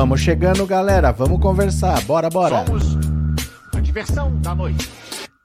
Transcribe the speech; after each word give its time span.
Vamos 0.00 0.20
chegando, 0.20 0.64
galera. 0.64 1.10
Vamos 1.10 1.40
conversar. 1.40 2.00
Bora, 2.04 2.30
bora. 2.30 2.64
Somos 2.64 2.96
a 3.74 3.80
diversão 3.80 4.40
da 4.40 4.54
noite. 4.54 4.88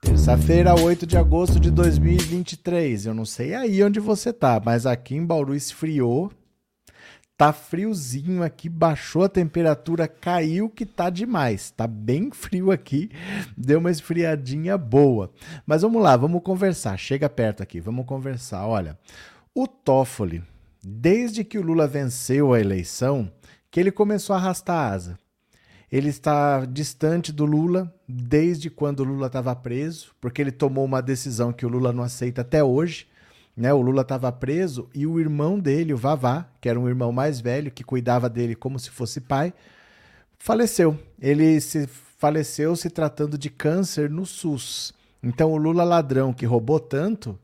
Terça-feira, 0.00 0.80
8 0.80 1.04
de 1.04 1.16
agosto 1.16 1.58
de 1.58 1.72
2023. 1.72 3.06
Eu 3.06 3.14
não 3.14 3.24
sei 3.24 3.52
aí 3.52 3.82
onde 3.82 3.98
você 3.98 4.32
tá, 4.32 4.62
mas 4.64 4.86
aqui 4.86 5.16
em 5.16 5.26
Bauru 5.26 5.56
esfriou. 5.56 6.30
Tá 7.36 7.52
friozinho 7.52 8.44
aqui, 8.44 8.68
baixou 8.68 9.24
a 9.24 9.28
temperatura, 9.28 10.06
caiu 10.06 10.70
que 10.70 10.86
tá 10.86 11.10
demais. 11.10 11.72
Tá 11.72 11.88
bem 11.88 12.30
frio 12.30 12.70
aqui, 12.70 13.10
deu 13.58 13.80
uma 13.80 13.90
esfriadinha 13.90 14.78
boa. 14.78 15.32
Mas 15.66 15.82
vamos 15.82 16.00
lá, 16.00 16.16
vamos 16.16 16.40
conversar. 16.44 16.96
Chega 16.96 17.28
perto 17.28 17.60
aqui, 17.60 17.80
vamos 17.80 18.06
conversar. 18.06 18.64
Olha, 18.68 18.96
o 19.52 19.66
Toffoli, 19.66 20.44
desde 20.80 21.42
que 21.42 21.58
o 21.58 21.62
Lula 21.62 21.88
venceu 21.88 22.54
a 22.54 22.60
eleição, 22.60 23.28
que 23.74 23.80
ele 23.80 23.90
começou 23.90 24.34
a 24.34 24.38
arrastar 24.38 24.76
a 24.76 24.94
asa. 24.94 25.18
Ele 25.90 26.08
está 26.08 26.64
distante 26.64 27.32
do 27.32 27.44
Lula 27.44 27.92
desde 28.06 28.70
quando 28.70 29.00
o 29.00 29.04
Lula 29.04 29.26
estava 29.26 29.52
preso, 29.56 30.14
porque 30.20 30.40
ele 30.40 30.52
tomou 30.52 30.84
uma 30.84 31.02
decisão 31.02 31.52
que 31.52 31.66
o 31.66 31.68
Lula 31.68 31.92
não 31.92 32.04
aceita 32.04 32.42
até 32.42 32.62
hoje. 32.62 33.08
Né? 33.56 33.74
O 33.74 33.80
Lula 33.82 34.02
estava 34.02 34.30
preso 34.30 34.88
e 34.94 35.08
o 35.08 35.18
irmão 35.18 35.58
dele, 35.58 35.92
o 35.92 35.96
Vavá, 35.96 36.48
que 36.60 36.68
era 36.68 36.78
um 36.78 36.86
irmão 36.86 37.10
mais 37.10 37.40
velho, 37.40 37.72
que 37.72 37.82
cuidava 37.82 38.30
dele 38.30 38.54
como 38.54 38.78
se 38.78 38.90
fosse 38.90 39.20
pai, 39.20 39.52
faleceu. 40.38 40.96
Ele 41.20 41.60
se 41.60 41.88
faleceu 41.88 42.76
se 42.76 42.88
tratando 42.88 43.36
de 43.36 43.50
câncer 43.50 44.08
no 44.08 44.24
SUS. 44.24 44.94
Então 45.20 45.50
o 45.50 45.56
Lula 45.56 45.82
ladrão 45.82 46.32
que 46.32 46.46
roubou 46.46 46.78
tanto 46.78 47.36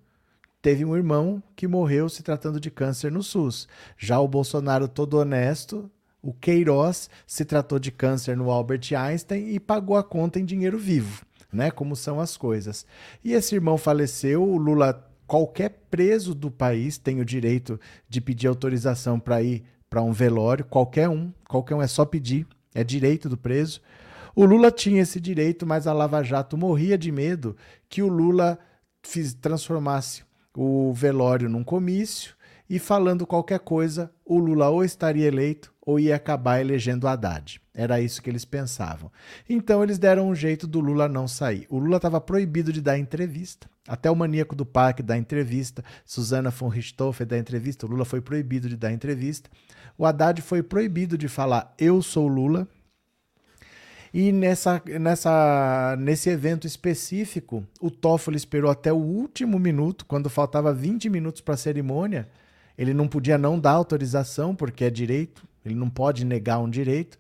teve 0.63 0.85
um 0.85 0.95
irmão 0.95 1.43
que 1.57 1.67
morreu 1.67 2.09
se 2.09 2.23
tratando 2.23 2.61
de 2.61 2.71
câncer 2.71 3.11
no 3.11 3.21
SUS. 3.21 3.67
Já 3.99 4.21
o 4.21 4.29
Bolsonaro, 4.29 4.87
todo 4.87 5.15
honesto, 5.15 5.91
o 6.23 6.33
Queiroz 6.33 7.09
se 7.27 7.45
tratou 7.45 7.79
de 7.79 7.91
câncer 7.91 8.37
no 8.37 8.51
Albert 8.51 8.93
Einstein 8.97 9.49
e 9.49 9.61
pagou 9.61 9.97
a 9.97 10.05
conta 10.05 10.39
em 10.39 10.45
dinheiro 10.45 10.79
vivo, 10.79 11.25
né? 11.53 11.71
Como 11.71 11.97
são 11.97 12.21
as 12.21 12.37
coisas. 12.37 12.85
E 13.25 13.33
esse 13.33 13.55
irmão 13.55 13.79
faleceu, 13.79 14.43
o 14.43 14.57
Lula, 14.57 15.09
qualquer 15.27 15.71
preso 15.91 16.35
do 16.35 16.51
país 16.51 16.99
tem 16.99 17.21
o 17.21 17.25
direito 17.25 17.81
de 18.09 18.21
pedir 18.21 18.49
autorização 18.49 19.19
para 19.19 19.43
ir 19.43 19.65
para 19.89 20.03
um 20.03 20.13
velório, 20.13 20.65
qualquer 20.65 21.09
um, 21.09 21.33
qualquer 21.49 21.75
um 21.75 21.83
é 21.83 21.87
só 21.87 22.05
pedir, 22.05 22.47
é 22.75 22.85
direito 22.85 23.29
do 23.29 23.37
preso. 23.37 23.81
O 24.37 24.45
Lula 24.45 24.71
tinha 24.71 25.03
esse 25.03 25.21
direito, 25.21 25.67
mas 25.67 25.87
a 25.87 25.93
Lava 25.93 26.23
Jato 26.23 26.57
morria 26.57 26.97
de 26.97 27.11
medo 27.11 27.57
que 27.89 28.03
o 28.03 28.09
Lula 28.09 28.59
transformasse 29.41 30.23
o 30.55 30.93
velório 30.93 31.49
num 31.49 31.65
comício 31.65 32.35
e 32.71 32.79
falando 32.79 33.27
qualquer 33.27 33.59
coisa, 33.59 34.13
o 34.25 34.39
Lula 34.39 34.69
ou 34.69 34.85
estaria 34.85 35.27
eleito 35.27 35.75
ou 35.83 35.99
ia 35.99 36.15
acabar 36.15 36.61
elegendo 36.61 37.09
Haddad. 37.09 37.61
Era 37.75 38.01
isso 38.01 38.23
que 38.23 38.31
eles 38.31 38.45
pensavam. 38.45 39.11
Então 39.49 39.83
eles 39.83 39.99
deram 39.99 40.29
um 40.29 40.37
jeito 40.37 40.69
do 40.69 40.79
Lula 40.79 41.09
não 41.09 41.27
sair. 41.27 41.67
O 41.69 41.81
Lula 41.81 41.97
estava 41.97 42.21
proibido 42.21 42.73
de 42.73 42.81
dar 42.81 42.97
entrevista. 42.97 43.69
Até 43.89 44.09
o 44.09 44.15
maníaco 44.15 44.55
do 44.55 44.65
parque 44.65 45.03
dá 45.03 45.19
entrevista, 45.19 45.83
Susana 46.05 46.51
von 46.51 46.69
Richthofen 46.69 47.27
dá 47.27 47.37
entrevista, 47.37 47.87
o 47.87 47.89
Lula 47.89 48.05
foi 48.05 48.21
proibido 48.21 48.69
de 48.69 48.77
dar 48.77 48.93
entrevista. 48.93 49.51
O 49.99 50.07
Haddad 50.07 50.41
foi 50.41 50.63
proibido 50.63 51.19
de 51.19 51.27
falar 51.27 51.75
eu 51.77 52.01
sou 52.01 52.29
Lula, 52.29 52.69
e 54.15 54.31
nessa, 54.31 54.81
nessa, 55.01 55.97
nesse 55.99 56.31
evento 56.31 56.69
específico, 56.69 57.65
o 57.81 57.91
Toffoli 57.91 58.37
esperou 58.37 58.71
até 58.71 58.93
o 58.93 58.97
último 58.97 59.59
minuto, 59.59 60.05
quando 60.07 60.31
faltava 60.31 60.73
20 60.73 61.09
minutos 61.09 61.41
para 61.41 61.55
a 61.55 61.57
cerimônia. 61.57 62.29
Ele 62.81 62.95
não 62.95 63.07
podia 63.07 63.37
não 63.37 63.61
dar 63.61 63.73
autorização, 63.73 64.55
porque 64.55 64.85
é 64.85 64.91
direito, 64.91 65.47
ele 65.65 65.75
não 65.75 65.91
pode 65.91 66.25
negar 66.25 66.59
um 66.59 66.71
direito. 66.71 67.19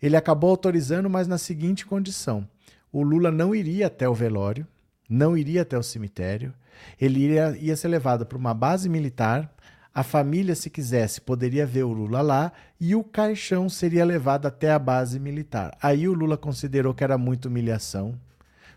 Ele 0.00 0.16
acabou 0.16 0.50
autorizando, 0.50 1.10
mas 1.10 1.26
na 1.26 1.36
seguinte 1.36 1.84
condição: 1.84 2.48
o 2.92 3.02
Lula 3.02 3.30
não 3.30 3.54
iria 3.54 3.88
até 3.88 4.08
o 4.08 4.14
velório, 4.14 4.66
não 5.08 5.36
iria 5.36 5.62
até 5.62 5.76
o 5.76 5.82
cemitério, 5.82 6.54
ele 6.98 7.20
iria, 7.20 7.56
ia 7.60 7.76
ser 7.76 7.88
levado 7.88 8.24
para 8.24 8.38
uma 8.38 8.54
base 8.54 8.88
militar 8.88 9.52
a 9.92 10.04
família, 10.04 10.54
se 10.54 10.70
quisesse, 10.70 11.20
poderia 11.20 11.66
ver 11.66 11.82
o 11.82 11.92
Lula 11.92 12.22
lá 12.22 12.52
e 12.80 12.94
o 12.94 13.02
caixão 13.02 13.68
seria 13.68 14.04
levado 14.04 14.46
até 14.46 14.70
a 14.70 14.78
base 14.78 15.18
militar. 15.18 15.76
Aí 15.82 16.08
o 16.08 16.14
Lula 16.14 16.36
considerou 16.36 16.94
que 16.94 17.02
era 17.02 17.18
muita 17.18 17.48
humilhação, 17.48 18.14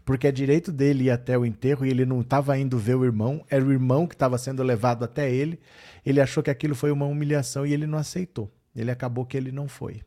porque 0.03 0.27
é 0.27 0.31
direito 0.31 0.72
dele 0.72 1.05
ir 1.05 1.11
até 1.11 1.38
o 1.38 1.45
enterro 1.45 1.85
e 1.85 1.89
ele 1.89 2.03
não 2.03 2.22
estava 2.22 2.57
indo 2.57 2.79
ver 2.79 2.95
o 2.95 3.05
irmão, 3.05 3.45
era 3.47 3.63
o 3.63 3.72
irmão 3.72 4.07
que 4.07 4.16
estava 4.16 4.39
sendo 4.39 4.63
levado 4.63 5.05
até 5.05 5.31
ele. 5.31 5.59
Ele 6.06 6.22
achou 6.22 6.44
que 6.44 6.50
aquilo 6.50 6.75
foi 6.75 6.91
uma 6.91 7.06
humilhação 7.06 7.66
e 7.66 7.74
ele 7.74 7.88
não 7.88 7.97
aceitou. 7.97 8.52
Ele 8.75 8.90
acabou 8.90 9.25
que 9.25 9.38
ele 9.38 9.52
não 9.52 9.68
foi. 9.68 10.02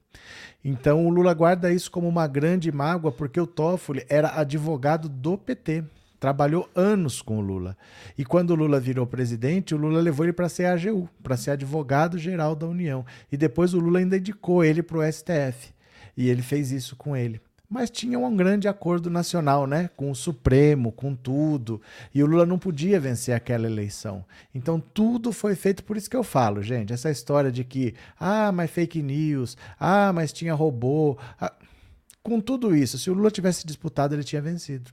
Então 0.65 1.07
o 1.07 1.11
Lula 1.11 1.33
guarda 1.33 1.73
isso 1.73 1.91
como 1.91 2.09
uma 2.09 2.27
grande 2.27 2.73
mágoa, 2.73 3.13
porque 3.13 3.41
o 3.41 3.47
Toffoli 3.47 4.05
era 4.09 4.41
advogado 4.41 5.09
do 5.09 5.39
PT 5.39 5.85
trabalhou 6.19 6.69
anos 6.75 7.23
com 7.23 7.39
o 7.39 7.41
Lula. 7.41 7.77
E 8.17 8.25
quando 8.25 8.51
o 8.51 8.55
Lula 8.55 8.81
virou 8.81 9.07
presidente, 9.07 9.75
o 9.75 9.79
Lula 9.79 10.01
levou 10.01 10.25
ele 10.25 10.33
para 10.33 10.49
ser 10.49 10.67
AGU, 10.67 11.09
para 11.23 11.37
ser 11.37 11.53
advogado-geral 11.53 12.57
da 12.57 12.67
União. 12.67 13.05
E 13.31 13.37
depois 13.37 13.75
o 13.75 13.79
Lula 13.79 13.99
ainda 13.99 14.17
indicou 14.17 14.65
ele 14.65 14.83
para 14.83 14.99
o 14.99 15.13
STF. 15.13 15.75
E 16.17 16.29
ele 16.29 16.43
fez 16.43 16.73
isso 16.73 16.97
com 16.97 17.17
ele. 17.17 17.41
Mas 17.69 17.91
tinha 17.91 18.19
um 18.19 18.37
grande 18.37 18.69
acordo 18.69 19.11
nacional, 19.11 19.67
né? 19.67 19.91
Com 19.97 20.11
o 20.11 20.15
Supremo, 20.15 20.93
com 20.93 21.15
tudo. 21.15 21.83
E 22.15 22.23
o 22.23 22.27
Lula 22.27 22.47
não 22.47 22.59
podia 22.59 23.01
vencer 23.01 23.35
aquela 23.35 23.67
eleição. 23.67 24.25
Então 24.55 24.79
tudo 24.79 25.33
foi 25.33 25.55
feito, 25.55 25.83
por 25.83 25.97
isso 25.97 26.09
que 26.09 26.17
eu 26.17 26.23
falo, 26.23 26.63
gente, 26.63 26.93
essa 26.93 27.11
história 27.11 27.51
de 27.51 27.65
que, 27.65 27.95
ah, 28.19 28.53
mas 28.53 28.71
fake 28.71 29.03
news, 29.03 29.57
ah, 29.79 30.13
mas 30.13 30.33
tinha 30.33 30.55
robô. 30.55 31.19
Ah... 31.41 31.53
Com 32.23 32.41
tudo 32.41 32.75
isso, 32.75 32.99
se 32.99 33.09
o 33.09 33.15
Lula 33.15 33.31
tivesse 33.31 33.65
disputado, 33.65 34.13
ele 34.13 34.25
tinha 34.25 34.43
vencido. 34.43 34.91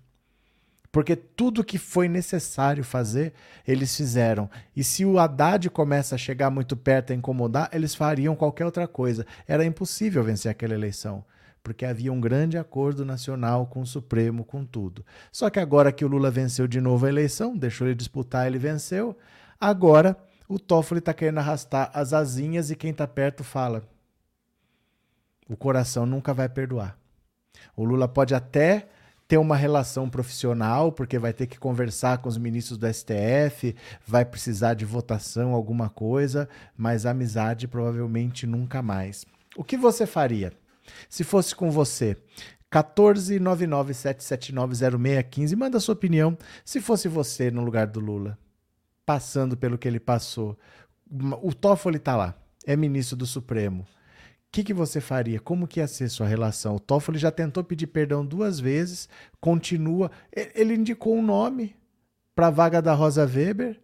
Porque 0.91 1.15
tudo 1.15 1.63
que 1.63 1.79
foi 1.79 2.07
necessário 2.07 2.83
fazer, 2.83 3.33
eles 3.67 3.97
fizeram. 3.97 4.47
E 4.75 4.83
se 4.83 5.03
o 5.03 5.17
Haddad 5.17 5.67
começa 5.71 6.13
a 6.13 6.17
chegar 6.19 6.51
muito 6.51 6.77
perto 6.77 7.11
a 7.11 7.15
incomodar, 7.15 7.67
eles 7.73 7.95
fariam 7.95 8.35
qualquer 8.35 8.65
outra 8.65 8.87
coisa. 8.87 9.25
Era 9.47 9.65
impossível 9.65 10.23
vencer 10.23 10.51
aquela 10.51 10.75
eleição. 10.75 11.25
Porque 11.63 11.85
havia 11.85 12.11
um 12.11 12.19
grande 12.19 12.57
acordo 12.57 13.05
nacional 13.05 13.65
com 13.65 13.81
o 13.81 13.87
Supremo, 13.87 14.43
com 14.43 14.65
tudo. 14.65 15.05
Só 15.31 15.49
que 15.49 15.59
agora 15.59 15.93
que 15.93 16.03
o 16.03 16.07
Lula 16.09 16.29
venceu 16.29 16.67
de 16.67 16.81
novo 16.81 17.05
a 17.05 17.09
eleição, 17.09 17.57
deixou 17.57 17.87
ele 17.87 17.95
disputar, 17.95 18.45
ele 18.45 18.59
venceu. 18.59 19.17
Agora 19.59 20.17
o 20.47 20.59
Toffoli 20.59 20.99
está 20.99 21.13
querendo 21.13 21.37
arrastar 21.37 21.89
as 21.93 22.13
asinhas 22.13 22.69
e 22.69 22.75
quem 22.75 22.91
está 22.91 23.07
perto 23.07 23.43
fala: 23.43 23.83
o 25.49 25.55
coração 25.55 26.05
nunca 26.05 26.33
vai 26.33 26.49
perdoar. 26.49 26.97
O 27.75 27.83
Lula 27.83 28.07
pode 28.07 28.35
até 28.35 28.89
ter 29.27 29.37
uma 29.37 29.55
relação 29.55 30.09
profissional, 30.09 30.91
porque 30.91 31.17
vai 31.17 31.33
ter 31.33 31.47
que 31.47 31.57
conversar 31.57 32.17
com 32.19 32.27
os 32.27 32.37
ministros 32.37 32.77
do 32.77 32.93
STF, 32.93 33.75
vai 34.05 34.25
precisar 34.25 34.73
de 34.73 34.85
votação, 34.85 35.53
alguma 35.53 35.89
coisa, 35.89 36.47
mas 36.77 37.05
amizade 37.05 37.67
provavelmente 37.67 38.45
nunca 38.45 38.81
mais. 38.81 39.25
O 39.55 39.63
que 39.63 39.77
você 39.77 40.05
faria 40.05 40.51
se 41.09 41.23
fosse 41.23 41.55
com 41.55 41.71
você? 41.71 42.17
14997790615, 42.71 45.55
manda 45.55 45.79
sua 45.79 45.93
opinião. 45.93 46.37
Se 46.65 46.81
fosse 46.81 47.07
você 47.07 47.51
no 47.51 47.63
lugar 47.63 47.85
do 47.87 47.99
Lula, 47.99 48.37
passando 49.05 49.55
pelo 49.55 49.77
que 49.77 49.87
ele 49.87 49.99
passou, 49.99 50.57
o 51.41 51.53
Toffoli 51.53 51.97
está 51.97 52.15
lá, 52.15 52.33
é 52.65 52.75
ministro 52.75 53.15
do 53.15 53.27
Supremo 53.27 53.85
que, 54.53 54.63
que 54.63 54.73
você 54.73 55.01
faria? 55.01 55.39
Como 55.39 55.67
que 55.67 55.79
ia 55.79 55.87
ser 55.87 56.07
sua 56.09 56.27
relação? 56.27 56.75
O 56.75 56.79
Toffoli 56.79 57.17
já 57.17 57.31
tentou 57.31 57.63
pedir 57.63 57.87
perdão 57.87 58.23
duas 58.23 58.59
vezes, 58.59 59.09
continua. 59.41 60.11
Ele 60.31 60.75
indicou 60.75 61.17
um 61.17 61.23
nome 61.23 61.75
para 62.35 62.47
a 62.47 62.51
vaga 62.51 62.79
da 62.79 62.93
Rosa 62.93 63.25
Weber 63.25 63.81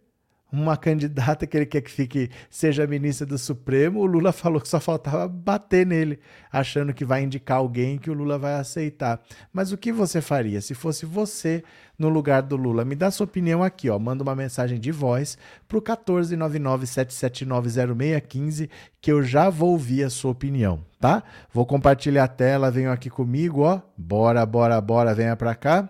uma 0.52 0.76
candidata 0.76 1.46
que 1.46 1.56
ele 1.56 1.66
quer 1.66 1.80
que 1.80 1.90
fique 1.90 2.30
seja 2.48 2.86
ministra 2.86 3.26
do 3.26 3.36
Supremo, 3.38 4.00
o 4.00 4.06
Lula 4.06 4.32
falou 4.32 4.60
que 4.60 4.68
só 4.68 4.78
faltava 4.80 5.28
bater 5.28 5.86
nele, 5.86 6.18
achando 6.52 6.92
que 6.92 7.04
vai 7.04 7.22
indicar 7.22 7.58
alguém 7.58 7.98
que 7.98 8.10
o 8.10 8.14
Lula 8.14 8.36
vai 8.38 8.54
aceitar. 8.54 9.20
Mas 9.52 9.70
o 9.72 9.78
que 9.78 9.92
você 9.92 10.20
faria 10.20 10.60
se 10.60 10.74
fosse 10.74 11.06
você 11.06 11.62
no 11.98 12.08
lugar 12.08 12.42
do 12.42 12.56
Lula? 12.56 12.84
Me 12.84 12.94
dá 12.94 13.10
sua 13.10 13.24
opinião 13.24 13.62
aqui, 13.62 13.90
ó. 13.90 13.98
Manda 13.98 14.22
uma 14.22 14.34
mensagem 14.34 14.80
de 14.80 14.90
voz 14.90 15.36
pro 15.68 15.82
14997790615 15.82 18.70
que 19.00 19.12
eu 19.12 19.22
já 19.22 19.48
vou 19.48 19.70
ouvir 19.70 20.04
a 20.04 20.10
sua 20.10 20.32
opinião, 20.32 20.80
tá? 20.98 21.22
Vou 21.52 21.64
compartilhar 21.64 22.24
a 22.24 22.28
tela, 22.28 22.70
venham 22.70 22.92
aqui 22.92 23.08
comigo, 23.08 23.62
ó. 23.62 23.80
Bora, 23.96 24.44
bora, 24.44 24.78
bora, 24.80 25.14
venha 25.14 25.36
para 25.36 25.54
cá. 25.54 25.88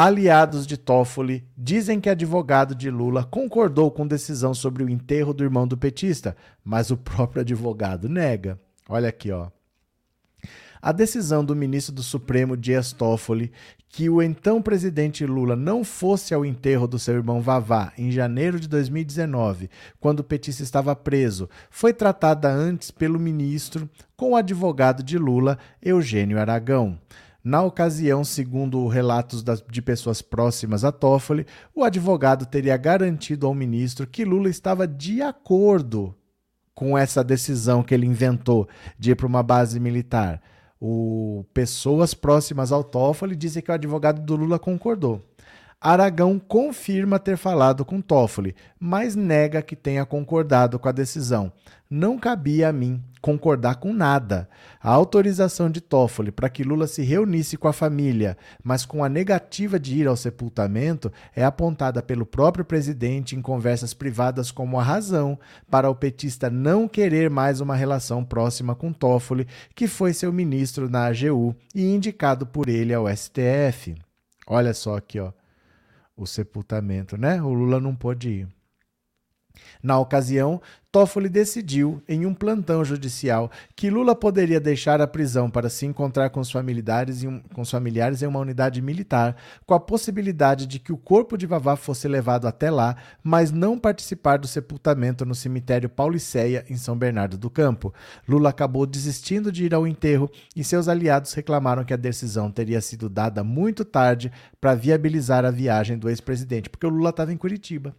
Aliados 0.00 0.64
de 0.64 0.76
Toffoli 0.76 1.44
dizem 1.56 2.00
que 2.00 2.08
advogado 2.08 2.72
de 2.72 2.88
Lula 2.88 3.24
concordou 3.24 3.90
com 3.90 4.06
decisão 4.06 4.54
sobre 4.54 4.84
o 4.84 4.88
enterro 4.88 5.34
do 5.34 5.42
irmão 5.42 5.66
do 5.66 5.76
petista, 5.76 6.36
mas 6.62 6.92
o 6.92 6.96
próprio 6.96 7.40
advogado 7.40 8.08
nega. 8.08 8.60
Olha 8.88 9.08
aqui, 9.08 9.32
ó. 9.32 9.48
A 10.80 10.92
decisão 10.92 11.44
do 11.44 11.56
ministro 11.56 11.92
do 11.92 12.04
Supremo 12.04 12.56
Dias 12.56 12.92
Toffoli 12.92 13.50
que 13.88 14.08
o 14.08 14.22
então 14.22 14.62
presidente 14.62 15.26
Lula 15.26 15.56
não 15.56 15.82
fosse 15.82 16.32
ao 16.32 16.44
enterro 16.44 16.86
do 16.86 16.96
seu 16.96 17.14
irmão 17.14 17.40
Vavá 17.40 17.92
em 17.98 18.12
janeiro 18.12 18.60
de 18.60 18.68
2019, 18.68 19.68
quando 19.98 20.20
o 20.20 20.24
petista 20.24 20.62
estava 20.62 20.94
preso, 20.94 21.50
foi 21.70 21.92
tratada 21.92 22.48
antes 22.48 22.92
pelo 22.92 23.18
ministro 23.18 23.90
com 24.16 24.30
o 24.30 24.36
advogado 24.36 25.02
de 25.02 25.18
Lula, 25.18 25.58
Eugênio 25.82 26.38
Aragão. 26.38 26.96
Na 27.42 27.62
ocasião, 27.62 28.24
segundo 28.24 28.86
relatos 28.88 29.44
de 29.70 29.80
pessoas 29.80 30.20
próximas 30.20 30.84
a 30.84 30.90
Toffoli, 30.90 31.46
o 31.74 31.84
advogado 31.84 32.44
teria 32.44 32.76
garantido 32.76 33.46
ao 33.46 33.54
ministro 33.54 34.06
que 34.06 34.24
Lula 34.24 34.48
estava 34.48 34.86
de 34.86 35.22
acordo 35.22 36.14
com 36.74 36.96
essa 36.96 37.24
decisão 37.24 37.82
que 37.82 37.94
ele 37.94 38.06
inventou 38.06 38.68
de 38.98 39.12
ir 39.12 39.14
para 39.14 39.26
uma 39.26 39.42
base 39.42 39.80
militar. 39.80 40.42
O, 40.80 41.44
pessoas 41.52 42.14
próximas 42.14 42.70
ao 42.70 42.84
Toffoli 42.84 43.34
dizem 43.34 43.62
que 43.62 43.70
o 43.70 43.74
advogado 43.74 44.20
do 44.20 44.36
Lula 44.36 44.58
concordou. 44.58 45.24
Aragão 45.80 46.40
confirma 46.40 47.20
ter 47.20 47.36
falado 47.36 47.84
com 47.84 48.00
Toffoli, 48.00 48.54
mas 48.80 49.14
nega 49.14 49.62
que 49.62 49.76
tenha 49.76 50.04
concordado 50.04 50.76
com 50.78 50.88
a 50.88 50.92
decisão. 50.92 51.52
Não 51.90 52.18
cabia 52.18 52.68
a 52.68 52.72
mim 52.72 53.02
concordar 53.20 53.76
com 53.76 53.92
nada. 53.92 54.48
A 54.80 54.90
autorização 54.90 55.70
de 55.70 55.80
Toffoli 55.80 56.30
para 56.30 56.48
que 56.48 56.62
Lula 56.62 56.86
se 56.86 57.02
reunisse 57.02 57.56
com 57.56 57.66
a 57.66 57.72
família, 57.72 58.36
mas 58.62 58.84
com 58.84 59.02
a 59.02 59.08
negativa 59.08 59.78
de 59.80 59.96
ir 59.96 60.06
ao 60.06 60.16
sepultamento, 60.16 61.10
é 61.34 61.44
apontada 61.44 62.02
pelo 62.02 62.26
próprio 62.26 62.64
presidente 62.64 63.34
em 63.34 63.40
conversas 63.40 63.94
privadas 63.94 64.50
como 64.50 64.78
a 64.78 64.82
razão 64.82 65.38
para 65.70 65.88
o 65.88 65.94
petista 65.94 66.50
não 66.50 66.86
querer 66.86 67.30
mais 67.30 67.60
uma 67.60 67.74
relação 67.74 68.24
próxima 68.24 68.74
com 68.74 68.92
Toffoli, 68.92 69.48
que 69.74 69.88
foi 69.88 70.12
seu 70.12 70.32
ministro 70.32 70.90
na 70.90 71.06
AGU 71.06 71.56
e 71.74 71.82
indicado 71.82 72.46
por 72.46 72.68
ele 72.68 72.92
ao 72.92 73.08
STF. 73.08 73.96
Olha 74.46 74.74
só 74.74 74.96
aqui, 74.96 75.18
ó 75.18 75.32
o 76.18 76.26
sepultamento, 76.26 77.16
né? 77.16 77.40
O 77.40 77.54
Lula 77.54 77.80
não 77.80 77.94
pôde 77.94 78.28
ir. 78.28 78.48
Na 79.82 79.98
ocasião, 79.98 80.60
Toffoli 80.90 81.28
decidiu, 81.28 82.02
em 82.08 82.24
um 82.24 82.32
plantão 82.32 82.82
judicial, 82.82 83.50
que 83.76 83.90
Lula 83.90 84.16
poderia 84.16 84.58
deixar 84.58 85.02
a 85.02 85.06
prisão 85.06 85.50
para 85.50 85.68
se 85.68 85.84
encontrar 85.84 86.30
com 86.30 86.40
os 86.40 86.50
familiares 86.50 87.22
em, 87.22 87.28
um, 87.28 87.40
com 87.40 87.60
os 87.60 87.70
familiares 87.70 88.22
em 88.22 88.26
uma 88.26 88.38
unidade 88.38 88.80
militar, 88.80 89.36
com 89.66 89.74
a 89.74 89.80
possibilidade 89.80 90.66
de 90.66 90.78
que 90.78 90.90
o 90.90 90.96
corpo 90.96 91.36
de 91.36 91.44
Vavá 91.44 91.76
fosse 91.76 92.08
levado 92.08 92.48
até 92.48 92.70
lá, 92.70 92.96
mas 93.22 93.50
não 93.50 93.78
participar 93.78 94.38
do 94.38 94.46
sepultamento 94.46 95.26
no 95.26 95.34
cemitério 95.34 95.90
Pauliceia, 95.90 96.64
em 96.70 96.76
São 96.78 96.96
Bernardo 96.96 97.36
do 97.36 97.50
Campo. 97.50 97.92
Lula 98.26 98.48
acabou 98.48 98.86
desistindo 98.86 99.52
de 99.52 99.66
ir 99.66 99.74
ao 99.74 99.86
enterro 99.86 100.30
e 100.56 100.64
seus 100.64 100.88
aliados 100.88 101.34
reclamaram 101.34 101.84
que 101.84 101.92
a 101.92 101.98
decisão 101.98 102.50
teria 102.50 102.80
sido 102.80 103.10
dada 103.10 103.44
muito 103.44 103.84
tarde 103.84 104.32
para 104.58 104.74
viabilizar 104.74 105.44
a 105.44 105.50
viagem 105.50 105.98
do 105.98 106.08
ex-presidente, 106.08 106.70
porque 106.70 106.86
o 106.86 106.90
Lula 106.90 107.10
estava 107.10 107.30
em 107.30 107.36
Curitiba 107.36 107.94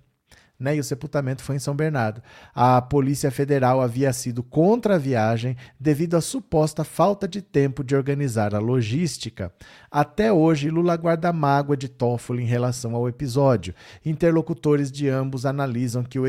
né, 0.60 0.76
e 0.76 0.80
o 0.80 0.84
sepultamento 0.84 1.42
foi 1.42 1.56
em 1.56 1.60
São 1.60 1.74
Bernardo. 1.74 2.22
A 2.54 2.82
Polícia 2.82 3.32
Federal 3.32 3.80
havia 3.80 4.12
sido 4.12 4.44
contra 4.44 4.96
a 4.96 4.98
viagem 4.98 5.56
devido 5.80 6.16
à 6.16 6.22
suposta 6.22 6.84
falta 6.84 7.28
de 7.28 7.42
tempo 7.42 7.84
de 7.84 7.96
organizar 7.96 8.54
a 8.54 8.60
logística. 8.60 9.54
Até 9.90 10.34
hoje, 10.34 10.70
Lula 10.70 10.98
guarda 10.98 11.32
mágoa 11.32 11.78
de 11.78 11.88
Toffoli 11.88 12.44
em 12.44 12.48
relação 12.48 12.94
ao 12.94 13.08
episódio. 13.08 13.74
Interlocutores 14.06 14.92
de 14.92 15.08
ambos 15.08 15.46
analisam 15.46 16.04
que 16.04 16.20
o, 16.20 16.26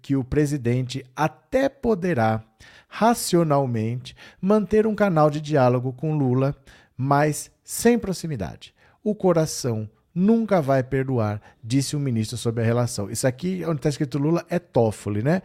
que 0.00 0.16
o 0.16 0.24
presidente 0.24 1.04
até 1.14 1.68
poderá, 1.68 2.42
racionalmente, 2.88 4.16
manter 4.40 4.86
um 4.86 4.94
canal 4.94 5.28
de 5.28 5.40
diálogo 5.40 5.92
com 5.92 6.16
Lula, 6.16 6.56
mas 6.96 7.50
sem 7.62 7.98
proximidade. 7.98 8.74
O 9.02 9.14
coração 9.14 9.88
nunca 10.14 10.60
vai 10.62 10.82
perdoar, 10.82 11.40
disse 11.62 11.96
o 11.96 12.00
ministro 12.00 12.36
sobre 12.36 12.62
a 12.62 12.66
relação. 12.66 13.10
Isso 13.10 13.26
aqui, 13.26 13.64
onde 13.66 13.76
está 13.76 13.88
escrito 13.88 14.18
Lula, 14.18 14.44
é 14.48 14.58
Toffoli, 14.58 15.22
né? 15.22 15.42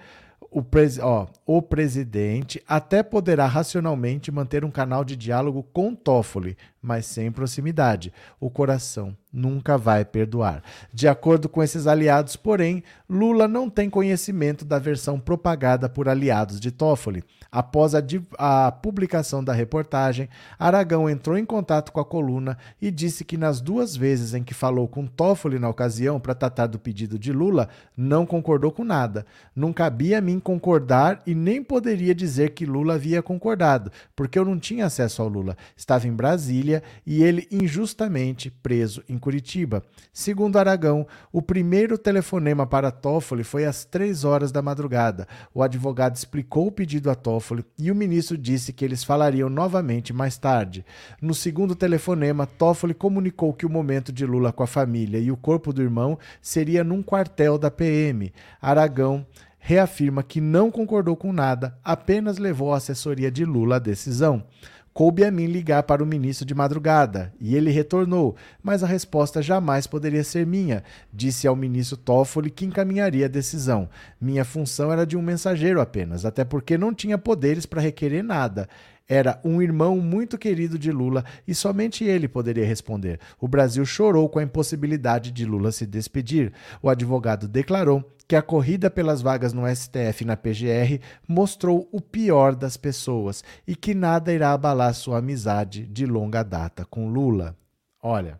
O, 0.51 0.63
pres, 0.63 0.97
ó, 0.97 1.27
o 1.45 1.61
presidente 1.61 2.61
até 2.67 3.03
poderá 3.03 3.45
racionalmente 3.45 4.31
manter 4.31 4.65
um 4.65 4.71
canal 4.71 5.03
de 5.03 5.15
diálogo 5.15 5.63
com 5.71 5.93
Toffoli, 5.93 6.57
mas 6.81 7.05
sem 7.05 7.31
proximidade. 7.31 8.13
O 8.39 8.49
coração 8.49 9.15
nunca 9.31 9.77
vai 9.77 10.03
perdoar. 10.03 10.63
De 10.91 11.07
acordo 11.07 11.47
com 11.47 11.61
esses 11.61 11.85
aliados, 11.85 12.35
porém, 12.35 12.83
Lula 13.07 13.47
não 13.47 13.69
tem 13.69 13.89
conhecimento 13.89 14.65
da 14.65 14.79
versão 14.79 15.19
propagada 15.19 15.87
por 15.87 16.09
aliados 16.09 16.59
de 16.59 16.71
Toffoli. 16.71 17.23
Após 17.51 17.95
a, 17.95 18.01
a, 18.37 18.71
publicação 18.71 19.43
da 19.43 19.53
reportagem, 19.53 20.29
Aragão 20.57 21.09
entrou 21.09 21.37
em 21.37 21.45
contato 21.45 21.91
com 21.91 21.99
a 21.99 22.05
coluna 22.05 22.57
e 22.81 22.91
disse 22.91 23.23
que 23.23 23.37
nas 23.37 23.59
duas 23.59 23.95
vezes 23.95 24.33
em 24.33 24.43
que 24.43 24.53
falou 24.53 24.87
com 24.87 25.05
Toffoli 25.05 25.57
na 25.57 25.69
ocasião 25.69 26.19
para 26.19 26.35
tratar 26.35 26.67
do 26.67 26.79
pedido 26.79 27.17
de 27.17 27.31
Lula, 27.31 27.69
não 27.97 28.25
concordou 28.25 28.71
com 28.71 28.83
nada. 28.83 29.25
Não 29.55 29.73
cabia 29.73 30.19
a 30.19 30.21
mim 30.21 30.39
concordar 30.39 31.21
e 31.25 31.33
nem 31.33 31.63
poderia 31.63 32.13
dizer 32.13 32.51
que 32.51 32.65
Lula 32.65 32.95
havia 32.95 33.21
concordado, 33.21 33.91
porque 34.15 34.37
eu 34.37 34.45
não 34.45 34.59
tinha 34.59 34.85
acesso 34.85 35.21
ao 35.21 35.27
Lula. 35.27 35.57
Estava 35.75 36.07
em 36.07 36.13
Brasília 36.13 36.68
e 37.05 37.23
ele 37.23 37.47
injustamente 37.51 38.49
preso 38.49 39.03
em 39.09 39.17
Curitiba. 39.17 39.83
Segundo 40.13 40.57
Aragão, 40.57 41.07
o 41.31 41.41
primeiro 41.41 41.97
telefonema 41.97 42.65
para 42.67 42.91
Toffoli 42.91 43.43
foi 43.43 43.65
às 43.65 43.83
três 43.83 44.23
horas 44.23 44.51
da 44.51 44.61
madrugada. 44.61 45.27
O 45.53 45.63
advogado 45.63 46.15
explicou 46.15 46.67
o 46.67 46.71
pedido 46.71 47.09
a 47.09 47.15
Toffoli 47.15 47.65
e 47.77 47.91
o 47.91 47.95
ministro 47.95 48.37
disse 48.37 48.71
que 48.71 48.85
eles 48.85 49.03
falariam 49.03 49.49
novamente 49.49 50.13
mais 50.13 50.37
tarde. 50.37 50.85
No 51.21 51.33
segundo 51.33 51.75
telefonema, 51.75 52.45
Toffoli 52.45 52.93
comunicou 52.93 53.53
que 53.53 53.65
o 53.65 53.69
momento 53.69 54.11
de 54.11 54.25
Lula 54.25 54.53
com 54.53 54.63
a 54.63 54.67
família 54.67 55.19
e 55.19 55.31
o 55.31 55.37
corpo 55.37 55.73
do 55.73 55.81
irmão 55.81 56.17
seria 56.41 56.83
num 56.83 57.01
quartel 57.01 57.57
da 57.57 57.71
PM. 57.71 58.31
Aragão 58.61 59.25
reafirma 59.59 60.23
que 60.23 60.39
não 60.39 60.71
concordou 60.71 61.15
com 61.15 61.33
nada, 61.33 61.77
apenas 61.83 62.37
levou 62.37 62.73
a 62.73 62.77
assessoria 62.77 63.29
de 63.29 63.43
Lula 63.43 63.75
à 63.75 63.79
decisão. 63.79 64.43
Coube 64.93 65.23
a 65.23 65.31
mim 65.31 65.45
ligar 65.45 65.83
para 65.83 66.03
o 66.03 66.05
ministro 66.05 66.45
de 66.45 66.53
madrugada, 66.53 67.31
e 67.39 67.55
ele 67.55 67.71
retornou, 67.71 68.35
mas 68.61 68.83
a 68.83 68.87
resposta 68.87 69.41
jamais 69.41 69.87
poderia 69.87 70.23
ser 70.23 70.45
minha. 70.45 70.83
Disse 71.13 71.47
ao 71.47 71.55
ministro 71.55 71.95
Toffoli 71.95 72.49
que 72.49 72.65
encaminharia 72.65 73.25
a 73.25 73.29
decisão. 73.29 73.87
Minha 74.19 74.43
função 74.43 74.91
era 74.91 75.05
de 75.05 75.15
um 75.15 75.21
mensageiro 75.21 75.79
apenas, 75.79 76.25
até 76.25 76.43
porque 76.43 76.77
não 76.77 76.93
tinha 76.93 77.17
poderes 77.17 77.65
para 77.65 77.81
requerer 77.81 78.23
nada. 78.23 78.67
Era 79.09 79.41
um 79.43 79.59
irmão 79.59 79.97
muito 79.97 80.37
querido 80.37 80.77
de 80.77 80.91
Lula 80.91 81.25
e 81.47 81.55
somente 81.55 82.03
ele 82.03 82.27
poderia 82.27 82.65
responder. 82.65 83.19
O 83.41 83.47
Brasil 83.47 83.83
chorou 83.83 84.29
com 84.29 84.37
a 84.37 84.43
impossibilidade 84.43 85.31
de 85.31 85.45
Lula 85.45 85.71
se 85.71 85.87
despedir. 85.87 86.53
O 86.79 86.87
advogado 86.87 87.47
declarou 87.47 88.07
que 88.27 88.35
a 88.35 88.41
corrida 88.43 88.91
pelas 88.91 89.23
vagas 89.23 89.51
no 89.51 89.63
STF 89.67 90.21
e 90.21 90.25
na 90.25 90.37
PGR 90.37 91.01
mostrou 91.27 91.89
o 91.91 91.99
pior 91.99 92.53
das 92.53 92.77
pessoas 92.77 93.43
e 93.67 93.75
que 93.75 93.95
nada 93.95 94.31
irá 94.31 94.53
abalar 94.53 94.93
sua 94.93 95.17
amizade 95.17 95.87
de 95.87 96.05
longa 96.05 96.43
data 96.43 96.85
com 96.85 97.09
Lula. 97.09 97.57
Olha, 98.03 98.39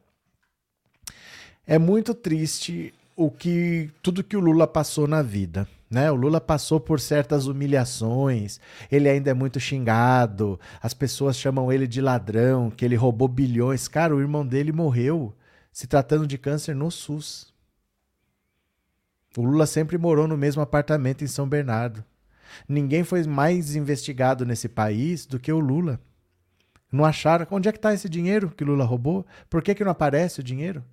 é 1.66 1.80
muito 1.80 2.14
triste 2.14 2.94
o 3.20 3.30
que 3.30 3.92
tudo 4.02 4.24
que 4.24 4.38
o 4.38 4.40
Lula 4.40 4.66
passou 4.66 5.06
na 5.06 5.22
vida. 5.22 5.68
Né? 5.92 6.10
O 6.10 6.16
Lula 6.16 6.40
passou 6.40 6.80
por 6.80 7.02
certas 7.02 7.48
humilhações, 7.48 8.62
ele 8.90 9.10
ainda 9.10 9.32
é 9.32 9.34
muito 9.34 9.60
xingado, 9.60 10.58
as 10.82 10.94
pessoas 10.94 11.36
chamam 11.36 11.70
ele 11.70 11.86
de 11.86 12.00
ladrão, 12.00 12.72
que 12.72 12.86
ele 12.86 12.96
roubou 12.96 13.28
bilhões. 13.28 13.90
Cara, 13.90 14.16
o 14.16 14.22
irmão 14.22 14.48
dele 14.48 14.72
morreu 14.72 15.36
se 15.70 15.86
tratando 15.86 16.26
de 16.26 16.38
câncer 16.38 16.74
no 16.74 16.90
SUS. 16.90 17.54
O 19.36 19.42
Lula 19.42 19.66
sempre 19.66 19.98
morou 19.98 20.26
no 20.26 20.38
mesmo 20.38 20.62
apartamento 20.62 21.22
em 21.22 21.28
São 21.28 21.48
Bernardo. 21.48 22.06
Ninguém 22.70 23.04
foi 23.04 23.24
mais 23.26 23.76
investigado 23.76 24.46
nesse 24.46 24.70
país 24.70 25.26
do 25.26 25.38
que 25.38 25.52
o 25.52 25.60
Lula. 25.60 26.00
Não 26.90 27.04
acharam. 27.04 27.46
Onde 27.52 27.68
é 27.68 27.72
que 27.74 27.78
está 27.78 27.94
esse 27.94 28.08
dinheiro 28.08 28.50
que 28.50 28.64
Lula 28.64 28.86
roubou? 28.86 29.26
Por 29.50 29.62
que, 29.62 29.76
que 29.76 29.84
não 29.84 29.92
aparece 29.92 30.40
o 30.40 30.44
dinheiro? 30.44 30.86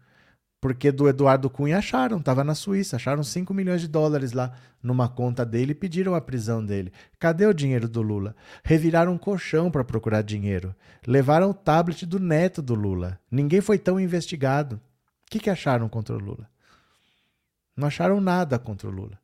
Porque 0.66 0.90
do 0.90 1.08
Eduardo 1.08 1.48
Cunha 1.48 1.78
acharam, 1.78 2.18
estava 2.18 2.42
na 2.42 2.52
Suíça, 2.52 2.96
acharam 2.96 3.22
5 3.22 3.54
milhões 3.54 3.80
de 3.80 3.86
dólares 3.86 4.32
lá 4.32 4.52
numa 4.82 5.08
conta 5.08 5.46
dele 5.46 5.70
e 5.70 5.74
pediram 5.76 6.12
a 6.12 6.20
prisão 6.20 6.64
dele. 6.64 6.92
Cadê 7.20 7.46
o 7.46 7.54
dinheiro 7.54 7.88
do 7.88 8.02
Lula? 8.02 8.34
Reviraram 8.64 9.12
um 9.12 9.16
colchão 9.16 9.70
para 9.70 9.84
procurar 9.84 10.22
dinheiro. 10.22 10.74
Levaram 11.06 11.50
o 11.50 11.54
tablet 11.54 12.04
do 12.04 12.18
neto 12.18 12.60
do 12.60 12.74
Lula. 12.74 13.16
Ninguém 13.30 13.60
foi 13.60 13.78
tão 13.78 14.00
investigado. 14.00 14.74
O 14.74 15.30
que, 15.30 15.38
que 15.38 15.50
acharam 15.50 15.88
contra 15.88 16.16
o 16.16 16.18
Lula? 16.18 16.50
Não 17.76 17.86
acharam 17.86 18.20
nada 18.20 18.58
contra 18.58 18.88
o 18.88 18.90
Lula. 18.90 19.16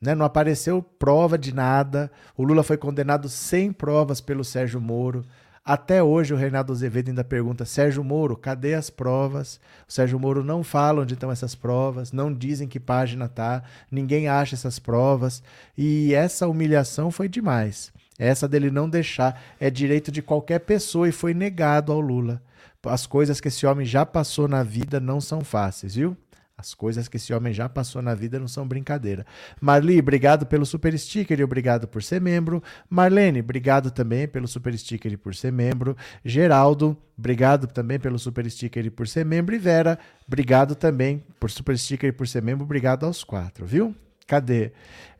Né? 0.00 0.14
Não 0.14 0.24
apareceu 0.24 0.80
prova 0.80 1.36
de 1.36 1.52
nada. 1.52 2.12
O 2.36 2.44
Lula 2.44 2.62
foi 2.62 2.76
condenado 2.76 3.28
sem 3.28 3.72
provas 3.72 4.20
pelo 4.20 4.44
Sérgio 4.44 4.80
Moro. 4.80 5.24
Até 5.68 6.00
hoje 6.00 6.32
o 6.32 6.36
Reinaldo 6.36 6.72
Azevedo 6.72 7.08
ainda 7.08 7.24
pergunta: 7.24 7.64
Sérgio 7.64 8.04
Moro, 8.04 8.36
cadê 8.36 8.74
as 8.74 8.88
provas? 8.88 9.58
O 9.88 9.92
Sérgio 9.92 10.16
Moro 10.16 10.44
não 10.44 10.62
fala 10.62 11.02
onde 11.02 11.14
estão 11.14 11.32
essas 11.32 11.56
provas, 11.56 12.12
não 12.12 12.32
dizem 12.32 12.68
que 12.68 12.78
página 12.78 13.28
tá, 13.28 13.64
ninguém 13.90 14.28
acha 14.28 14.54
essas 14.54 14.78
provas. 14.78 15.42
E 15.76 16.14
essa 16.14 16.46
humilhação 16.46 17.10
foi 17.10 17.28
demais. 17.28 17.92
Essa 18.16 18.46
dele 18.46 18.70
não 18.70 18.88
deixar 18.88 19.42
é 19.58 19.68
direito 19.68 20.12
de 20.12 20.22
qualquer 20.22 20.60
pessoa 20.60 21.08
e 21.08 21.12
foi 21.12 21.34
negado 21.34 21.90
ao 21.90 21.98
Lula. 21.98 22.40
As 22.84 23.04
coisas 23.04 23.40
que 23.40 23.48
esse 23.48 23.66
homem 23.66 23.84
já 23.84 24.06
passou 24.06 24.46
na 24.46 24.62
vida 24.62 25.00
não 25.00 25.20
são 25.20 25.40
fáceis, 25.40 25.96
viu? 25.96 26.16
As 26.58 26.72
coisas 26.72 27.06
que 27.06 27.18
esse 27.18 27.34
homem 27.34 27.52
já 27.52 27.68
passou 27.68 28.00
na 28.00 28.14
vida 28.14 28.38
não 28.38 28.48
são 28.48 28.66
brincadeira. 28.66 29.26
Marli, 29.60 29.98
obrigado 29.98 30.46
pelo 30.46 30.64
super 30.64 30.98
sticker 30.98 31.38
e 31.38 31.44
obrigado 31.44 31.86
por 31.86 32.02
ser 32.02 32.18
membro. 32.18 32.62
Marlene, 32.88 33.40
obrigado 33.40 33.90
também 33.90 34.26
pelo 34.26 34.48
super 34.48 34.76
sticker 34.78 35.12
e 35.12 35.18
por 35.18 35.34
ser 35.34 35.52
membro. 35.52 35.94
Geraldo, 36.24 36.96
obrigado 37.16 37.66
também 37.66 37.98
pelo 37.98 38.18
super 38.18 38.50
sticker 38.50 38.86
e 38.86 38.90
por 38.90 39.06
ser 39.06 39.26
membro. 39.26 39.54
E 39.54 39.58
Vera, 39.58 39.98
obrigado 40.26 40.74
também 40.74 41.22
por 41.38 41.50
super 41.50 41.76
sticker 41.76 42.08
e 42.08 42.12
por 42.12 42.26
ser 42.26 42.42
membro. 42.42 42.64
Obrigado 42.64 43.04
aos 43.04 43.22
quatro, 43.22 43.66
viu? 43.66 43.94
Cadê? 44.26 44.72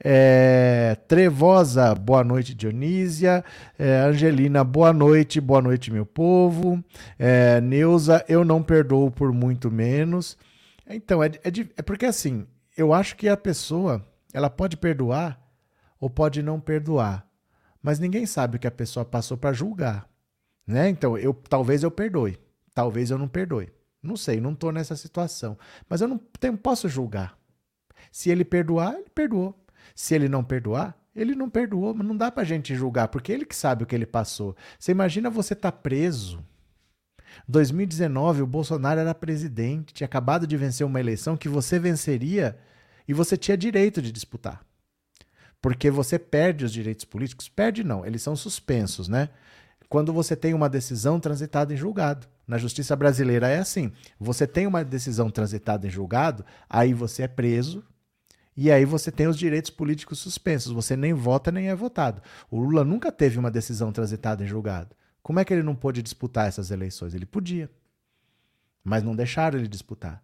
É, 0.03 0.97
Trevosa, 1.07 1.95
boa 1.95 2.25
noite, 2.25 2.55
Dionísia. 2.55 3.45
É, 3.79 3.99
Angelina, 4.01 4.65
boa 4.65 4.93
noite, 4.93 5.39
boa 5.39 5.61
noite, 5.61 5.93
meu 5.93 6.07
povo. 6.07 6.83
É, 7.19 7.61
Neuza, 7.61 8.25
eu 8.27 8.43
não 8.43 8.63
perdoo 8.63 9.11
por 9.11 9.33
muito 9.33 9.71
menos. 9.71 10.37
Então, 10.89 11.23
é, 11.23 11.27
é, 11.29 11.51
é 11.77 11.83
porque 11.83 12.07
assim, 12.07 12.47
eu 12.77 12.93
acho 12.93 13.17
que 13.17 13.29
a 13.29 13.37
pessoa, 13.37 14.07
ela 14.33 14.49
pode 14.49 14.77
perdoar 14.77 15.41
ou 15.99 16.09
pode 16.09 16.43
não 16.43 16.61
perdoar. 16.61 17.27
Mas 17.83 17.99
ninguém 17.99 18.27
sabe 18.27 18.57
o 18.57 18.61
que 18.61 18.67
a 18.67 18.71
pessoa 18.71 19.05
passou 19.05 19.37
para 19.37 19.53
julgar. 19.53 20.09
Né? 20.67 20.89
Então, 20.89 21.17
eu 21.17 21.33
talvez 21.33 21.83
eu 21.83 21.91
perdoe, 21.91 22.39
talvez 22.75 23.11
eu 23.11 23.19
não 23.19 23.29
perdoe. 23.29 23.73
Não 24.03 24.17
sei, 24.17 24.41
não 24.41 24.53
estou 24.53 24.71
nessa 24.71 24.95
situação. 24.95 25.59
Mas 25.89 26.01
eu 26.01 26.09
não 26.09 26.19
tenho, 26.39 26.57
posso 26.57 26.89
julgar. 26.89 27.37
Se 28.13 28.31
ele 28.31 28.45
perdoar, 28.45 28.95
ele 28.95 29.11
perdoou. 29.13 29.55
Se 29.95 30.15
ele 30.15 30.29
não 30.29 30.45
perdoar, 30.45 30.97
ele 31.15 31.35
não 31.35 31.51
perdoou. 31.51 31.93
Mas 31.95 32.07
não 32.07 32.17
dá 32.17 32.31
para 32.31 32.43
a 32.43 32.47
gente 32.47 32.75
julgar, 32.75 33.09
porque 33.09 33.33
ele 33.33 33.45
que 33.45 33.57
sabe 33.57 33.83
o 33.83 33.87
que 33.87 33.95
ele 33.95 34.07
passou. 34.07 34.57
Você 34.79 34.93
imagina 34.93 35.29
você 35.29 35.55
estar 35.55 35.73
tá 35.73 35.77
preso 35.77 36.45
2019, 37.49 38.43
o 38.43 38.47
Bolsonaro 38.47 39.01
era 39.01 39.15
presidente, 39.15 39.95
tinha 39.95 40.07
acabado 40.07 40.47
de 40.47 40.57
vencer 40.57 40.87
uma 40.87 41.01
eleição 41.01 41.37
que 41.37 41.49
você 41.49 41.79
venceria 41.79 42.59
e 43.07 43.15
você 43.15 43.37
tinha 43.37 43.57
direito 43.57 44.03
de 44.03 44.13
disputar. 44.13 44.65
Porque 45.61 45.91
você 45.91 46.19
perde 46.19 46.65
os 46.65 46.73
direitos 46.73 47.05
políticos. 47.05 47.49
Perde 47.49 47.83
não, 47.83 48.05
eles 48.05 48.23
são 48.23 48.37
suspensos, 48.37 49.09
né? 49.09 49.29
Quando 49.89 50.13
você 50.13 50.35
tem 50.37 50.55
uma 50.55 50.69
decisão 50.69 51.19
transitada 51.19 51.73
em 51.73 51.77
julgado. 51.77 52.27
Na 52.47 52.59
justiça 52.59 52.95
brasileira 52.95 53.49
é 53.49 53.59
assim: 53.59 53.93
você 54.19 54.47
tem 54.47 54.67
uma 54.67 54.85
decisão 54.85 55.31
transitada 55.31 55.87
em 55.87 55.91
julgado, 55.91 56.45
aí 56.69 56.95
você 56.95 57.23
é 57.23 57.29
preso, 57.29 57.85
e 58.57 58.71
aí 58.71 58.85
você 58.85 59.11
tem 59.11 59.27
os 59.27 59.37
direitos 59.37 59.71
políticos 59.71 60.19
suspensos. 60.19 60.73
Você 60.73 60.97
nem 60.97 61.13
vota 61.13 61.53
nem 61.53 61.69
é 61.69 61.75
votado. 61.75 62.23
O 62.51 62.61
Lula 62.61 62.85
nunca 62.85 63.13
teve 63.13 63.39
uma 63.39 63.51
decisão 63.51 63.93
transitada 63.93 64.43
em 64.43 64.47
julgado. 64.47 64.95
Como 65.27 65.41
é 65.41 65.45
que 65.45 65.53
ele 65.53 65.65
não 65.65 65.75
pôde 65.75 66.03
disputar 66.03 66.47
essas 66.47 66.71
eleições? 66.71 67.13
Ele 67.13 67.27
podia. 67.27 67.69
Mas 68.85 69.03
não 69.03 69.17
deixaram 69.17 69.59
ele 69.59 69.67
disputar. 69.67 70.23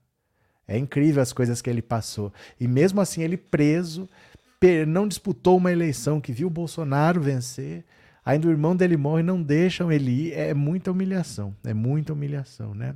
É 0.64 0.78
incrível 0.78 1.20
as 1.20 1.32
coisas 1.32 1.60
que 1.60 1.68
ele 1.68 1.82
passou. 1.82 2.32
E 2.60 2.68
mesmo 2.68 3.00
assim, 3.00 3.20
ele 3.20 3.36
preso, 3.36 4.08
não 4.86 5.08
disputou 5.08 5.56
uma 5.56 5.72
eleição 5.72 6.20
que 6.20 6.30
viu 6.30 6.46
o 6.46 6.50
Bolsonaro 6.50 7.20
vencer. 7.20 7.84
Ainda 8.24 8.46
o 8.46 8.50
irmão 8.52 8.76
dele 8.76 8.96
morre, 8.96 9.24
não 9.24 9.42
deixam 9.42 9.90
ele 9.90 10.28
ir. 10.28 10.34
É 10.34 10.54
muita 10.54 10.92
humilhação. 10.92 11.52
É 11.64 11.74
muita 11.74 12.12
humilhação, 12.12 12.72
né? 12.72 12.94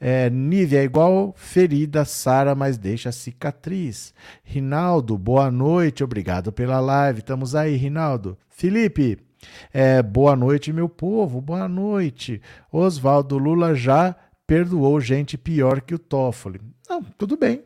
É, 0.00 0.30
Nívia 0.30 0.80
é 0.80 0.84
igual 0.84 1.34
ferida, 1.36 2.06
Sara, 2.06 2.54
mas 2.54 2.78
deixa 2.78 3.12
cicatriz. 3.12 4.14
Rinaldo, 4.42 5.18
boa 5.18 5.50
noite, 5.50 6.02
obrigado 6.02 6.50
pela 6.50 6.80
live. 6.80 7.18
Estamos 7.18 7.54
aí, 7.54 7.76
Rinaldo. 7.76 8.38
Felipe, 8.48 9.25
é, 9.72 10.02
boa 10.02 10.34
noite, 10.36 10.72
meu 10.72 10.88
povo, 10.88 11.40
boa 11.40 11.68
noite. 11.68 12.40
Oswaldo 12.70 13.38
Lula 13.38 13.74
já 13.74 14.14
perdoou 14.46 15.00
gente 15.00 15.36
pior 15.36 15.80
que 15.80 15.94
o 15.94 15.98
Toffoli. 15.98 16.60
Não, 16.88 17.02
tudo 17.02 17.36
bem. 17.36 17.64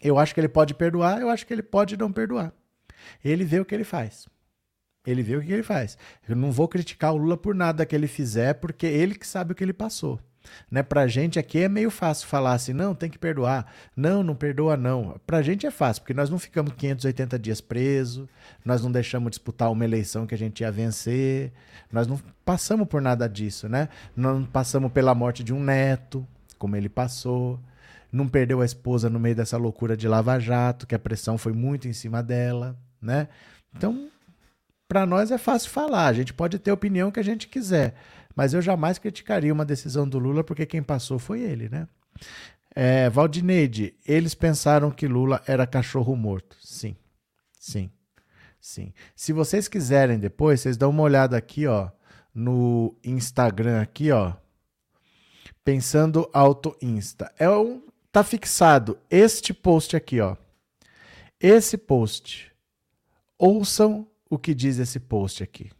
Eu 0.00 0.18
acho 0.18 0.34
que 0.34 0.40
ele 0.40 0.48
pode 0.48 0.74
perdoar, 0.74 1.20
eu 1.20 1.30
acho 1.30 1.46
que 1.46 1.52
ele 1.52 1.62
pode 1.62 1.96
não 1.96 2.12
perdoar. 2.12 2.52
Ele 3.24 3.44
vê 3.44 3.60
o 3.60 3.64
que 3.64 3.74
ele 3.74 3.84
faz. 3.84 4.28
Ele 5.06 5.22
vê 5.22 5.36
o 5.36 5.42
que 5.42 5.52
ele 5.52 5.62
faz. 5.62 5.98
Eu 6.28 6.36
não 6.36 6.52
vou 6.52 6.68
criticar 6.68 7.12
o 7.12 7.16
Lula 7.16 7.36
por 7.36 7.54
nada 7.54 7.84
que 7.84 7.94
ele 7.94 8.06
fizer, 8.06 8.54
porque 8.54 8.86
ele 8.86 9.14
que 9.14 9.26
sabe 9.26 9.52
o 9.52 9.54
que 9.54 9.64
ele 9.64 9.72
passou. 9.72 10.20
Né? 10.70 10.82
Pra 10.82 11.06
gente 11.06 11.38
aqui 11.38 11.58
é 11.60 11.68
meio 11.68 11.90
fácil 11.90 12.26
falar 12.26 12.54
assim, 12.54 12.72
não, 12.72 12.94
tem 12.94 13.10
que 13.10 13.18
perdoar. 13.18 13.66
Não, 13.96 14.22
não 14.22 14.34
perdoa 14.34 14.76
não. 14.76 15.20
Pra 15.26 15.42
gente 15.42 15.66
é 15.66 15.70
fácil, 15.70 16.02
porque 16.02 16.14
nós 16.14 16.30
não 16.30 16.38
ficamos 16.38 16.72
580 16.74 17.38
dias 17.38 17.60
presos, 17.60 18.28
nós 18.64 18.82
não 18.82 18.90
deixamos 18.90 19.30
disputar 19.30 19.70
uma 19.70 19.84
eleição 19.84 20.26
que 20.26 20.34
a 20.34 20.38
gente 20.38 20.60
ia 20.60 20.72
vencer, 20.72 21.52
nós 21.90 22.06
não 22.06 22.20
passamos 22.44 22.88
por 22.88 23.00
nada 23.00 23.28
disso, 23.28 23.68
né? 23.68 23.88
Não 24.16 24.44
passamos 24.44 24.92
pela 24.92 25.14
morte 25.14 25.44
de 25.44 25.52
um 25.52 25.62
neto, 25.62 26.26
como 26.58 26.76
ele 26.76 26.88
passou, 26.88 27.58
não 28.12 28.28
perdeu 28.28 28.60
a 28.60 28.64
esposa 28.64 29.08
no 29.08 29.18
meio 29.18 29.34
dessa 29.34 29.56
loucura 29.56 29.96
de 29.96 30.06
Lava 30.06 30.38
Jato, 30.38 30.86
que 30.86 30.94
a 30.94 30.98
pressão 30.98 31.38
foi 31.38 31.52
muito 31.52 31.88
em 31.88 31.92
cima 31.92 32.22
dela, 32.22 32.76
né? 33.00 33.28
Então, 33.74 34.08
para 34.86 35.06
nós 35.06 35.30
é 35.30 35.38
fácil 35.38 35.70
falar, 35.70 36.06
a 36.06 36.12
gente 36.12 36.34
pode 36.34 36.58
ter 36.58 36.70
a 36.70 36.74
opinião 36.74 37.10
que 37.10 37.18
a 37.18 37.24
gente 37.24 37.48
quiser. 37.48 37.94
Mas 38.34 38.54
eu 38.54 38.62
jamais 38.62 38.98
criticaria 38.98 39.52
uma 39.52 39.64
decisão 39.64 40.08
do 40.08 40.18
Lula, 40.18 40.42
porque 40.42 40.66
quem 40.66 40.82
passou 40.82 41.18
foi 41.18 41.40
ele, 41.40 41.68
né? 41.68 41.86
É, 42.74 43.10
Valdineide, 43.10 43.94
eles 44.06 44.34
pensaram 44.34 44.90
que 44.90 45.06
Lula 45.06 45.42
era 45.46 45.66
cachorro 45.66 46.16
morto. 46.16 46.56
Sim, 46.60 46.96
sim, 47.58 47.90
sim. 48.60 48.92
Se 49.14 49.32
vocês 49.32 49.68
quiserem 49.68 50.18
depois, 50.18 50.60
vocês 50.60 50.76
dão 50.76 50.90
uma 50.90 51.02
olhada 51.02 51.36
aqui, 51.36 51.66
ó, 51.66 51.90
no 52.34 52.96
Instagram 53.04 53.82
aqui, 53.82 54.10
ó. 54.10 54.32
Pensando 55.64 56.28
Auto 56.32 56.76
Insta. 56.80 57.32
É 57.38 57.48
um, 57.50 57.82
tá 58.10 58.24
fixado 58.24 58.98
este 59.10 59.52
post 59.52 59.94
aqui, 59.94 60.20
ó. 60.20 60.36
Esse 61.38 61.76
post. 61.76 62.50
Ouçam 63.38 64.08
o 64.30 64.38
que 64.38 64.54
diz 64.54 64.78
esse 64.78 64.98
post 64.98 65.42
aqui. 65.42 65.70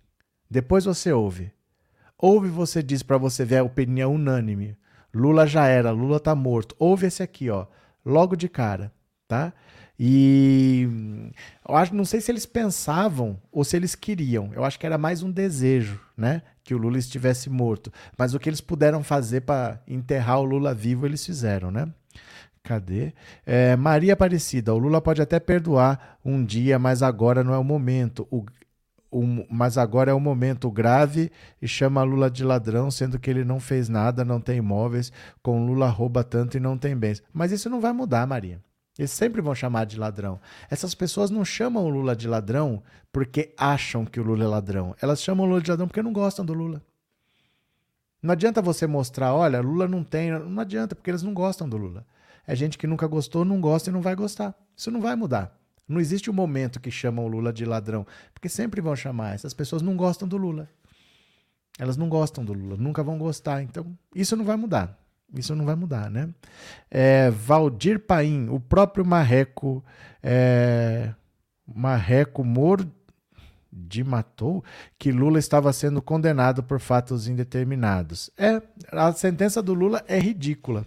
Depois 0.51 0.85
você 0.85 1.11
ouve. 1.13 1.51
Ouve 2.23 2.49
você 2.49 2.85
diz 2.85 3.02
para 3.02 3.19
você 3.19 3.45
ver 3.45 3.57
a 3.57 3.64
opinião 3.64 4.14
unânime. 4.14 4.76
Lula 5.12 5.45
já 5.45 5.67
era, 5.67 5.91
Lula 5.91 6.21
tá 6.21 6.37
morto. 6.37 6.76
Ouve 6.79 7.09
esse 7.09 7.21
aqui, 7.21 7.50
ó, 7.50 7.67
logo 8.07 8.37
de 8.37 8.49
cara, 8.49 8.93
tá? 9.26 9.52
E 9.99 10.87
eu 11.69 11.75
acho, 11.75 11.93
não 11.97 12.05
sei 12.05 12.21
se 12.21 12.31
eles 12.31 12.47
pensavam 12.47 13.41
ou 13.50 13.64
se 13.64 13.76
eles 13.76 13.97
queriam. 13.97 14.52
Eu 14.55 14.64
acho 14.64 14.79
que 14.79 14.87
era 14.87 14.97
mais 14.97 15.25
um 15.25 15.33
desejo, 15.33 16.00
né, 16.17 16.43
que 16.62 16.73
o 16.73 16.79
Lula 16.79 16.97
estivesse 16.97 17.50
morto. 17.50 17.93
Mas 18.17 18.35
o 18.35 18.38
que 18.38 18.49
eles 18.49 18.61
puderam 18.61 19.02
fazer 19.02 19.41
para 19.41 19.83
enterrar 19.87 20.38
o 20.38 20.45
Lula 20.45 20.73
vivo, 20.73 21.05
eles 21.05 21.26
fizeram, 21.26 21.73
né? 21.73 21.88
Cadê? 22.62 23.12
É, 23.45 23.75
Maria 23.75 24.12
Aparecida, 24.12 24.73
o 24.73 24.79
Lula 24.79 25.00
pode 25.00 25.21
até 25.21 25.41
perdoar 25.41 26.19
um 26.25 26.45
dia, 26.45 26.79
mas 26.79 27.02
agora 27.02 27.43
não 27.43 27.52
é 27.52 27.59
o 27.59 27.64
momento. 27.64 28.29
O, 28.31 28.45
um, 29.12 29.45
mas 29.50 29.76
agora 29.76 30.11
é 30.11 30.14
um 30.14 30.21
momento 30.21 30.71
grave 30.71 31.31
e 31.61 31.69
chama 31.69 32.02
Lula 32.02 32.31
de 32.31 32.42
ladrão, 32.42 32.90
sendo 32.90 33.19
que 33.19 33.28
ele 33.28 33.45
não 33.45 33.61
fez 33.61 33.88
nada, 33.88 34.25
não 34.25 34.40
tem 34.40 34.59
imóveis, 34.59 35.12
com 35.42 35.66
Lula 35.66 35.88
rouba 35.88 36.25
tanto 36.25 36.57
e 36.57 36.61
não 36.61 36.78
tem 36.78 36.97
bens. 36.97 37.23
Mas 37.33 37.52
isso 37.52 37.69
não 37.69 37.81
vai 37.81 37.92
mudar, 37.92 38.26
Maria. 38.26 38.61
Eles 38.99 39.11
sempre 39.11 39.40
vão 39.40 39.54
chamar 39.54 39.87
de 39.87 39.99
ladrão. 39.99 40.40
Essas 40.71 40.95
pessoas 40.95 41.31
não 41.31 41.45
chamam 41.45 41.85
o 41.85 41.88
Lula 41.88 42.14
de 42.14 42.28
ladrão 42.28 42.83
porque 43.12 43.54
acham 43.57 44.04
que 44.04 44.21
o 44.21 44.23
Lula 44.23 44.45
é 44.45 44.47
ladrão. 44.47 44.95
Elas 45.00 45.23
chamam 45.23 45.47
o 45.47 45.49
Lula 45.49 45.62
de 45.62 45.71
ladrão 45.71 45.87
porque 45.87 46.02
não 46.02 46.12
gostam 46.12 46.45
do 46.45 46.52
Lula. 46.52 46.83
Não 48.23 48.33
adianta 48.33 48.62
você 48.62 48.87
mostrar, 48.87 49.35
olha, 49.35 49.61
Lula 49.61 49.88
não 49.88 50.04
tem. 50.04 50.31
Não 50.31 50.61
adianta, 50.61 50.95
porque 50.95 51.11
eles 51.11 51.23
não 51.23 51.35
gostam 51.35 51.69
do 51.69 51.76
Lula. 51.76 52.07
É 52.47 52.54
gente 52.54 52.78
que 52.78 52.87
nunca 52.87 53.07
gostou, 53.07 53.45
não 53.45 53.61
gosta 53.61 53.90
e 53.90 53.92
não 53.92 54.00
vai 54.00 54.14
gostar. 54.14 54.54
Isso 54.76 54.90
não 54.90 55.00
vai 55.00 55.16
mudar. 55.16 55.57
Não 55.89 56.01
existe 56.01 56.31
um 56.31 56.35
momento 56.35 56.81
que 56.81 56.91
chamam 56.91 57.25
o 57.25 57.29
Lula 57.29 57.53
de 57.53 57.65
ladrão, 57.65 58.07
porque 58.33 58.49
sempre 58.49 58.81
vão 58.81 58.97
chamar. 58.97 59.35
Essas 59.35 59.53
pessoas 59.53 59.83
não 59.83 59.97
gostam 59.97 60.27
do 60.27 60.37
Lula. 60.37 60.69
Elas 61.79 61.97
não 61.97 62.09
gostam 62.09 62.45
do 62.45 62.53
Lula, 62.53 62.77
nunca 62.77 63.03
vão 63.03 63.19
gostar. 63.19 63.62
Então, 63.62 63.97
isso 64.15 64.37
não 64.37 64.45
vai 64.45 64.57
mudar. 64.57 64.99
Isso 65.35 65.55
não 65.55 65.65
vai 65.65 65.75
mudar, 65.75 66.11
né? 66.11 66.29
É, 66.91 67.31
Valdir 67.31 67.99
Paim, 67.99 68.49
o 68.51 68.61
próprio 68.61 69.05
Marreco, 69.05 69.83
é, 70.23 71.15
Marreco 71.67 72.45
matou 74.05 74.62
que 74.99 75.11
Lula 75.11 75.39
estava 75.39 75.73
sendo 75.73 76.03
condenado 76.03 76.62
por 76.62 76.79
fatos 76.79 77.29
indeterminados. 77.29 78.31
É, 78.37 78.61
a 78.91 79.12
sentença 79.12 79.62
do 79.62 79.73
Lula 79.73 80.05
é 80.07 80.19
ridícula. 80.19 80.87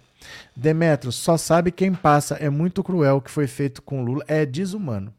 Demetrio, 0.54 1.12
só 1.12 1.36
sabe 1.36 1.70
quem 1.70 1.94
passa. 1.94 2.34
É 2.36 2.48
muito 2.50 2.82
cruel 2.82 3.16
o 3.16 3.20
que 3.20 3.30
foi 3.30 3.46
feito 3.46 3.82
com 3.82 4.02
Lula. 4.02 4.24
É 4.26 4.44
desumano. 4.46 5.12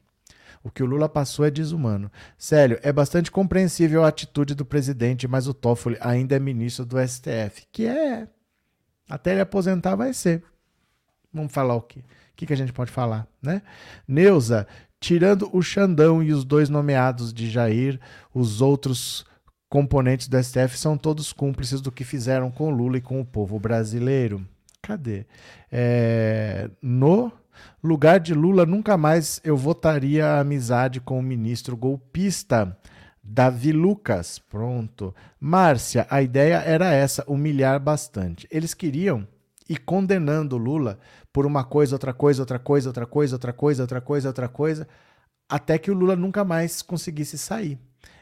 O 0.63 0.69
que 0.69 0.83
o 0.83 0.85
Lula 0.85 1.07
passou 1.07 1.45
é 1.45 1.51
desumano. 1.51 2.11
Sério, 2.37 2.79
é 2.83 2.91
bastante 2.91 3.31
compreensível 3.31 4.03
a 4.03 4.09
atitude 4.09 4.53
do 4.53 4.65
presidente, 4.65 5.27
mas 5.27 5.47
o 5.47 5.53
Toffoli 5.53 5.97
ainda 6.01 6.35
é 6.35 6.39
ministro 6.39 6.85
do 6.85 6.97
STF, 6.99 7.65
que 7.71 7.85
é. 7.85 8.27
Até 9.09 9.31
ele 9.31 9.41
aposentar 9.41 9.95
vai 9.95 10.13
ser. 10.13 10.43
Vamos 11.33 11.53
falar 11.53 11.75
o 11.75 11.81
quê? 11.81 11.99
O 11.99 12.35
que, 12.35 12.45
que 12.45 12.53
a 12.53 12.57
gente 12.57 12.73
pode 12.73 12.91
falar, 12.91 13.27
né? 13.41 13.61
Neuza, 14.07 14.67
tirando 14.99 15.49
o 15.53 15.61
Xandão 15.61 16.21
e 16.21 16.33
os 16.33 16.43
dois 16.43 16.69
nomeados 16.69 17.33
de 17.33 17.49
Jair, 17.49 17.99
os 18.33 18.61
outros 18.61 19.25
componentes 19.69 20.27
do 20.27 20.41
STF 20.41 20.77
são 20.77 20.97
todos 20.97 21.33
cúmplices 21.33 21.81
do 21.81 21.91
que 21.91 22.03
fizeram 22.03 22.51
com 22.51 22.69
Lula 22.69 22.97
e 22.97 23.01
com 23.01 23.19
o 23.21 23.25
povo 23.25 23.59
brasileiro. 23.59 24.45
Cadê? 24.81 25.25
É, 25.71 26.69
no 26.81 27.31
lugar 27.83 28.19
de 28.19 28.33
Lula, 28.33 28.65
nunca 28.65 28.97
mais 28.97 29.41
eu 29.43 29.57
votaria 29.57 30.25
a 30.25 30.39
amizade 30.39 30.99
com 30.99 31.19
o 31.19 31.23
ministro 31.23 31.75
golpista. 31.75 32.77
Davi 33.23 33.73
Lucas, 33.73 34.39
pronto. 34.39 35.13
Márcia, 35.39 36.07
a 36.09 36.21
ideia 36.21 36.57
era 36.57 36.93
essa, 36.93 37.25
humilhar 37.27 37.79
bastante. 37.79 38.47
Eles 38.49 38.73
queriam 38.73 39.27
ir 39.67 39.79
condenando 39.79 40.57
Lula 40.57 40.97
por 41.33 41.45
uma 41.45 41.63
coisa, 41.63 41.95
outra 41.95 42.13
coisa, 42.13 42.41
outra 42.41 42.57
coisa, 42.57 42.87
outra 42.89 43.05
coisa, 43.05 43.35
outra 43.35 43.53
coisa, 43.53 43.83
outra 43.83 44.01
coisa, 44.01 44.27
outra 44.29 44.47
coisa, 44.47 44.87
até 45.49 45.77
que 45.77 45.91
o 45.91 45.93
Lula 45.93 46.15
nunca 46.15 46.45
mais 46.45 46.81
conseguisse 46.81 47.37
sair. 47.37 47.77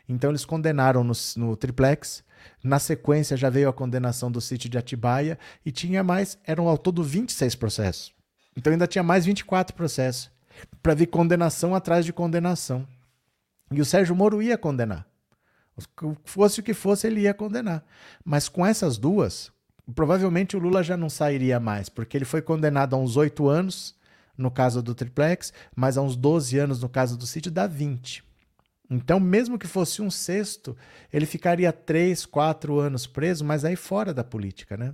Então 0.09 0.31
eles 0.31 0.45
condenaram 0.45 1.03
no, 1.03 1.13
no 1.37 1.55
triplex. 1.55 2.23
Na 2.63 2.79
sequência 2.79 3.37
já 3.37 3.49
veio 3.49 3.69
a 3.69 3.73
condenação 3.73 4.31
do 4.31 4.41
sítio 4.41 4.69
de 4.69 4.77
Atibaia 4.77 5.37
e 5.65 5.71
tinha 5.71 6.03
mais, 6.03 6.37
eram 6.43 6.67
ao 6.67 6.77
todo 6.77 7.03
26 7.03 7.55
processos. 7.55 8.13
Então 8.55 8.71
ainda 8.71 8.87
tinha 8.87 9.03
mais 9.03 9.25
24 9.25 9.75
processos 9.75 10.31
para 10.81 10.93
vir 10.93 11.07
condenação 11.07 11.75
atrás 11.75 12.05
de 12.05 12.13
condenação. 12.13 12.87
E 13.71 13.81
o 13.81 13.85
Sérgio 13.85 14.15
Moro 14.15 14.41
ia 14.41 14.57
condenar. 14.57 15.05
Fosse 16.23 16.61
o 16.61 16.63
que 16.63 16.73
fosse, 16.73 17.07
ele 17.07 17.21
ia 17.21 17.33
condenar. 17.33 17.83
Mas 18.23 18.47
com 18.47 18.65
essas 18.65 18.97
duas, 18.97 19.51
provavelmente 19.93 20.55
o 20.55 20.59
Lula 20.59 20.81
já 20.83 20.95
não 20.95 21.09
sairia 21.09 21.59
mais, 21.59 21.89
porque 21.89 22.17
ele 22.17 22.25
foi 22.25 22.41
condenado 22.41 22.95
a 22.95 22.97
uns 22.97 23.17
oito 23.17 23.47
anos, 23.49 23.93
no 24.37 24.49
caso 24.49 24.81
do 24.81 24.95
triplex, 24.95 25.51
mas 25.75 25.97
a 25.97 26.01
uns 26.01 26.15
12 26.15 26.57
anos 26.57 26.81
no 26.81 26.87
caso 26.87 27.17
do 27.17 27.25
sítio, 27.25 27.51
dá 27.51 27.67
20. 27.67 28.23
Então, 28.89 29.19
mesmo 29.19 29.57
que 29.57 29.67
fosse 29.67 30.01
um 30.01 30.11
sexto, 30.11 30.77
ele 31.11 31.25
ficaria 31.25 31.71
três, 31.71 32.25
quatro 32.25 32.79
anos 32.79 33.07
preso, 33.07 33.43
mas 33.43 33.65
aí 33.65 33.75
fora 33.75 34.13
da 34.13 34.23
política, 34.23 34.77
né? 34.77 34.93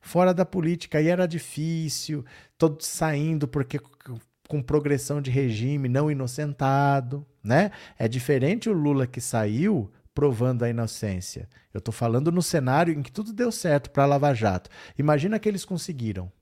Fora 0.00 0.34
da 0.34 0.44
política, 0.44 0.98
aí 0.98 1.08
era 1.08 1.26
difícil, 1.26 2.24
todo 2.58 2.82
saindo 2.82 3.46
porque 3.48 3.80
com 4.48 4.62
progressão 4.62 5.20
de 5.20 5.30
regime, 5.30 5.88
não 5.88 6.10
inocentado, 6.10 7.26
né? 7.42 7.70
É 7.98 8.08
diferente 8.08 8.68
o 8.68 8.72
Lula 8.72 9.06
que 9.06 9.20
saiu 9.20 9.90
provando 10.14 10.64
a 10.64 10.70
inocência. 10.70 11.48
Eu 11.74 11.78
estou 11.78 11.92
falando 11.92 12.32
no 12.32 12.42
cenário 12.42 12.94
em 12.94 13.02
que 13.02 13.12
tudo 13.12 13.32
deu 13.32 13.52
certo 13.52 13.90
para 13.90 14.06
Lava 14.06 14.32
Jato. 14.32 14.70
Imagina 14.98 15.38
que 15.38 15.48
eles 15.48 15.64
conseguiram. 15.64 16.32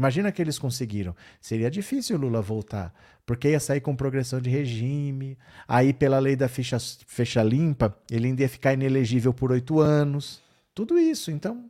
Imagina 0.00 0.32
que 0.32 0.40
eles 0.40 0.58
conseguiram. 0.58 1.14
Seria 1.42 1.70
difícil 1.70 2.16
o 2.16 2.18
Lula 2.18 2.40
voltar, 2.40 2.94
porque 3.26 3.50
ia 3.50 3.60
sair 3.60 3.82
com 3.82 3.94
progressão 3.94 4.40
de 4.40 4.48
regime, 4.48 5.36
aí 5.68 5.92
pela 5.92 6.18
lei 6.18 6.34
da 6.34 6.48
ficha, 6.48 6.78
fecha 7.06 7.42
limpa, 7.42 7.94
ele 8.10 8.28
ainda 8.28 8.40
ia 8.40 8.48
ficar 8.48 8.72
inelegível 8.72 9.34
por 9.34 9.52
oito 9.52 9.78
anos. 9.78 10.42
Tudo 10.74 10.98
isso. 10.98 11.30
Então, 11.30 11.68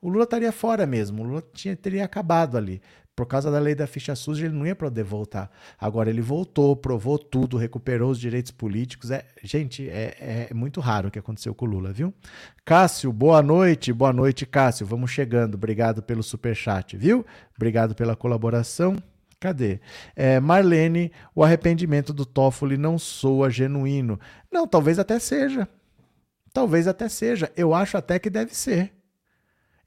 o 0.00 0.08
Lula 0.08 0.24
estaria 0.24 0.50
fora 0.52 0.86
mesmo. 0.86 1.22
O 1.22 1.26
Lula 1.26 1.44
tinha, 1.52 1.76
teria 1.76 2.02
acabado 2.02 2.56
ali. 2.56 2.80
Por 3.20 3.26
causa 3.26 3.50
da 3.50 3.58
lei 3.58 3.74
da 3.74 3.86
ficha 3.86 4.16
suja, 4.16 4.46
ele 4.46 4.54
não 4.54 4.66
ia 4.66 4.74
poder 4.74 5.04
voltar. 5.04 5.50
Agora 5.78 6.08
ele 6.08 6.22
voltou, 6.22 6.74
provou 6.74 7.18
tudo, 7.18 7.58
recuperou 7.58 8.10
os 8.10 8.18
direitos 8.18 8.50
políticos. 8.50 9.10
É, 9.10 9.26
gente, 9.42 9.86
é, 9.90 10.48
é 10.50 10.54
muito 10.54 10.80
raro 10.80 11.08
o 11.08 11.10
que 11.10 11.18
aconteceu 11.18 11.54
com 11.54 11.66
o 11.66 11.68
Lula, 11.68 11.92
viu? 11.92 12.14
Cássio, 12.64 13.12
boa 13.12 13.42
noite. 13.42 13.92
Boa 13.92 14.10
noite, 14.10 14.46
Cássio. 14.46 14.86
Vamos 14.86 15.10
chegando. 15.10 15.56
Obrigado 15.56 16.02
pelo 16.02 16.22
super 16.22 16.56
chat, 16.56 16.96
viu? 16.96 17.26
Obrigado 17.54 17.94
pela 17.94 18.16
colaboração. 18.16 18.96
Cadê? 19.38 19.80
É, 20.16 20.40
Marlene, 20.40 21.12
o 21.34 21.44
arrependimento 21.44 22.14
do 22.14 22.24
Toffoli 22.24 22.78
não 22.78 22.98
soa 22.98 23.50
genuíno. 23.50 24.18
Não, 24.50 24.66
talvez 24.66 24.98
até 24.98 25.18
seja. 25.18 25.68
Talvez 26.54 26.88
até 26.88 27.06
seja. 27.06 27.52
Eu 27.54 27.74
acho 27.74 27.98
até 27.98 28.18
que 28.18 28.30
deve 28.30 28.54
ser. 28.54 28.94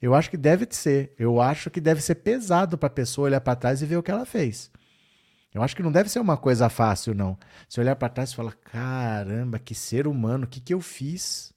Eu 0.03 0.13
acho 0.13 0.29
que 0.29 0.35
deve 0.35 0.67
ser. 0.69 1.13
Eu 1.17 1.39
acho 1.39 1.71
que 1.71 1.79
deve 1.79 2.01
ser 2.01 2.15
pesado 2.15 2.77
para 2.77 2.87
a 2.87 2.89
pessoa 2.89 3.27
olhar 3.27 3.39
para 3.39 3.55
trás 3.55 3.81
e 3.81 3.85
ver 3.85 3.95
o 3.95 4.03
que 4.03 4.11
ela 4.11 4.25
fez. 4.25 4.69
Eu 5.53 5.63
acho 5.63 5.77
que 5.77 5.81
não 5.81 5.93
deve 5.93 6.09
ser 6.09 6.19
uma 6.19 6.35
coisa 6.35 6.67
fácil, 6.67 7.15
não. 7.15 7.37
Se 7.69 7.79
olhar 7.79 7.95
para 7.95 8.09
trás 8.09 8.31
e 8.31 8.35
falar: 8.35 8.53
caramba, 8.65 9.59
que 9.59 9.73
ser 9.73 10.05
humano, 10.05 10.43
o 10.43 10.47
que, 10.47 10.59
que 10.59 10.73
eu 10.73 10.81
fiz? 10.81 11.53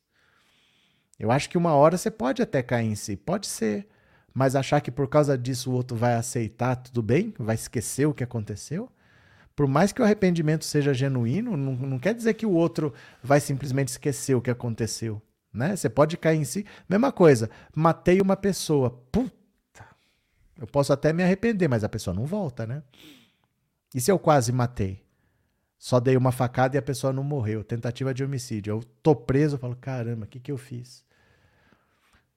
Eu 1.19 1.33
acho 1.33 1.51
que 1.51 1.59
uma 1.59 1.75
hora 1.75 1.99
você 1.99 2.09
pode 2.09 2.41
até 2.41 2.63
cair 2.63 2.87
em 2.87 2.95
si, 2.95 3.17
pode 3.17 3.49
ser. 3.49 3.89
Mas 4.33 4.55
achar 4.55 4.81
que 4.81 4.93
por 4.93 5.09
causa 5.09 5.37
disso 5.37 5.73
o 5.73 5.75
outro 5.75 5.97
vai 5.97 6.15
aceitar, 6.15 6.77
tudo 6.77 7.03
bem? 7.03 7.35
Vai 7.41 7.57
esquecer 7.57 8.07
o 8.07 8.15
que 8.15 8.23
aconteceu? 8.23 8.89
Por 9.57 9.67
mais 9.67 9.91
que 9.91 10.01
o 10.01 10.05
arrependimento 10.05 10.65
seja 10.65 10.95
genuíno, 10.95 11.57
não, 11.57 11.73
não 11.73 11.99
quer 11.99 12.15
dizer 12.15 12.35
que 12.35 12.47
o 12.47 12.53
outro 12.53 12.95
vai 13.21 13.41
simplesmente 13.41 13.89
esquecer 13.89 14.37
o 14.37 14.41
que 14.41 14.53
aconteceu 14.53 15.21
né? 15.57 15.75
Você 15.75 15.89
pode 15.89 16.17
cair 16.17 16.39
em 16.39 16.45
si. 16.45 16.67
Mesma 16.89 17.11
coisa, 17.11 17.51
matei 17.75 18.21
uma 18.21 18.37
pessoa. 18.37 18.91
Puta! 19.11 19.35
Eu 20.59 20.67
posso 20.67 20.93
até 20.93 21.13
me 21.13 21.23
arrepender, 21.23 21.69
mas 21.69 21.85
a 21.85 21.89
pessoa 21.89 22.15
não 22.15 22.25
volta, 22.25 22.67
né? 22.67 22.83
E 23.95 24.01
se 24.01 24.11
eu 24.11 24.19
quase 24.19 24.53
matei? 24.53 25.05
Só 25.79 26.01
dei 26.01 26.17
uma 26.17 26.33
facada 26.33 26.77
e 26.77 26.79
a 26.79 26.83
pessoa 26.83 27.13
não 27.13 27.23
morreu. 27.23 27.63
Tentativa 27.63 28.13
de 28.13 28.25
homicídio. 28.25 28.73
Eu 28.73 28.83
tô 29.03 29.15
preso, 29.15 29.57
eu 29.57 29.59
falo, 29.59 29.77
caramba, 29.77 30.25
o 30.25 30.29
que, 30.29 30.41
que 30.41 30.51
eu 30.51 30.57
fiz? 30.57 31.05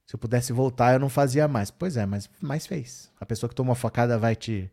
Se 0.06 0.16
eu 0.16 0.20
pudesse 0.20 0.52
voltar, 0.52 0.94
eu 0.94 1.00
não 1.00 1.10
fazia 1.10 1.48
mais. 1.48 1.70
Pois 1.70 1.96
é, 1.96 2.06
mas, 2.06 2.30
mas 2.42 2.66
fez. 2.66 3.12
A 3.20 3.26
pessoa 3.26 3.50
que 3.50 3.56
tomou 3.56 3.74
a 3.74 3.76
facada 3.76 4.18
vai 4.18 4.36
te, 4.36 4.72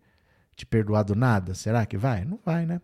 te 0.55 0.65
perdoar 0.65 1.03
do 1.03 1.15
nada? 1.15 1.55
Será 1.55 1.85
que 1.87 1.97
vai? 1.97 2.25
Não 2.25 2.41
vai, 2.45 2.67
né? 2.67 2.81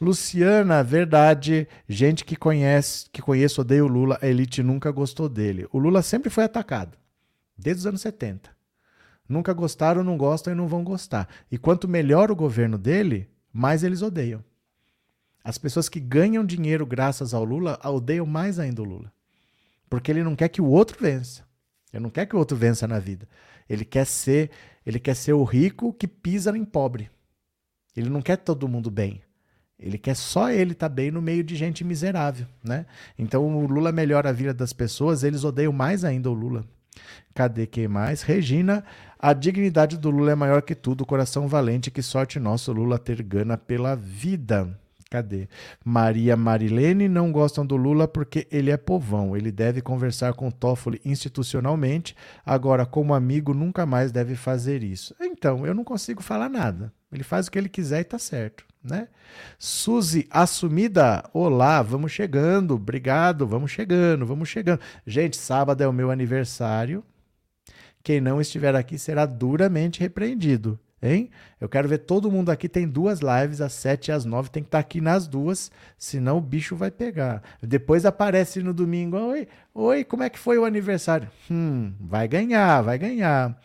Luciana, 0.00 0.82
verdade. 0.82 1.68
Gente 1.88 2.24
que 2.24 2.36
conhece, 2.36 3.08
que 3.10 3.22
conheço, 3.22 3.60
odeia 3.60 3.84
o 3.84 3.88
Lula. 3.88 4.18
A 4.20 4.26
elite 4.26 4.62
nunca 4.62 4.90
gostou 4.90 5.28
dele. 5.28 5.66
O 5.72 5.78
Lula 5.78 6.02
sempre 6.02 6.30
foi 6.30 6.44
atacado, 6.44 6.96
desde 7.56 7.80
os 7.80 7.86
anos 7.86 8.00
70. 8.00 8.50
Nunca 9.28 9.52
gostaram, 9.52 10.02
não 10.02 10.16
gostam 10.16 10.52
e 10.52 10.56
não 10.56 10.66
vão 10.66 10.82
gostar. 10.82 11.28
E 11.50 11.56
quanto 11.56 11.88
melhor 11.88 12.30
o 12.30 12.36
governo 12.36 12.76
dele, 12.76 13.30
mais 13.52 13.82
eles 13.82 14.02
odeiam. 14.02 14.44
As 15.44 15.58
pessoas 15.58 15.88
que 15.88 15.98
ganham 15.98 16.44
dinheiro 16.44 16.86
graças 16.86 17.34
ao 17.34 17.44
Lula 17.44 17.78
odeiam 17.84 18.26
mais 18.26 18.58
ainda 18.58 18.82
o 18.82 18.84
Lula. 18.84 19.12
Porque 19.88 20.10
ele 20.10 20.22
não 20.22 20.36
quer 20.36 20.48
que 20.48 20.60
o 20.60 20.66
outro 20.66 20.98
vença. 21.00 21.44
Ele 21.92 22.02
não 22.02 22.10
quer 22.10 22.26
que 22.26 22.34
o 22.34 22.38
outro 22.38 22.56
vença 22.56 22.86
na 22.86 22.98
vida. 22.98 23.28
Ele 23.68 23.84
quer 23.84 24.06
ser, 24.06 24.50
ele 24.84 24.98
quer 24.98 25.14
ser 25.14 25.32
o 25.32 25.44
rico 25.44 25.92
que 25.92 26.06
pisa 26.06 26.56
em 26.56 26.64
pobre. 26.64 27.10
Ele 27.96 28.08
não 28.08 28.22
quer 28.22 28.36
todo 28.36 28.68
mundo 28.68 28.90
bem. 28.90 29.22
Ele 29.82 29.98
quer 29.98 30.14
só 30.14 30.50
ele 30.50 30.72
estar 30.72 30.88
tá 30.88 30.94
bem 30.94 31.10
no 31.10 31.20
meio 31.20 31.42
de 31.42 31.56
gente 31.56 31.82
miserável, 31.84 32.46
né? 32.62 32.86
Então 33.18 33.44
o 33.56 33.66
Lula 33.66 33.92
melhora 33.92 34.28
a 34.28 34.32
vida 34.32 34.54
das 34.54 34.72
pessoas, 34.72 35.24
eles 35.24 35.44
odeiam 35.44 35.72
mais 35.72 36.04
ainda 36.04 36.30
o 36.30 36.34
Lula. 36.34 36.64
Cadê 37.34 37.66
quem 37.66 37.88
mais? 37.88 38.22
Regina, 38.22 38.84
a 39.18 39.32
dignidade 39.32 39.96
do 39.96 40.10
Lula 40.10 40.32
é 40.32 40.34
maior 40.34 40.62
que 40.62 40.74
tudo, 40.74 41.06
coração 41.06 41.48
valente, 41.48 41.90
que 41.90 42.02
sorte 42.02 42.38
nosso 42.38 42.72
Lula 42.72 42.98
ter 42.98 43.22
gana 43.22 43.56
pela 43.56 43.94
vida. 43.94 44.78
Cadê? 45.12 45.46
Maria 45.84 46.38
Marilene 46.38 47.06
não 47.06 47.30
gostam 47.30 47.66
do 47.66 47.76
Lula 47.76 48.08
porque 48.08 48.48
ele 48.50 48.70
é 48.70 48.78
povão. 48.78 49.36
Ele 49.36 49.52
deve 49.52 49.82
conversar 49.82 50.32
com 50.32 50.50
Toffoli 50.50 51.02
institucionalmente. 51.04 52.16
Agora, 52.46 52.86
como 52.86 53.12
amigo, 53.12 53.52
nunca 53.52 53.84
mais 53.84 54.10
deve 54.10 54.34
fazer 54.36 54.82
isso. 54.82 55.14
Então, 55.20 55.66
eu 55.66 55.74
não 55.74 55.84
consigo 55.84 56.22
falar 56.22 56.48
nada. 56.48 56.90
Ele 57.12 57.22
faz 57.22 57.46
o 57.46 57.50
que 57.50 57.58
ele 57.58 57.68
quiser 57.68 58.00
e 58.00 58.04
tá 58.04 58.18
certo, 58.18 58.64
né? 58.82 59.08
Suzy 59.58 60.26
assumida. 60.30 61.24
Olá, 61.32 61.82
vamos 61.82 62.12
chegando. 62.12 62.74
Obrigado, 62.74 63.46
vamos 63.46 63.70
chegando, 63.70 64.26
vamos 64.26 64.48
chegando. 64.48 64.80
Gente, 65.06 65.36
sábado 65.36 65.82
é 65.82 65.88
o 65.88 65.92
meu 65.92 66.10
aniversário. 66.10 67.04
Quem 68.02 68.20
não 68.20 68.40
estiver 68.40 68.74
aqui 68.74 68.98
será 68.98 69.24
duramente 69.26 70.00
repreendido. 70.00 70.78
Hein? 71.00 71.30
Eu 71.60 71.68
quero 71.68 71.88
ver 71.88 71.98
todo 71.98 72.30
mundo 72.30 72.50
aqui. 72.50 72.68
Tem 72.68 72.86
duas 72.86 73.18
lives, 73.20 73.60
às 73.60 73.72
7 73.72 74.08
e 74.08 74.12
às 74.12 74.24
9. 74.24 74.50
Tem 74.50 74.62
que 74.62 74.68
estar 74.68 74.78
tá 74.78 74.80
aqui 74.80 75.00
nas 75.00 75.26
duas, 75.26 75.70
senão 75.98 76.38
o 76.38 76.40
bicho 76.40 76.76
vai 76.76 76.92
pegar. 76.92 77.42
Depois 77.60 78.06
aparece 78.06 78.62
no 78.62 78.72
domingo: 78.72 79.16
Oi, 79.16 79.48
oi, 79.74 80.04
como 80.04 80.22
é 80.22 80.30
que 80.30 80.38
foi 80.38 80.58
o 80.58 80.64
aniversário? 80.64 81.28
Hum, 81.50 81.92
vai 82.00 82.28
ganhar, 82.28 82.82
vai 82.82 82.98
ganhar. 82.98 83.60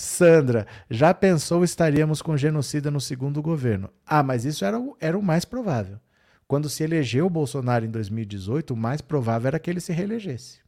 Sandra, 0.00 0.66
já 0.90 1.14
pensou 1.14 1.64
estaríamos 1.64 2.20
com 2.20 2.36
genocida 2.36 2.90
no 2.90 3.00
segundo 3.00 3.40
governo? 3.40 3.90
Ah, 4.04 4.22
mas 4.22 4.44
isso 4.44 4.64
era 4.64 4.78
o, 4.78 4.96
era 5.00 5.18
o 5.18 5.22
mais 5.22 5.44
provável. 5.44 5.98
Quando 6.46 6.68
se 6.68 6.84
elegeu 6.84 7.26
o 7.26 7.30
Bolsonaro 7.30 7.84
em 7.84 7.90
2018, 7.90 8.74
o 8.74 8.76
mais 8.76 9.00
provável 9.00 9.48
era 9.48 9.58
que 9.58 9.70
ele 9.70 9.80
se 9.80 9.92
reelegesse. 9.92 10.60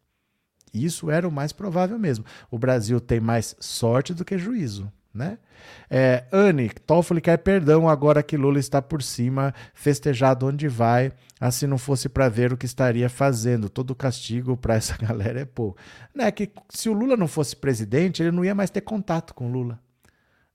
Isso 0.73 1.11
era 1.11 1.29
o 1.29 1.33
mais 1.33 1.53
provável 1.53 1.99
mesmo. 1.99 2.25
O 2.51 2.59
Brasil 2.59 3.01
tem 3.01 3.21
mais 3.21 3.55
sorte 3.61 4.13
do 4.13 4.25
que 4.25 4.39
juízo. 4.39 4.91
Né? 5.19 5.37
É, 5.91 6.25
Anne, 6.33 6.71
Toffoli 6.87 7.21
quer 7.21 7.37
perdão 7.39 7.89
agora 7.89 8.23
que 8.23 8.37
Lula 8.37 8.61
está 8.61 8.81
por 8.81 9.03
cima, 9.03 9.53
festejado 9.75 10.47
onde 10.47 10.69
vai. 10.69 11.11
Assim 11.41 11.67
não 11.67 11.77
fosse 11.77 12.09
para 12.09 12.29
ver 12.29 12.53
o 12.53 12.57
que 12.57 12.67
estaria 12.67 13.11
fazendo. 13.11 13.69
Todo 13.69 13.97
castigo 13.97 14.57
para 14.57 14.77
essa 14.77 14.97
galera 15.05 15.41
é 15.41 15.45
pouco. 15.45 15.77
Né? 16.15 16.31
Que 16.31 16.53
se 16.69 16.89
o 16.89 16.93
Lula 16.93 17.17
não 17.17 17.27
fosse 17.27 17.57
presidente, 17.57 18.23
ele 18.23 18.31
não 18.31 18.45
ia 18.45 18.55
mais 18.55 18.71
ter 18.71 18.81
contato 18.83 19.35
com 19.35 19.51
Lula. 19.51 19.81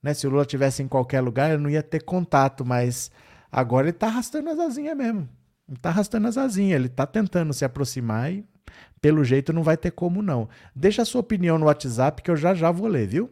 Né? 0.02 0.14
Se 0.14 0.26
o 0.26 0.30
Lula 0.30 0.46
tivesse 0.46 0.82
em 0.82 0.88
qualquer 0.88 1.20
lugar, 1.20 1.52
ele 1.52 1.62
não 1.62 1.70
ia 1.70 1.84
ter 1.84 2.02
contato, 2.04 2.66
mas 2.66 3.12
agora 3.52 3.88
ele 3.88 3.92
está 3.92 4.08
arrastando 4.08 4.50
as 4.50 4.60
asinhas 4.60 4.96
mesmo. 4.96 5.28
Ele 5.68 5.78
está 5.78 5.90
arrastando 5.90 6.28
as 6.30 6.38
asinhas, 6.38 6.80
ele 6.80 6.88
está 6.88 7.06
tentando 7.06 7.54
se 7.54 7.66
aproximar 7.66 8.32
e 8.32 8.46
pelo 9.02 9.26
jeito 9.26 9.52
não 9.52 9.62
vai 9.62 9.76
ter 9.76 9.92
como 9.92 10.22
não. 10.22 10.48
Deixa 10.74 11.02
a 11.02 11.06
sua 11.06 11.20
opinião 11.20 11.58
no 11.58 11.66
WhatsApp 11.66 12.22
que 12.22 12.32
eu 12.32 12.38
já 12.38 12.54
já 12.54 12.72
vou 12.72 12.88
ler, 12.88 13.06
viu? 13.06 13.30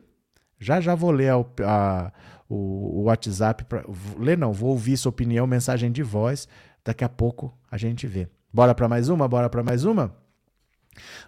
Já 0.62 0.80
já 0.80 0.94
vou 0.94 1.10
ler 1.10 1.30
a, 1.30 1.44
a, 1.66 2.12
o, 2.48 3.00
o, 3.00 3.04
WhatsApp. 3.06 3.66
Pra, 3.66 3.84
ler 4.18 4.38
não, 4.38 4.54
vou 4.54 4.70
ouvir 4.70 4.96
sua 4.96 5.10
opinião, 5.10 5.48
mensagem 5.48 5.92
de 5.92 6.04
voz. 6.04 6.48
Daqui 6.86 7.04
a 7.04 7.10
pouco 7.10 7.52
a 7.70 7.78
gente 7.78 8.06
vê. 8.06 8.30
Bora 8.54 8.76
para 8.76 8.88
mais 8.88 9.10
uma? 9.10 9.28
Bora 9.28 9.50
para 9.50 9.64
mais 9.64 9.84
uma? 9.84 10.16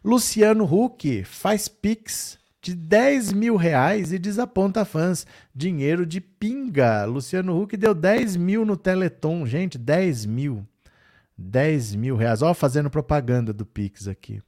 Luciano 0.04 0.66
Huck 0.66 1.24
faz 1.24 1.68
pix 1.68 2.38
de 2.62 2.76
10 2.76 3.34
mil 3.34 3.56
reais 3.56 4.14
e 4.14 4.20
desaponta 4.20 4.86
fãs. 4.86 5.26
Dinheiro 5.54 6.06
de 6.06 6.22
pinga. 6.22 7.04
Luciano 7.06 7.60
Huck 7.60 7.76
deu 7.76 7.96
10 7.96 8.36
mil 8.38 8.64
no 8.64 8.78
Teleton. 8.78 9.48
Gente, 9.48 9.80
10 9.80 10.28
mil. 10.28 10.64
10 11.36 11.96
mil 11.96 12.16
reais. 12.16 12.44
Ó, 12.44 12.54
fazendo 12.54 12.90
propaganda 12.90 13.52
do 13.52 13.66
Pix 13.66 14.08
aqui. 14.08 14.42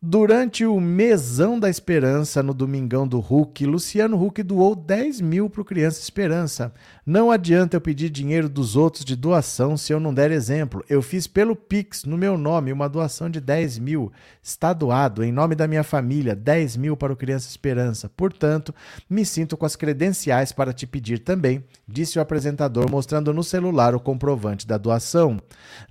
Durante 0.00 0.64
o 0.64 0.80
Mesão 0.80 1.58
da 1.58 1.68
Esperança, 1.68 2.40
no 2.40 2.54
Domingão 2.54 3.04
do 3.04 3.18
Hulk, 3.18 3.66
Luciano 3.66 4.16
Huck 4.24 4.44
doou 4.44 4.76
10 4.76 5.20
mil 5.20 5.50
para 5.50 5.60
o 5.60 5.64
Criança 5.64 6.00
Esperança. 6.00 6.72
Não 7.04 7.32
adianta 7.32 7.76
eu 7.76 7.80
pedir 7.80 8.08
dinheiro 8.08 8.48
dos 8.48 8.76
outros 8.76 9.04
de 9.04 9.16
doação 9.16 9.76
se 9.76 9.92
eu 9.92 9.98
não 9.98 10.14
der 10.14 10.30
exemplo. 10.30 10.84
Eu 10.88 11.02
fiz 11.02 11.26
pelo 11.26 11.56
Pix, 11.56 12.04
no 12.04 12.16
meu 12.16 12.38
nome, 12.38 12.72
uma 12.72 12.88
doação 12.88 13.28
de 13.28 13.40
10 13.40 13.80
mil. 13.80 14.12
Está 14.40 14.72
doado, 14.72 15.24
em 15.24 15.32
nome 15.32 15.56
da 15.56 15.66
minha 15.66 15.82
família, 15.82 16.36
10 16.36 16.76
mil 16.76 16.96
para 16.96 17.12
o 17.12 17.16
Criança 17.16 17.48
Esperança. 17.48 18.08
Portanto, 18.08 18.72
me 19.10 19.26
sinto 19.26 19.56
com 19.56 19.66
as 19.66 19.74
credenciais 19.74 20.52
para 20.52 20.72
te 20.72 20.86
pedir 20.86 21.18
também, 21.18 21.64
disse 21.88 22.20
o 22.20 22.22
apresentador, 22.22 22.88
mostrando 22.88 23.34
no 23.34 23.42
celular 23.42 23.96
o 23.96 24.00
comprovante 24.00 24.64
da 24.64 24.78
doação. 24.78 25.40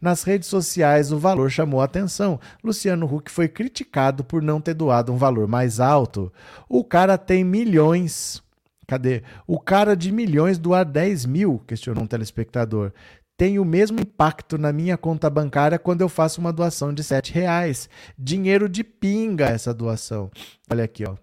Nas 0.01 0.23
redes 0.23 0.47
sociais, 0.47 1.11
o 1.11 1.19
valor 1.19 1.51
chamou 1.51 1.81
a 1.81 1.85
atenção. 1.85 2.39
Luciano 2.63 3.05
Huck 3.05 3.29
foi 3.29 3.49
criticado 3.49 3.96
por 4.23 4.41
não 4.41 4.61
ter 4.61 4.73
doado 4.73 5.11
um 5.11 5.17
valor 5.17 5.47
mais 5.47 5.79
alto. 5.79 6.31
O 6.69 6.83
cara 6.83 7.17
tem 7.17 7.43
milhões. 7.43 8.41
Cadê? 8.87 9.23
O 9.45 9.59
cara 9.59 9.95
de 9.95 10.11
milhões 10.11 10.57
doar 10.57 10.85
10 10.85 11.25
mil, 11.25 11.59
questionou 11.67 12.03
um 12.03 12.07
telespectador. 12.07 12.93
Tem 13.35 13.59
o 13.59 13.65
mesmo 13.65 13.99
impacto 13.99 14.57
na 14.57 14.73
minha 14.73 14.97
conta 14.97 15.29
bancária 15.29 15.77
quando 15.77 16.01
eu 16.01 16.09
faço 16.09 16.41
uma 16.41 16.51
doação 16.51 16.93
de 16.93 17.03
7 17.03 17.33
reais. 17.33 17.89
Dinheiro 18.17 18.67
de 18.67 18.83
pinga 18.83 19.45
essa 19.45 19.73
doação. 19.73 20.31
Olha 20.71 20.83
aqui, 20.83 21.03
ó. 21.07 21.15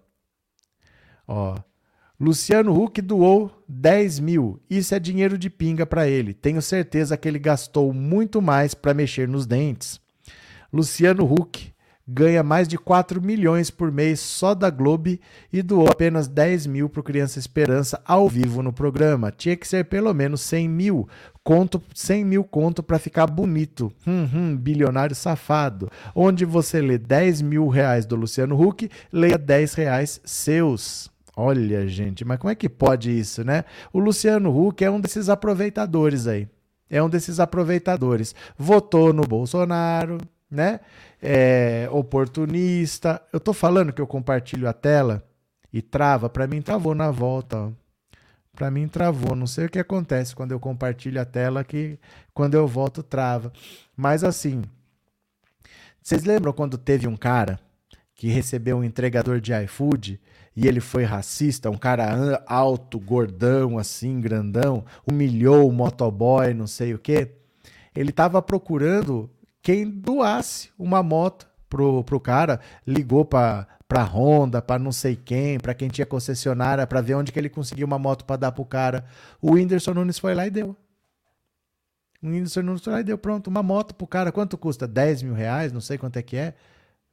Ó. 1.27 1.55
Luciano 2.17 2.73
Huck 2.73 3.01
doou 3.01 3.51
10 3.67 4.19
mil. 4.19 4.61
Isso 4.69 4.95
é 4.95 4.99
dinheiro 4.99 5.37
de 5.37 5.49
pinga 5.49 5.85
para 5.85 6.07
ele. 6.07 6.33
Tenho 6.33 6.61
certeza 6.61 7.17
que 7.17 7.27
ele 7.27 7.39
gastou 7.39 7.91
muito 7.91 8.41
mais 8.41 8.73
para 8.73 8.93
mexer 8.93 9.27
nos 9.27 9.45
dentes. 9.45 9.99
Luciano 10.71 11.25
Huck 11.25 11.73
ganha 12.07 12.43
mais 12.43 12.67
de 12.67 12.77
4 12.77 13.21
milhões 13.21 13.71
por 13.71 13.91
mês 13.91 14.19
só 14.19 14.53
da 14.53 14.69
Globo 14.69 15.17
e 15.51 15.61
doou 15.61 15.89
apenas 15.89 16.27
10 16.27 16.67
mil 16.67 16.89
para 16.89 16.99
o 16.99 17.03
Criança 17.03 17.39
Esperança 17.39 17.99
ao 18.05 18.29
vivo 18.29 18.61
no 18.61 18.71
programa. 18.71 19.31
Tinha 19.31 19.55
que 19.55 19.67
ser 19.67 19.85
pelo 19.85 20.13
menos 20.13 20.41
100 20.41 20.69
mil. 20.69 21.09
Conto 21.43 21.81
100 21.93 22.25
mil 22.25 22.43
conto 22.43 22.83
para 22.83 22.99
ficar 22.99 23.27
bonito. 23.27 23.91
Hum, 24.05 24.27
hum, 24.33 24.57
bilionário 24.57 25.15
safado. 25.15 25.89
Onde 26.13 26.45
você 26.45 26.81
lê 26.81 26.97
10 26.97 27.41
mil 27.41 27.67
reais 27.67 28.05
do 28.05 28.15
Luciano 28.15 28.59
Huck, 28.59 28.89
leia 29.11 29.37
10 29.37 29.73
reais 29.73 30.21
seus. 30.23 31.09
Olha, 31.35 31.87
gente, 31.87 32.23
mas 32.23 32.39
como 32.39 32.51
é 32.51 32.55
que 32.55 32.69
pode 32.69 33.11
isso, 33.11 33.43
né? 33.43 33.65
O 33.91 33.99
Luciano 33.99 34.49
Huck 34.57 34.83
é 34.83 34.89
um 34.89 35.01
desses 35.01 35.27
aproveitadores 35.27 36.27
aí. 36.27 36.47
É 36.89 37.01
um 37.03 37.09
desses 37.09 37.39
aproveitadores. 37.39 38.33
Votou 38.57 39.11
no 39.11 39.23
Bolsonaro, 39.23 40.17
né? 40.49 40.79
É, 41.21 41.87
oportunista. 41.91 43.21
Eu 43.31 43.39
tô 43.39 43.53
falando 43.53 43.93
que 43.93 44.01
eu 44.01 44.07
compartilho 44.07 44.67
a 44.67 44.73
tela 44.73 45.27
e 45.71 45.81
trava. 45.81 46.29
Para 46.29 46.47
mim 46.47 46.61
travou 46.61 46.95
na 46.95 47.11
volta. 47.11 47.73
Para 48.53 48.71
mim 48.71 48.87
travou. 48.87 49.35
Não 49.35 49.47
sei 49.47 49.65
o 49.65 49.69
que 49.69 49.79
acontece 49.79 50.35
quando 50.35 50.51
eu 50.51 50.59
compartilho 50.59 51.19
a 51.19 51.25
tela 51.25 51.63
que 51.63 51.99
quando 52.33 52.55
eu 52.55 52.67
volto 52.67 53.03
trava. 53.03 53.51
Mas 53.95 54.23
assim, 54.23 54.63
vocês 56.01 56.23
lembram 56.23 56.53
quando 56.53 56.77
teve 56.77 57.07
um 57.07 57.17
cara 57.17 57.59
que 58.13 58.27
recebeu 58.29 58.77
um 58.77 58.83
entregador 58.83 59.41
de 59.41 59.53
iFood 59.63 60.21
e 60.55 60.67
ele 60.67 60.79
foi 60.79 61.03
racista, 61.03 61.69
um 61.69 61.77
cara 61.77 62.41
alto, 62.47 62.97
gordão, 62.97 63.77
assim, 63.77 64.21
grandão, 64.21 64.85
humilhou 65.05 65.67
o 65.67 65.73
motoboy, 65.73 66.53
não 66.53 66.65
sei 66.65 66.93
o 66.93 66.99
quê. 66.99 67.31
Ele 67.93 68.11
estava 68.11 68.41
procurando 68.41 69.29
quem 69.65 69.89
doasse 69.89 70.69
uma 70.77 71.01
moto 71.01 71.47
pro, 71.67 72.03
pro 72.03 72.19
cara, 72.19 72.59
ligou 72.85 73.25
para 73.25 73.67
Honda, 74.13 74.61
para 74.61 74.77
não 74.77 74.91
sei 74.91 75.15
quem, 75.15 75.59
para 75.59 75.73
quem 75.73 75.89
tinha 75.89 76.05
concessionária, 76.05 76.85
para 76.85 77.01
ver 77.01 77.15
onde 77.15 77.31
que 77.31 77.39
ele 77.39 77.49
conseguiu 77.49 77.87
uma 77.87 77.97
moto 77.97 78.25
para 78.25 78.35
dar 78.35 78.51
pro 78.51 78.63
cara. 78.63 79.03
O 79.41 79.53
Whindersson 79.53 79.95
Nunes 79.95 80.19
foi 80.19 80.35
lá 80.35 80.45
e 80.45 80.51
deu. 80.51 80.77
O 82.21 82.27
Whindersson 82.27 82.61
Nunes 82.61 82.83
foi 82.83 82.93
lá 82.93 82.99
e 82.99 83.03
deu, 83.03 83.17
pronto, 83.17 83.47
uma 83.47 83.63
moto 83.63 83.95
pro 83.95 84.05
cara. 84.05 84.31
Quanto 84.31 84.55
custa? 84.55 84.87
10 84.87 85.23
mil 85.23 85.33
reais, 85.33 85.71
não 85.71 85.81
sei 85.81 85.97
quanto 85.97 86.17
é 86.17 86.21
que 86.21 86.37
é. 86.37 86.53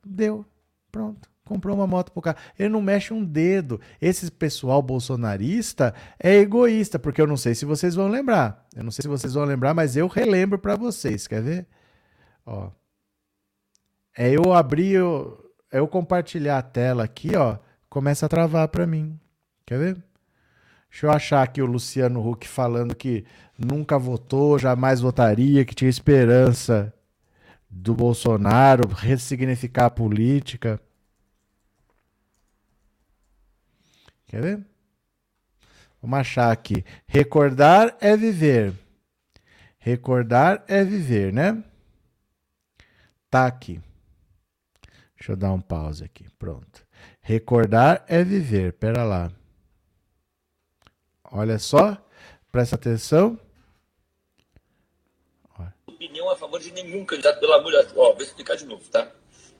Deu, 0.04 0.44
pronto. 0.90 1.30
Comprou 1.46 1.74
uma 1.74 1.86
moto 1.86 2.12
pro 2.12 2.20
cara. 2.20 2.36
Ele 2.58 2.68
não 2.68 2.82
mexe 2.82 3.14
um 3.14 3.24
dedo. 3.24 3.80
Esse 3.98 4.30
pessoal 4.30 4.82
bolsonarista 4.82 5.94
é 6.22 6.36
egoísta, 6.36 6.98
porque 6.98 7.22
eu 7.22 7.26
não 7.26 7.38
sei 7.38 7.54
se 7.54 7.64
vocês 7.64 7.94
vão 7.94 8.08
lembrar. 8.08 8.68
Eu 8.76 8.84
não 8.84 8.90
sei 8.90 9.04
se 9.04 9.08
vocês 9.08 9.32
vão 9.32 9.46
lembrar, 9.46 9.72
mas 9.72 9.96
eu 9.96 10.06
relembro 10.06 10.58
para 10.58 10.76
vocês. 10.76 11.26
Quer 11.26 11.42
ver? 11.42 11.66
Ó. 12.44 12.70
É 14.16 14.30
eu 14.30 14.52
abrir, 14.52 14.92
eu, 14.92 15.52
é 15.70 15.78
eu 15.78 15.88
compartilhar 15.88 16.58
a 16.58 16.62
tela 16.62 17.04
aqui, 17.04 17.34
ó, 17.36 17.58
começa 17.88 18.26
a 18.26 18.28
travar 18.28 18.68
para 18.68 18.86
mim. 18.86 19.18
Quer 19.64 19.78
ver? 19.78 20.04
Deixa 20.90 21.06
eu 21.06 21.10
achar 21.10 21.42
aqui 21.42 21.62
o 21.62 21.66
Luciano 21.66 22.26
Huck 22.28 22.46
falando 22.46 22.94
que 22.94 23.24
nunca 23.58 23.98
votou, 23.98 24.58
jamais 24.58 25.00
votaria, 25.00 25.64
que 25.64 25.74
tinha 25.74 25.88
esperança 25.88 26.92
do 27.70 27.94
Bolsonaro 27.94 28.86
ressignificar 28.88 29.86
a 29.86 29.90
política. 29.90 30.78
Quer 34.26 34.42
ver? 34.42 34.66
Vamos 36.02 36.18
achar 36.18 36.52
aqui. 36.52 36.84
Recordar 37.06 37.96
é 38.00 38.14
viver. 38.16 38.74
Recordar 39.78 40.62
é 40.68 40.84
viver, 40.84 41.32
né? 41.32 41.62
Tá 43.32 43.46
aqui. 43.46 43.80
Deixa 45.16 45.32
eu 45.32 45.36
dar 45.36 45.52
um 45.52 45.60
pause 45.60 46.04
aqui. 46.04 46.26
Pronto. 46.38 46.86
Recordar 47.22 48.04
é 48.06 48.22
viver. 48.22 48.74
Pera 48.74 49.04
lá. 49.04 49.32
Olha 51.32 51.58
só. 51.58 51.96
Presta 52.50 52.76
atenção. 52.76 53.40
Opinião 55.86 56.28
a 56.28 56.36
favor 56.36 56.60
de 56.60 56.72
nenhum 56.72 57.06
candidato, 57.06 57.40
pelo 57.40 57.54
amor 57.54 57.72
de 57.72 57.78
Deus. 57.78 57.92
Ó, 57.96 58.12
vou 58.12 58.22
explicar 58.22 58.54
de 58.54 58.66
novo, 58.66 58.84
tá? 58.90 59.10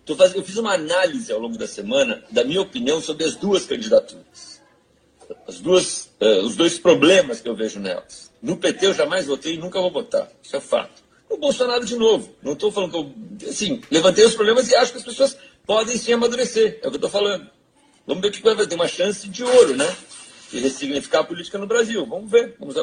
Eu 0.07 0.45
fiz 0.45 0.59
uma 0.59 0.75
análise 0.75 1.33
ao 1.33 1.39
longo 1.39 1.57
da 1.57 1.67
semana 1.67 2.23
da 2.31 2.45
minha 2.45 2.61
opinião 2.61 3.01
sobre 3.01 3.25
as 3.25 3.37
duas 3.37 3.65
candidaturas. 3.65 4.61
As 5.49 5.61
duas, 5.61 6.11
uh, 6.21 6.45
os 6.45 6.57
dois 6.57 6.79
problemas 6.79 7.41
que 7.41 7.49
eu 7.49 7.57
vejo 7.57 7.81
nelas. 7.81 8.31
No 8.43 8.59
PT 8.59 8.89
eu 8.89 8.93
jamais 8.93 9.27
votei 9.27 9.55
e 9.55 9.59
nunca 9.59 9.81
vou 9.81 9.91
votar. 9.91 10.29
Isso 10.43 10.57
é 10.57 10.61
fato 10.61 11.02
o 11.35 11.39
Bolsonaro 11.39 11.85
de 11.85 11.97
novo. 11.97 12.35
Não 12.43 12.53
estou 12.53 12.71
falando 12.71 12.91
que 12.91 12.97
eu. 12.97 13.51
Assim, 13.51 13.81
levantei 13.91 14.25
os 14.25 14.35
problemas 14.35 14.71
e 14.71 14.77
acho 14.77 14.93
que 14.93 14.99
as 14.99 15.05
pessoas 15.05 15.37
podem 15.67 15.97
sim 15.97 16.13
amadurecer. 16.13 16.81
É 16.83 16.87
o 16.87 16.91
que 16.91 16.97
eu 16.97 16.97
estou 16.97 17.11
falando. 17.11 17.49
Vamos 18.07 18.23
ver 18.23 18.29
o 18.29 18.33
que 18.33 18.43
vai. 18.43 18.67
Tem 18.67 18.77
uma 18.77 18.89
chance 18.89 19.29
de 19.29 19.45
ouro, 19.45 19.77
né? 19.77 19.97
De 20.51 20.61
ressignificar 20.61 21.21
a 21.21 21.25
política 21.25 21.59
no 21.59 21.67
Brasil. 21.67 22.05
Vamos 22.07 22.31
ver. 22.31 22.57
Vamos. 22.59 22.77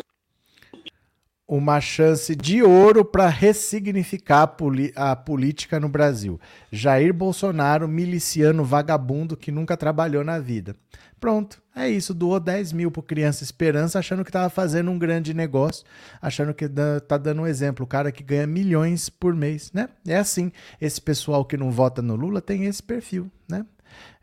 Uma 1.52 1.82
chance 1.82 2.36
de 2.36 2.62
ouro 2.62 3.04
para 3.04 3.28
ressignificar 3.28 4.56
a, 4.96 5.12
a 5.12 5.16
política 5.16 5.80
no 5.80 5.90
Brasil. 5.90 6.40
Jair 6.72 7.12
Bolsonaro, 7.12 7.88
miliciano 7.88 8.64
vagabundo 8.64 9.36
que 9.36 9.52
nunca 9.52 9.76
trabalhou 9.76 10.24
na 10.24 10.38
vida. 10.38 10.76
Pronto, 11.20 11.60
é 11.76 11.90
isso. 11.90 12.14
Doou 12.14 12.40
10 12.40 12.72
mil 12.74 12.92
para 12.92 13.02
Criança 13.02 13.44
Esperança, 13.44 13.98
achando 13.98 14.24
que 14.24 14.30
estava 14.30 14.48
fazendo 14.48 14.92
um 14.92 15.00
grande 15.00 15.34
negócio, 15.34 15.84
achando 16.22 16.54
que 16.54 16.70
tá 17.08 17.18
dando 17.18 17.42
um 17.42 17.48
exemplo. 17.48 17.84
O 17.84 17.88
cara 17.88 18.12
que 18.12 18.24
ganha 18.24 18.46
milhões 18.46 19.10
por 19.10 19.34
mês, 19.34 19.72
né? 19.74 19.90
É 20.08 20.18
assim. 20.18 20.52
Esse 20.80 21.02
pessoal 21.02 21.44
que 21.44 21.58
não 21.58 21.72
vota 21.72 22.00
no 22.00 22.16
Lula 22.16 22.42
tem 22.42 22.66
esse 22.66 22.84
perfil, 22.84 23.28
né? 23.50 23.66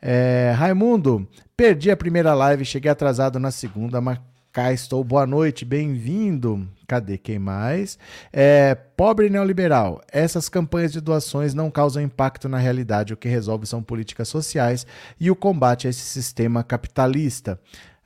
É, 0.00 0.54
Raimundo, 0.56 1.26
perdi 1.56 1.90
a 1.90 1.96
primeira 1.96 2.32
live, 2.34 2.64
cheguei 2.64 2.90
atrasado 2.90 3.40
na 3.40 3.50
segunda, 3.50 4.00
mas 4.00 4.20
cá 4.56 4.72
estou. 4.72 5.04
Boa 5.04 5.26
noite, 5.26 5.66
bem-vindo. 5.66 6.66
Cadê 6.88 7.18
quem 7.18 7.38
mais? 7.38 7.98
É, 8.32 8.74
pobre 8.74 9.28
neoliberal. 9.28 10.00
Essas 10.10 10.48
campanhas 10.48 10.92
de 10.92 10.98
doações 10.98 11.52
não 11.52 11.70
causam 11.70 12.02
impacto 12.02 12.48
na 12.48 12.56
realidade. 12.56 13.12
O 13.12 13.18
que 13.18 13.28
resolve 13.28 13.66
são 13.66 13.82
políticas 13.82 14.28
sociais 14.28 14.86
e 15.20 15.30
o 15.30 15.36
combate 15.36 15.86
a 15.86 15.90
esse 15.90 16.00
sistema 16.00 16.64
capitalista. 16.64 17.60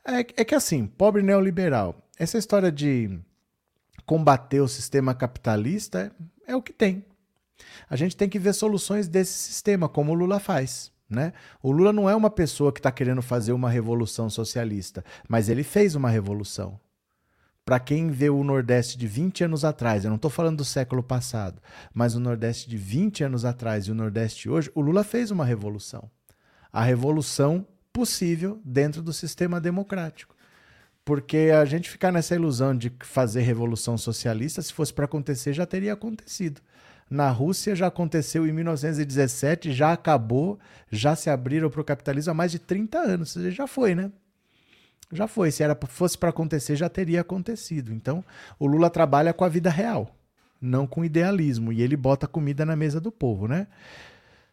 É, 0.05 0.19
é 0.19 0.45
que 0.45 0.57
assim, 0.57 0.89
pobre 0.89 1.23
neoliberal, 1.23 1.95
essa 2.19 2.37
história 2.37 2.73
de 2.73 3.17
combater 4.05 4.61
o 4.61 4.67
sistema 4.67 5.15
capitalista 5.15 6.13
é, 6.49 6.51
é 6.51 6.57
o 6.57 6.63
que 6.63 6.73
tem. 6.73 7.05
A 7.89 7.95
gente 7.95 8.17
tem 8.17 8.29
que 8.29 8.41
ver 8.41 8.55
soluções 8.55 9.07
desse 9.07 9.35
sistema, 9.35 9.89
como 9.89 10.11
o 10.11 10.17
Lula 10.17 10.41
faz. 10.41 10.91
Né? 11.11 11.33
O 11.61 11.73
Lula 11.73 11.93
não 11.93 12.09
é 12.09 12.15
uma 12.15 12.31
pessoa 12.31 12.73
que 12.73 12.79
está 12.79 12.93
querendo 12.93 13.21
fazer 13.21 13.53
uma 13.53 13.69
revolução 13.69 14.31
socialista, 14.31 15.05
mas 15.29 15.49
ele 15.49 15.65
fez 15.65 15.97
uma 15.97 16.09
revolução. 16.09 16.79
Para 17.65 17.81
quem 17.81 18.11
vê 18.11 18.31
o 18.31 18.43
Nordeste 18.45 18.97
de 18.97 19.07
20 19.07 19.45
anos 19.45 19.65
atrás, 19.65 20.05
eu 20.05 20.09
não 20.09 20.17
estou 20.17 20.31
falando 20.31 20.59
do 20.59 20.65
século 20.65 21.03
passado, 21.03 21.61
mas 21.93 22.15
o 22.15 22.21
Nordeste 22.21 22.71
de 22.71 22.77
20 22.77 23.25
anos 23.25 23.45
atrás 23.45 23.85
e 23.87 23.91
o 23.91 23.95
Nordeste 23.95 24.49
hoje, 24.49 24.71
o 24.75 24.81
Lula 24.81 25.03
fez 25.03 25.31
uma 25.31 25.45
revolução. 25.45 26.09
A 26.73 26.83
revolução 26.83 27.67
possível 27.93 28.61
dentro 28.65 29.03
do 29.03 29.13
sistema 29.13 29.61
democrático. 29.61 30.35
Porque 31.05 31.51
a 31.53 31.65
gente 31.65 31.91
ficar 31.91 32.13
nessa 32.13 32.35
ilusão 32.35 32.77
de 32.77 32.93
fazer 33.01 33.41
revolução 33.41 33.99
socialista, 33.99 34.63
se 34.63 34.73
fosse 34.73 34.93
para 34.93 35.07
acontecer, 35.07 35.53
já 35.53 35.67
teria 35.67 35.93
acontecido. 35.93 36.61
Na 37.11 37.29
Rússia 37.29 37.75
já 37.75 37.89
aconteceu 37.89 38.47
em 38.47 38.53
1917, 38.53 39.73
já 39.73 39.93
acabou, 39.93 40.61
já 40.89 41.17
se 41.17 41.29
abriram 41.29 41.69
para 41.69 41.81
o 41.81 41.85
capitalismo 41.85 42.31
há 42.31 42.35
mais 42.35 42.53
de 42.53 42.61
30 42.61 42.99
anos. 42.99 43.35
Já 43.35 43.67
foi, 43.67 43.97
né? 43.97 44.13
Já 45.13 45.27
foi. 45.27 45.51
Se 45.51 45.65
era 45.65 45.77
fosse 45.89 46.17
para 46.17 46.31
acontecer, 46.31 46.77
já 46.77 46.89
teria 46.89 47.23
acontecido. 47.23 47.93
Então, 47.93 48.25
o 48.61 48.67
Lula 48.67 48.89
trabalha 48.89 49.33
com 49.33 49.45
a 49.45 49.49
vida 49.49 49.69
real, 49.69 50.15
não 50.61 50.87
com 50.87 51.05
idealismo. 51.05 51.73
E 51.73 51.83
ele 51.83 51.97
bota 51.97 52.29
comida 52.29 52.65
na 52.65 52.77
mesa 52.77 53.01
do 53.01 53.11
povo, 53.11 53.49
né? 53.49 53.67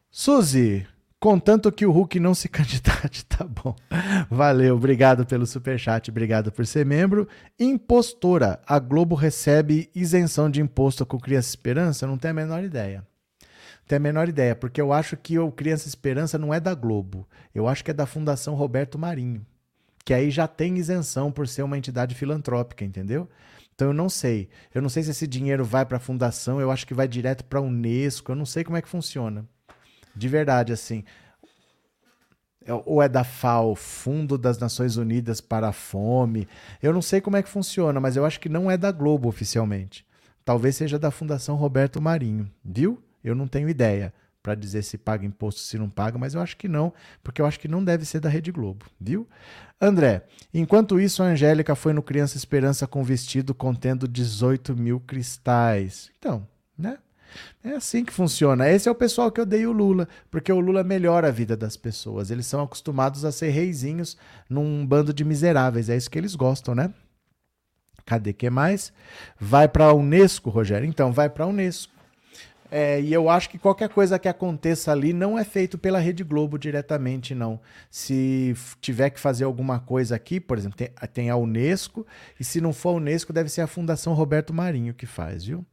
Suzy, 0.10 0.88
Contanto 1.19 1.71
que 1.71 1.86
o 1.86 1.91
Hulk 1.91 2.19
não 2.19 2.36
se 2.36 2.47
candidate, 2.49 3.25
tá 3.25 3.43
bom. 3.43 3.75
Valeu, 4.30 4.75
obrigado 4.75 5.25
pelo 5.25 5.47
superchat, 5.47 6.12
obrigado 6.12 6.51
por 6.51 6.65
ser 6.65 6.86
membro. 6.86 7.27
Impostora, 7.60 8.60
a 8.67 8.77
Globo 8.77 9.15
recebe 9.15 9.89
isenção 9.95 10.49
de 10.49 10.62
imposto 10.62 11.06
com 11.06 11.19
Criança 11.19 11.49
Esperança? 11.49 12.06
Não 12.06 12.17
tenho 12.17 12.34
a 12.34 12.36
menor 12.36 12.63
ideia. 12.63 12.99
Não 13.41 13.88
tenho 13.88 13.99
a 13.99 14.03
menor 14.03 14.30
ideia, 14.30 14.56
porque 14.56 14.80
eu 14.80 14.93
acho 14.93 15.17
que 15.17 15.39
o 15.39 15.51
Criança 15.51 15.88
Esperança 15.88 16.38
não 16.38 16.53
é 16.53 16.60
da 16.60 16.75
Globo. 16.75 17.27
Eu 17.53 17.67
acho 17.67 17.84
que 17.84 17.89
é 17.89 17.93
da 17.95 18.06
Fundação 18.06 18.53
Roberto 18.53 18.99
Marinho, 18.99 19.43
que 20.06 20.13
aí 20.13 20.30
já 20.30 20.47
tem 20.47 20.77
isenção 20.77 21.32
por 21.32 21.47
ser 21.47 21.63
uma 21.63 21.77
entidade 21.77 22.13
filantrópica, 22.13 22.86
entendeu? 22.86 23.27
Então 23.73 23.88
eu 23.88 23.93
não 23.93 24.08
sei. 24.08 24.49
Eu 24.73 24.84
não 24.84 24.89
sei 24.89 25.01
se 25.01 25.12
esse 25.12 25.25
dinheiro 25.25 25.65
vai 25.65 25.84
para 25.84 25.97
a 25.97 25.99
fundação, 25.99 26.62
eu 26.62 26.69
acho 26.69 26.86
que 26.86 26.93
vai 26.93 27.08
direto 27.08 27.43
para 27.43 27.58
a 27.58 27.62
Unesco, 27.62 28.32
eu 28.32 28.36
não 28.36 28.45
sei 28.45 28.63
como 28.63 28.77
é 28.77 28.82
que 28.84 28.89
funciona. 28.89 29.47
De 30.17 30.27
verdade, 30.27 30.73
assim. 30.73 31.03
É, 32.65 32.73
ou 32.86 33.01
é 33.01 33.08
da 33.08 33.23
FAO, 33.23 33.75
Fundo 33.75 34.38
das 34.38 34.58
Nações 34.58 34.97
Unidas 34.97 35.39
para 35.39 35.69
a 35.69 35.73
Fome. 35.73 36.47
Eu 36.82 36.91
não 36.91 37.01
sei 37.01 37.21
como 37.21 37.38
é 37.38 37.43
que 37.43 37.49
funciona, 37.49 37.99
mas 37.99 38.17
eu 38.17 38.25
acho 38.25 38.39
que 38.39 38.49
não 38.49 38.69
é 38.69 38.77
da 38.77 38.91
Globo 38.91 39.30
oficialmente. 39.30 40.06
Talvez 40.43 40.75
seja 40.75 40.99
da 40.99 41.12
Fundação 41.12 41.56
Roberto 41.56 42.01
Marinho, 42.01 42.49
viu? 42.63 43.01
Eu 43.23 43.36
não 43.36 43.47
tenho 43.47 43.69
ideia 43.69 44.13
para 44.47 44.56
dizer 44.56 44.82
se 44.82 44.97
paga 44.97 45.25
imposto, 45.25 45.60
se 45.60 45.77
não 45.77 45.89
paga, 45.89 46.17
mas 46.17 46.34
eu 46.34 46.39
acho 46.39 46.56
que 46.56 46.69
não, 46.69 46.93
porque 47.21 47.41
eu 47.41 47.45
acho 47.45 47.60
que 47.60 47.67
não 47.67 47.84
deve 47.84 48.06
ser 48.06 48.21
da 48.21 48.30
Rede 48.30 48.49
Globo, 48.49 48.86
viu? 48.97 49.27
André, 49.80 50.23
enquanto 50.53 51.01
isso, 51.01 51.21
a 51.21 51.25
Angélica 51.25 51.75
foi 51.75 51.91
no 51.91 52.01
Criança 52.01 52.38
Esperança 52.38 52.88
com 52.88 53.03
vestido 53.03 53.53
contendo 53.53 54.08
18 54.08 54.73
mil 54.75 55.01
cristais. 55.01 56.10
Então, 56.17 56.47
né? 56.77 56.97
É 57.63 57.71
assim 57.71 58.06
que 58.06 58.13
funciona. 58.13 58.69
Esse 58.69 58.88
é 58.88 58.91
o 58.91 58.95
pessoal 58.95 59.32
que 59.32 59.41
odeia 59.41 59.69
o 59.69 59.73
Lula, 59.73 60.08
porque 60.32 60.52
o 60.52 60.60
Lula 60.60 60.84
melhora 60.84 61.28
a 61.28 61.32
vida 61.32 61.58
das 61.58 61.76
pessoas. 61.76 62.32
Eles 62.32 62.45
são 62.45 62.62
acostumados 62.62 63.26
a 63.26 63.32
ser 63.32 63.50
reizinhos 63.50 64.17
num 64.50 64.86
bando 64.86 65.13
de 65.13 65.23
miseráveis. 65.23 65.89
É 65.89 65.97
isso 65.97 66.10
que 66.10 66.17
eles 66.17 66.36
gostam, 66.36 66.73
né? 66.73 66.93
Cadê 68.06 68.32
que 68.32 68.50
mais? 68.50 68.93
Vai 69.39 69.67
para 69.67 69.86
a 69.86 69.93
Unesco, 69.93 70.50
Rogério. 70.50 70.88
Então, 70.88 71.12
vai 71.12 71.30
para 71.30 71.43
a 71.43 71.47
Unesco. 71.47 71.96
É, 72.69 72.99
e 72.99 73.13
eu 73.13 73.30
acho 73.30 73.49
que 73.49 73.58
qualquer 73.58 73.89
coisa 73.89 74.19
que 74.19 74.27
aconteça 74.27 74.91
ali 74.91 75.13
não 75.13 75.38
é 75.38 75.43
feito 75.43 75.77
pela 75.77 75.99
Rede 75.99 76.23
Globo 76.23 76.58
diretamente, 76.58 77.34
não. 77.34 77.60
Se 77.89 78.56
tiver 78.82 79.10
que 79.10 79.19
fazer 79.19 79.45
alguma 79.45 79.80
coisa 79.80 80.15
aqui, 80.15 80.39
por 80.39 80.58
exemplo, 80.58 80.77
tem, 80.77 80.89
tem, 81.13 81.30
a 81.30 81.36
Unesco, 81.38 82.06
e 82.39 82.43
se 82.43 82.60
não 82.60 82.73
for 82.73 82.89
a 82.89 82.93
Unesco, 82.93 83.32
deve 83.32 83.49
ser 83.49 83.62
a 83.62 83.67
Fundação 83.67 84.13
Roberto 84.13 84.53
Marinho 84.53 84.93
que 84.93 85.06
faz, 85.06 85.45
viu? 85.45 85.65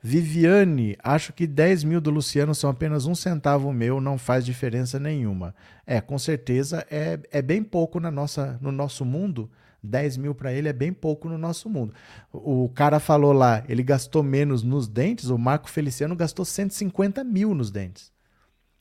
Viviane, 0.00 0.96
acho 1.02 1.32
que 1.32 1.46
10 1.46 1.84
mil 1.84 2.00
do 2.00 2.10
Luciano 2.10 2.54
são 2.54 2.70
apenas 2.70 3.06
um 3.06 3.14
centavo 3.14 3.72
meu, 3.72 4.00
não 4.00 4.16
faz 4.16 4.44
diferença 4.44 5.00
nenhuma. 5.00 5.54
É, 5.86 6.00
com 6.00 6.18
certeza 6.18 6.86
é, 6.90 7.18
é 7.32 7.42
bem 7.42 7.62
pouco 7.62 7.98
na 7.98 8.10
nossa, 8.10 8.58
no 8.60 8.70
nosso 8.70 9.04
mundo 9.04 9.50
10 9.86 10.16
mil 10.16 10.34
para 10.34 10.52
ele 10.52 10.68
é 10.68 10.72
bem 10.72 10.92
pouco 10.92 11.28
no 11.28 11.38
nosso 11.38 11.70
mundo. 11.70 11.94
O 12.32 12.68
cara 12.68 13.00
falou 13.00 13.32
lá, 13.32 13.64
ele 13.68 13.82
gastou 13.82 14.22
menos 14.22 14.62
nos 14.62 14.88
dentes, 14.88 15.30
o 15.30 15.38
Marco 15.38 15.70
Feliciano 15.70 16.14
gastou 16.14 16.44
150 16.44 17.24
mil 17.24 17.54
nos 17.54 17.70
dentes. 17.70 18.12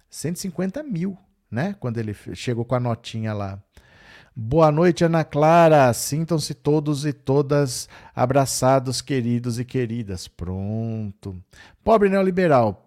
150 0.09 0.83
mil, 0.83 1.17
né? 1.49 1.75
Quando 1.79 1.97
ele 1.97 2.13
chegou 2.33 2.65
com 2.65 2.75
a 2.75 2.79
notinha 2.79 3.33
lá. 3.33 3.61
Boa 4.37 4.69
noite, 4.69 5.05
Ana 5.05 5.23
Clara. 5.23 5.93
Sintam-se 5.93 6.53
todos 6.53 7.05
e 7.05 7.13
todas 7.13 7.87
abraçados, 8.13 9.01
queridos 9.01 9.59
e 9.59 9.63
queridas. 9.63 10.27
Pronto. 10.27 11.41
Pobre 11.81 12.09
neoliberal, 12.09 12.84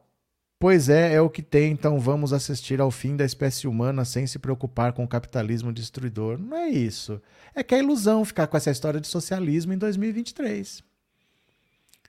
Pois 0.60 0.88
é, 0.88 1.14
é 1.14 1.20
o 1.20 1.30
que 1.30 1.40
tem, 1.40 1.70
então 1.70 2.00
vamos 2.00 2.32
assistir 2.32 2.80
ao 2.80 2.90
fim 2.90 3.14
da 3.14 3.24
espécie 3.24 3.68
humana 3.68 4.04
sem 4.04 4.26
se 4.26 4.40
preocupar 4.40 4.92
com 4.92 5.04
o 5.04 5.08
capitalismo 5.08 5.72
destruidor. 5.72 6.36
Não 6.36 6.56
é 6.56 6.68
isso. 6.68 7.22
É 7.54 7.62
que 7.62 7.76
é 7.76 7.78
ilusão 7.78 8.24
ficar 8.24 8.48
com 8.48 8.56
essa 8.56 8.70
história 8.70 9.00
de 9.00 9.06
socialismo 9.06 9.72
em 9.72 9.78
2023. 9.78 10.82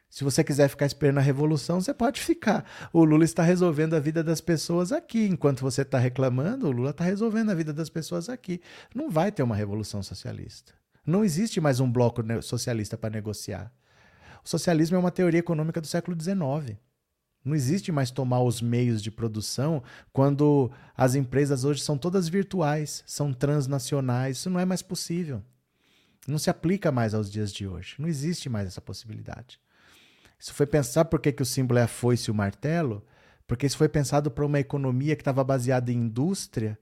Se 0.09 0.23
você 0.23 0.43
quiser 0.43 0.67
ficar 0.67 0.87
esperando 0.87 1.19
a 1.19 1.21
revolução, 1.21 1.79
você 1.79 1.93
pode 1.93 2.19
ficar. 2.19 2.65
O 2.91 3.03
Lula 3.05 3.23
está 3.23 3.43
resolvendo 3.43 3.93
a 3.93 3.99
vida 3.99 4.23
das 4.23 4.41
pessoas 4.41 4.91
aqui. 4.91 5.27
Enquanto 5.27 5.61
você 5.61 5.83
está 5.83 5.99
reclamando, 5.99 6.67
o 6.67 6.71
Lula 6.71 6.89
está 6.89 7.03
resolvendo 7.03 7.51
a 7.51 7.55
vida 7.55 7.71
das 7.71 7.89
pessoas 7.89 8.29
aqui. 8.29 8.59
Não 8.95 9.11
vai 9.11 9.31
ter 9.31 9.43
uma 9.43 9.55
revolução 9.55 10.01
socialista. 10.01 10.73
Não 11.05 11.23
existe 11.23 11.61
mais 11.61 11.79
um 11.79 11.91
bloco 11.91 12.23
socialista 12.41 12.97
para 12.97 13.11
negociar. 13.11 13.71
O 14.43 14.49
socialismo 14.49 14.95
é 14.95 14.99
uma 14.99 15.11
teoria 15.11 15.39
econômica 15.39 15.79
do 15.79 15.85
século 15.85 16.19
XIX. 16.19 16.79
Não 17.43 17.55
existe 17.55 17.91
mais 17.91 18.11
tomar 18.11 18.41
os 18.41 18.61
meios 18.61 19.01
de 19.01 19.09
produção 19.09 19.81
quando 20.11 20.69
as 20.95 21.15
empresas 21.15 21.63
hoje 21.63 21.81
são 21.81 21.97
todas 21.97 22.27
virtuais, 22.27 23.03
são 23.05 23.33
transnacionais. 23.33 24.37
Isso 24.37 24.49
não 24.49 24.59
é 24.59 24.65
mais 24.65 24.81
possível. 24.81 25.41
Não 26.27 26.37
se 26.37 26.49
aplica 26.49 26.91
mais 26.91 27.13
aos 27.13 27.31
dias 27.31 27.51
de 27.51 27.65
hoje. 27.65 27.95
Não 27.97 28.07
existe 28.07 28.49
mais 28.49 28.67
essa 28.67 28.81
possibilidade. 28.81 29.59
Isso 30.39 30.53
foi 30.53 30.65
pensar 30.65 31.05
por 31.05 31.19
que, 31.19 31.31
que 31.31 31.41
o 31.41 31.45
símbolo 31.45 31.79
é 31.79 31.83
a 31.83 31.87
foice 31.87 32.29
e 32.29 32.31
o 32.31 32.35
martelo? 32.35 33.05
Porque 33.47 33.65
isso 33.65 33.77
foi 33.77 33.89
pensado 33.89 34.29
para 34.29 34.45
uma 34.45 34.59
economia 34.59 35.15
que 35.15 35.21
estava 35.21 35.43
baseada 35.43 35.91
em 35.91 35.97
indústria 35.97 36.77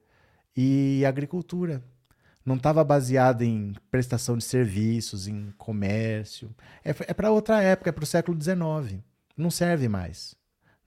e 0.56 1.04
agricultura. 1.06 1.84
Não 2.46 2.56
estava 2.56 2.84
baseada 2.84 3.44
em 3.44 3.74
prestação 3.90 4.38
de 4.38 4.44
serviços, 4.44 5.28
em 5.28 5.52
comércio. 5.58 6.54
É, 6.84 6.90
é 6.90 7.14
para 7.14 7.32
outra 7.32 7.62
época, 7.62 7.90
é 7.90 7.94
para 7.94 8.04
o 8.04 8.08
século 8.08 8.42
XIX. 8.42 9.02
Não 9.36 9.50
serve 9.50 9.88
mais. 9.88 10.37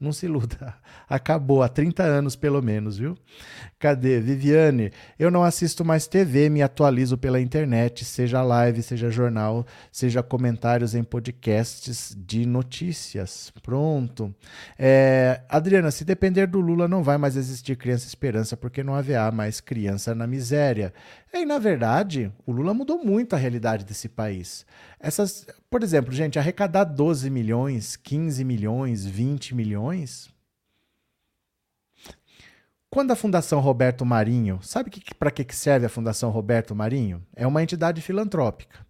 Não 0.01 0.13
se 0.13 0.25
iluda. 0.25 0.75
Acabou 1.07 1.63
há 1.63 1.69
30 1.69 2.03
anos, 2.03 2.35
pelo 2.35 2.63
menos, 2.63 2.97
viu? 2.97 3.19
Cadê? 3.79 4.19
Viviane, 4.19 4.93
eu 5.19 5.31
não 5.31 5.45
assisto 5.45 5.85
mais 5.85 6.07
TV, 6.07 6.49
me 6.49 6.63
atualizo 6.63 7.19
pela 7.19 7.39
internet, 7.39 8.03
seja 8.07 8.43
live, 8.43 8.83
seja 8.83 9.11
jornal, 9.11 9.67
seja 9.93 10.23
comentários 10.23 10.95
em 10.95 11.05
podcasts 11.05 12.17
de 12.17 12.47
notícias. 12.47 13.53
Pronto. 13.63 14.35
É, 14.79 15.43
Adriana, 15.47 15.91
se 15.91 16.03
depender 16.03 16.47
do 16.47 16.61
Lula, 16.61 16.89
não 16.89 17.03
vai 17.03 17.19
mais 17.19 17.37
existir 17.37 17.77
Criança 17.77 18.07
Esperança, 18.07 18.57
porque 18.57 18.83
não 18.83 18.95
haverá 18.95 19.31
mais 19.31 19.61
criança 19.61 20.15
na 20.15 20.27
miséria. 20.27 20.95
E, 21.33 21.45
na 21.45 21.59
verdade, 21.59 22.33
o 22.45 22.51
Lula 22.51 22.75
mudou 22.75 23.05
muito 23.05 23.35
a 23.35 23.39
realidade 23.39 23.85
desse 23.85 24.09
país. 24.09 24.67
Essas, 24.99 25.47
por 25.71 25.83
exemplo, 25.83 26.13
gente, 26.13 26.39
arrecadar 26.39 26.85
12 26.85 27.31
milhões, 27.31 27.95
15 27.97 28.45
milhões, 28.45 29.07
20 29.07 29.55
milhões. 29.55 30.29
Quando 32.91 33.13
a 33.13 33.17
Fundação 33.17 33.61
Roberto 33.61 34.05
Marinho, 34.05 34.59
sabe 34.61 34.91
para 35.19 35.31
que 35.31 35.55
serve 35.55 35.87
a 35.87 35.91
Fundação 35.91 36.31
Roberto 36.31 36.75
Marinho? 36.75 37.25
É 37.37 37.47
uma 37.47 37.63
entidade 37.63 38.03
filantrópica. 38.03 38.85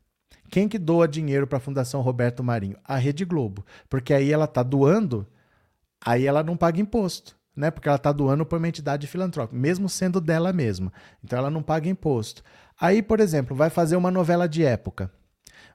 Quem 0.48 0.66
que 0.66 0.79
doa 0.79 1.07
dinheiro 1.07 1.46
para 1.46 1.59
a 1.59 1.61
Fundação 1.61 2.00
Roberto 2.00 2.42
Marinho? 2.42 2.79
A 2.83 2.96
Rede 2.96 3.26
Globo. 3.26 3.64
Porque 3.88 4.14
aí 4.14 4.33
ela 4.33 4.46
está 4.46 4.62
doando, 4.62 5.26
aí 6.03 6.26
ela 6.26 6.42
não 6.42 6.57
paga 6.57 6.81
imposto 6.81 7.38
né? 7.61 7.70
Porque 7.70 7.88
ela 7.88 7.96
está 7.96 8.11
doando 8.11 8.44
para 8.44 8.59
uma 8.59 8.68
entidade 8.68 9.07
filantrópica, 9.07 9.59
mesmo 9.59 9.88
sendo 9.88 10.20
dela 10.20 10.53
mesma. 10.53 10.92
Então 11.23 11.38
ela 11.38 11.51
não 11.51 11.62
paga 11.62 11.88
imposto. 11.88 12.42
Aí, 12.81 13.03
por 13.03 13.20
exemplo, 13.20 13.55
vai 13.55 13.70
fazer 13.70 13.96
uma 13.96 14.11
novela 14.11 14.49
de 14.49 14.64
época. 14.64 15.12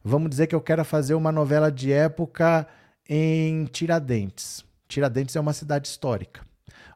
Vamos 0.03 0.29
dizer 0.29 0.47
que 0.47 0.55
eu 0.55 0.61
quero 0.61 0.83
fazer 0.83 1.13
uma 1.13 1.31
novela 1.31 1.71
de 1.71 1.91
época 1.91 2.67
em 3.07 3.65
Tiradentes. 3.65 4.65
Tiradentes 4.87 5.35
é 5.35 5.39
uma 5.39 5.53
cidade 5.53 5.87
histórica. 5.87 6.41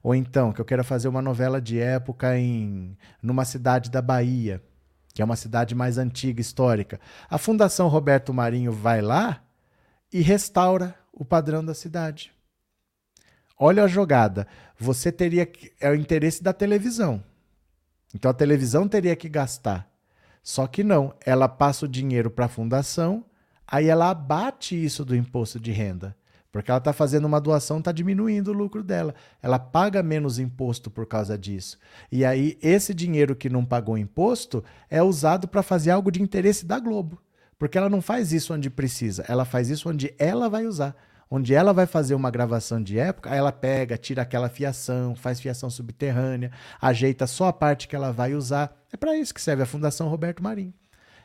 Ou 0.02 0.16
então, 0.16 0.52
que 0.52 0.62
eu 0.62 0.66
quero 0.66 0.84
fazer 0.84 1.08
uma 1.08 1.22
novela 1.22 1.62
de 1.62 1.80
época 1.80 2.38
em 2.38 2.98
numa 3.22 3.46
cidade 3.46 3.90
da 3.90 4.02
Bahia. 4.02 4.62
que 5.14 5.22
é 5.22 5.26
uma 5.26 5.36
cidade 5.36 5.76
mais 5.76 5.98
antiga, 5.98 6.40
histórica. 6.40 7.00
A 7.30 7.38
Fundação 7.38 7.88
Roberto 7.90 8.34
Marinho 8.34 8.72
vai 8.72 9.02
lá 9.02 9.44
e 10.14 10.22
restaura 10.22 10.96
o 11.12 11.26
padrão 11.26 11.64
da 11.64 11.74
cidade. 11.74 12.32
Olha 13.62 13.84
a 13.84 13.88
jogada. 13.88 14.48
Você 14.80 15.12
teria 15.12 15.46
que. 15.46 15.74
É 15.82 15.90
o 15.90 15.96
interesse 15.96 16.42
da 16.42 16.54
televisão. 16.54 17.22
Então 18.16 18.32
a 18.32 18.34
televisão 18.34 18.88
teria 18.88 19.16
que 19.18 19.28
gastar. 19.28 19.92
Só 20.42 20.66
que 20.66 20.82
não. 20.82 21.14
Ela 21.26 21.50
passa 21.50 21.86
o 21.86 21.90
dinheiro 21.90 22.32
para 22.32 22.46
a 22.46 22.50
fundação, 22.50 23.26
aí 23.68 23.88
ela 23.88 24.10
abate 24.10 24.82
isso 24.82 25.04
do 25.04 25.16
imposto 25.16 25.60
de 25.60 25.72
renda. 25.72 26.16
Porque 26.52 26.72
ela 26.72 26.80
está 26.80 26.92
fazendo 26.92 27.26
uma 27.26 27.40
doação, 27.40 27.78
está 27.78 27.92
diminuindo 27.92 28.48
o 28.50 28.54
lucro 28.54 28.82
dela. 28.82 29.14
Ela 29.42 29.60
paga 29.60 30.02
menos 30.02 30.40
imposto 30.40 30.90
por 30.90 31.06
causa 31.06 31.38
disso. 31.38 31.78
E 32.12 32.26
aí, 32.26 32.58
esse 32.60 32.92
dinheiro 32.92 33.36
que 33.36 33.50
não 33.50 33.64
pagou 33.64 33.98
imposto 33.98 34.64
é 34.90 35.04
usado 35.04 35.48
para 35.48 35.62
fazer 35.62 35.92
algo 35.92 36.10
de 36.10 36.24
interesse 36.24 36.66
da 36.66 36.80
Globo. 36.80 37.22
Porque 37.60 37.78
ela 37.78 37.90
não 37.90 38.02
faz 38.02 38.32
isso 38.32 38.54
onde 38.54 38.70
precisa, 38.70 39.24
ela 39.28 39.46
faz 39.46 39.70
isso 39.70 39.90
onde 39.90 40.16
ela 40.18 40.50
vai 40.50 40.66
usar. 40.66 40.96
Onde 41.32 41.54
ela 41.54 41.72
vai 41.72 41.86
fazer 41.86 42.16
uma 42.16 42.32
gravação 42.32 42.82
de 42.82 42.98
época, 42.98 43.34
ela 43.34 43.52
pega, 43.52 43.98
tira 43.98 44.24
aquela 44.24 44.50
fiação, 44.50 45.16
faz 45.16 45.40
fiação 45.40 45.70
subterrânea, 45.70 46.52
ajeita 46.82 47.28
só 47.28 47.48
a 47.48 47.54
parte 47.54 47.88
que 47.88 47.96
ela 47.96 48.12
vai 48.12 48.34
usar. 48.34 48.76
É 48.92 48.98
para 48.98 49.16
isso 49.16 49.34
que 49.34 49.42
serve 49.42 49.62
a 49.62 49.68
Fundação 49.68 50.08
Roberto 50.08 50.42
Marinho 50.42 50.74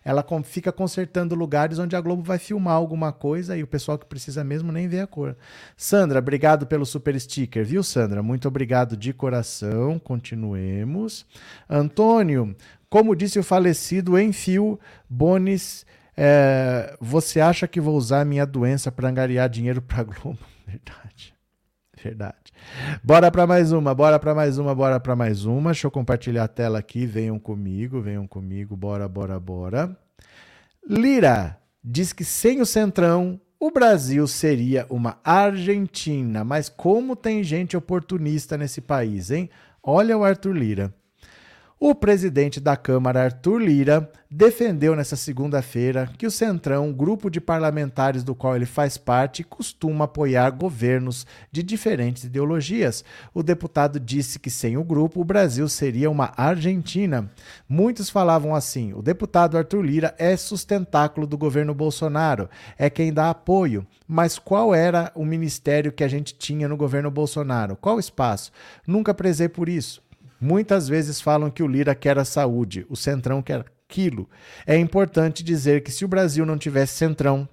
ela 0.05 0.25
fica 0.45 0.71
consertando 0.71 1.35
lugares 1.35 1.79
onde 1.79 1.97
a 1.97 2.01
Globo 2.01 2.23
vai 2.23 2.39
filmar 2.39 2.75
alguma 2.75 3.11
coisa 3.11 3.57
e 3.57 3.63
o 3.63 3.67
pessoal 3.67 3.99
que 3.99 4.05
precisa 4.05 4.45
mesmo 4.45 4.71
nem 4.71 4.87
vê 4.87 5.01
a 5.01 5.07
cor. 5.07 5.35
Sandra, 5.77 6.19
obrigado 6.19 6.67
pelo 6.67 6.85
super 6.85 7.19
sticker, 7.19 7.65
viu, 7.65 7.83
Sandra? 7.83 8.23
Muito 8.23 8.47
obrigado 8.47 8.97
de 8.97 9.15
coração. 9.15 9.99
Continuemos. 9.99 11.25
Antônio, 11.69 12.55
como 12.91 13.17
disse 13.17 13.39
o 13.39 13.43
falecido 13.43 14.19
Enfio 14.19 14.79
Bones, 15.09 15.87
é, 16.17 16.97
você 17.01 17.41
acha 17.41 17.67
que 17.67 17.81
vou 17.81 17.97
usar 17.97 18.25
minha 18.25 18.47
doença 18.47 18.91
para 18.93 19.09
angariar 19.09 19.49
dinheiro 19.49 19.83
para 19.83 20.03
Globo? 20.03 20.39
Verdade. 20.67 21.35
Verdade. 22.03 22.53
Bora 23.03 23.31
para 23.31 23.47
mais 23.47 23.73
uma, 23.73 23.95
bora 23.95 24.19
para 24.19 24.35
mais 24.35 24.59
uma, 24.59 24.75
bora 24.75 25.01
para 25.01 25.17
mais 25.17 25.45
uma. 25.45 25.71
Deixa 25.71 25.87
eu 25.87 25.91
compartilhar 25.91 26.45
a 26.45 26.49
tela 26.49 26.79
aqui. 26.79 27.07
Venham 27.07 27.39
comigo, 27.39 28.01
venham 28.01 28.27
comigo. 28.27 28.77
Bora, 28.77 29.09
bora, 29.09 29.41
bora. 29.41 29.97
Lira 30.87 31.59
diz 31.83 32.13
que 32.13 32.25
sem 32.25 32.61
o 32.61 32.67
Centrão, 32.67 33.41
o 33.61 33.71
Brasil 33.71 34.27
seria 34.27 34.87
uma 34.91 35.19
Argentina. 35.25 36.45
Mas 36.45 36.69
como 36.69 37.17
tem 37.17 37.43
gente 37.43 37.77
oportunista 37.77 38.57
nesse 38.57 38.81
país, 38.81 39.31
hein? 39.31 39.49
Olha 39.83 40.17
o 40.17 40.25
Arthur 40.25 40.53
Lira. 40.53 40.95
O 41.87 41.95
presidente 41.95 42.61
da 42.61 42.79
Câmara, 42.79 43.25
Arthur 43.25 43.59
Lira, 43.59 44.11
defendeu 44.31 44.97
nessa 44.97 45.17
segunda-feira 45.17 46.11
que 46.17 46.27
o 46.27 46.31
Centrão, 46.31 46.91
grupo 46.91 47.29
de 47.29 47.43
parlamentares 47.43 48.25
do 48.25 48.35
qual 48.35 48.57
ele 48.57 48.65
faz 48.65 48.97
parte, 48.97 49.45
costuma 49.45 50.07
apoiar 50.07 50.49
governos 50.49 51.27
de 51.53 51.63
diferentes 51.63 52.25
ideologias. 52.25 53.05
O 53.35 53.43
deputado 53.43 54.01
disse 54.01 54.39
que 54.39 54.49
sem 54.49 54.79
o 54.79 54.83
grupo 54.83 55.21
o 55.21 55.25
Brasil 55.25 55.69
seria 55.69 56.11
uma 56.11 56.33
Argentina. 56.39 57.31
Muitos 57.69 58.09
falavam 58.09 58.55
assim: 58.55 58.95
o 58.95 59.03
deputado 59.03 59.59
Arthur 59.59 59.83
Lira 59.83 60.15
é 60.19 60.35
sustentáculo 60.39 61.27
do 61.27 61.37
governo 61.37 61.75
Bolsonaro, 61.75 62.49
é 62.79 62.89
quem 62.89 63.13
dá 63.13 63.29
apoio. 63.29 63.87
Mas 64.07 64.39
qual 64.39 64.75
era 64.75 65.11
o 65.15 65.25
ministério 65.25 65.93
que 65.93 66.05
a 66.05 66.09
gente 66.09 66.35
tinha 66.35 66.69
no 66.69 66.77
governo 66.77 67.11
Bolsonaro? 67.11 67.77
Qual 67.77 67.99
espaço? 67.99 68.53
Nunca 68.87 69.15
prezei 69.15 69.49
por 69.49 69.67
isso. 69.69 70.03
Muitas 70.45 70.87
vezes 70.87 71.23
falam 71.23 71.51
que 71.51 71.63
o 71.63 71.67
Lira 71.67 71.95
quer 71.95 72.19
a 72.19 72.25
saúde, 72.25 72.85
o 72.91 72.97
Centrão 72.97 73.41
quer 73.41 73.65
aquilo. 73.89 74.29
É 74.67 74.77
importante 74.77 75.43
dizer 75.43 75.83
que 75.83 75.91
se 75.91 76.05
o 76.05 76.09
Brasil 76.09 76.45
não 76.45 76.59
tivesse 76.59 76.99
Centrão, 76.99 77.49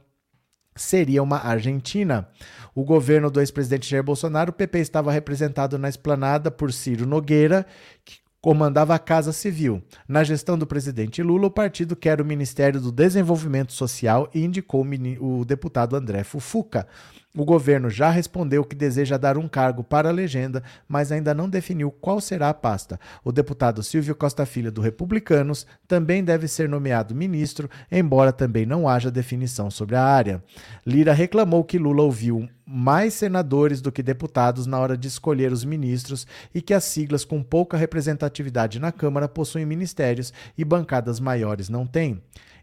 seria 0.76 1.24
uma 1.24 1.38
Argentina. 1.38 2.28
O 2.76 2.84
governo 2.84 3.32
do 3.32 3.40
ex-presidente 3.40 3.90
Jair 3.90 4.04
Bolsonaro, 4.04 4.50
o 4.50 4.54
PP 4.54 4.80
estava 4.80 5.10
representado 5.10 5.80
na 5.80 5.88
esplanada 5.88 6.52
por 6.52 6.74
Ciro 6.74 7.06
Nogueira, 7.06 7.66
que 8.04 8.16
comandava 8.42 8.94
a 8.94 9.00
Casa 9.00 9.32
Civil. 9.32 9.82
Na 10.06 10.22
gestão 10.22 10.58
do 10.58 10.68
presidente 10.68 11.24
Lula, 11.24 11.48
o 11.48 11.52
partido 11.52 11.96
quer 11.96 12.20
o 12.20 12.26
Ministério 12.26 12.82
do 12.82 12.92
Desenvolvimento 12.92 13.72
Social 13.72 14.30
e 14.34 14.44
indicou 14.44 14.86
o 15.22 15.46
deputado 15.46 15.96
André 15.96 16.26
Fufuca. 16.26 16.86
O 17.34 17.46
governo 17.46 17.90
já 17.90 18.10
respondeu 18.10 18.62
que 18.66 18.76
deseja 18.76 19.16
dar 19.16 19.38
um 19.38 19.48
cargo 19.48 19.86
para 19.86 20.10
a 20.10 20.12
legenda, 20.12 20.62
mas 20.86 21.14
ainda 21.14 21.34
não 21.34 21.50
definiu 21.50 21.90
qual 21.90 22.20
será 22.20 22.50
a 22.50 22.54
pasta. 22.54 23.00
O 23.24 23.32
deputado 23.32 23.82
Silvio 23.82 24.14
Costa 24.14 24.46
Filho, 24.46 24.70
do 24.70 24.82
Republicanos, 24.82 25.66
também 25.88 26.26
deve 26.26 26.46
ser 26.50 26.68
nomeado 26.68 27.16
ministro, 27.16 27.70
embora 27.90 28.34
também 28.34 28.66
não 28.66 28.86
haja 28.86 29.10
definição 29.10 29.72
sobre 29.72 29.96
a 29.96 30.04
área. 30.04 30.44
Lira 30.86 31.14
reclamou 31.14 31.64
que 31.64 31.78
Lula 31.78 32.04
ouviu 32.04 32.50
mais 32.66 33.14
senadores 33.14 33.80
do 33.80 33.94
que 33.94 34.04
deputados 34.04 34.66
na 34.66 34.78
hora 34.78 34.98
de 34.98 35.08
escolher 35.08 35.54
os 35.54 35.64
ministros 35.64 36.28
e 36.54 36.62
que 36.62 36.74
as 36.74 36.84
siglas 36.84 37.24
com 37.24 37.42
pouca 37.42 37.78
representatividade 37.78 38.78
na 38.78 38.92
Câmara 38.92 39.30
possuem 39.30 39.66
ministérios 39.66 40.34
e 40.58 40.66
bancadas 40.66 41.18
maiores 41.18 41.70
não 41.70 41.88
têm. 41.88 42.22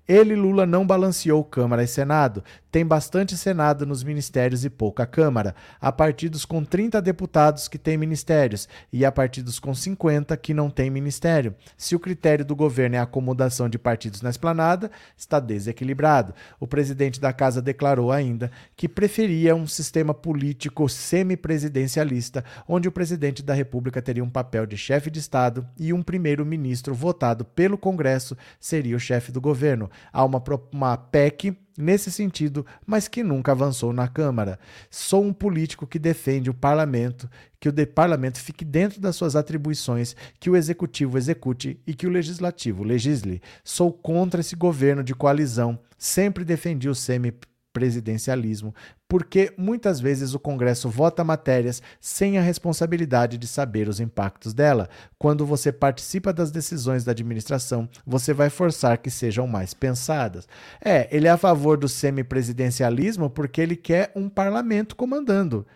Ele, 0.09 0.35
Lula, 0.35 0.65
não 0.65 0.87
balanceou 0.87 1.45
Câmara 1.45 1.83
e 1.83 1.87
Senado. 1.87 2.43
Tem 2.71 2.85
bastante 2.85 3.35
Senado 3.35 3.87
nos 3.87 4.05
ministérios 4.05 4.63
e 4.63 4.69
pouca 4.69 5.07
Câmara. 5.07 5.55
Há 5.81 5.91
partidos 5.91 6.45
com 6.45 6.63
30 6.63 7.01
deputados 7.01 7.67
que 7.67 7.79
têm 7.79 7.97
ministérios 7.97 8.69
e 8.93 9.07
há 9.07 9.13
partidos 9.13 9.59
com 9.59 9.75
50 9.75 10.37
que 10.37 10.53
não 10.53 10.69
têm 10.69 10.91
ministério. 10.91 11.55
Se 11.79 11.97
o 11.97 12.01
critério 12.01 12.45
do 12.45 12.55
governo 12.55 12.97
é 12.97 12.99
a 12.99 13.05
acomodação 13.05 13.71
de 13.71 13.79
partidos 13.79 14.21
na 14.21 14.29
esplanada, 14.29 14.91
está 15.17 15.41
desequilibrado. 15.41 16.35
O 16.61 16.67
presidente 16.67 17.19
da 17.19 17.33
casa 17.33 17.63
declarou 17.63 18.13
ainda 18.13 18.51
que 18.77 18.87
preferia 18.87 19.55
um 19.55 19.67
sistema 19.67 20.13
político 20.13 20.87
semipresidencialista, 20.91 22.45
onde 22.69 22.87
o 22.87 22.93
presidente 22.93 23.43
da 23.43 23.55
República 23.55 24.03
teria 24.03 24.23
um 24.23 24.29
papel 24.29 24.67
de 24.67 24.77
chefe 24.77 25.11
de 25.11 25.21
Estado 25.21 25.67
e 25.79 25.91
um 25.91 26.03
primeiro-ministro 26.03 26.95
votado 26.95 27.47
pelo 27.47 27.79
Congresso 27.79 28.37
seria 28.61 28.97
o 28.97 29.01
chefe 29.01 29.33
do 29.33 29.41
governo. 29.41 29.91
Há 30.13 30.23
uma, 30.23 30.43
uma 30.71 30.97
PEC 30.99 31.57
nesse 31.79 32.11
sentido, 32.11 32.67
mas 32.85 33.07
que 33.07 33.23
nunca 33.23 33.53
avançou 33.53 33.93
na 33.93 34.09
Câmara. 34.09 34.59
Sou 34.91 35.25
um 35.25 35.33
político 35.33 35.87
que 35.87 35.99
defende 35.99 36.51
o 36.51 36.55
parlamento, 36.55 37.31
que 37.61 37.69
o 37.69 37.87
parlamento 37.87 38.41
fique 38.41 38.65
dentro 38.65 39.01
das 39.01 39.15
suas 39.15 39.37
atribuições, 39.37 40.17
que 40.41 40.51
o 40.51 40.57
executivo 40.57 41.17
execute 41.17 41.81
e 41.87 41.95
que 41.95 42.07
o 42.07 42.11
legislativo 42.11 42.83
legisle. 42.83 43.41
Sou 43.63 43.93
contra 43.93 44.41
esse 44.41 44.57
governo 44.57 45.05
de 45.05 45.15
coalizão. 45.15 45.79
Sempre 45.97 46.45
defendi 46.45 46.89
o 46.89 46.95
semi 46.95 47.33
presidencialismo, 47.73 48.75
porque 49.09 49.53
muitas 49.57 49.99
vezes 49.99 50.35
o 50.35 50.39
Congresso 50.39 50.89
vota 50.89 51.25
matérias 51.25 51.83
sem 51.99 52.37
a 52.37 52.43
responsabilidade 52.43 53.39
de 53.39 53.47
saber 53.47 53.89
os 53.89 54.01
impactos 54.01 54.53
dela. 54.53 54.89
Quando 55.19 55.47
você 55.47 55.73
participa 55.73 56.33
das 56.33 56.51
decisões 56.51 57.05
da 57.05 57.13
administração, 57.13 57.89
você 58.07 58.35
vai 58.35 58.51
forçar 58.51 58.99
que 58.99 59.11
sejam 59.11 59.47
mais 59.47 59.73
pensadas. 59.73 60.47
É, 60.85 61.09
ele 61.11 61.27
é 61.27 61.31
a 61.31 61.39
favor 61.39 61.79
do 61.79 61.89
semipresidencialismo 61.89 63.31
porque 63.31 63.63
ele 63.63 63.77
quer 63.77 64.13
um 64.15 64.29
parlamento 64.29 64.95
comandando. 64.95 65.67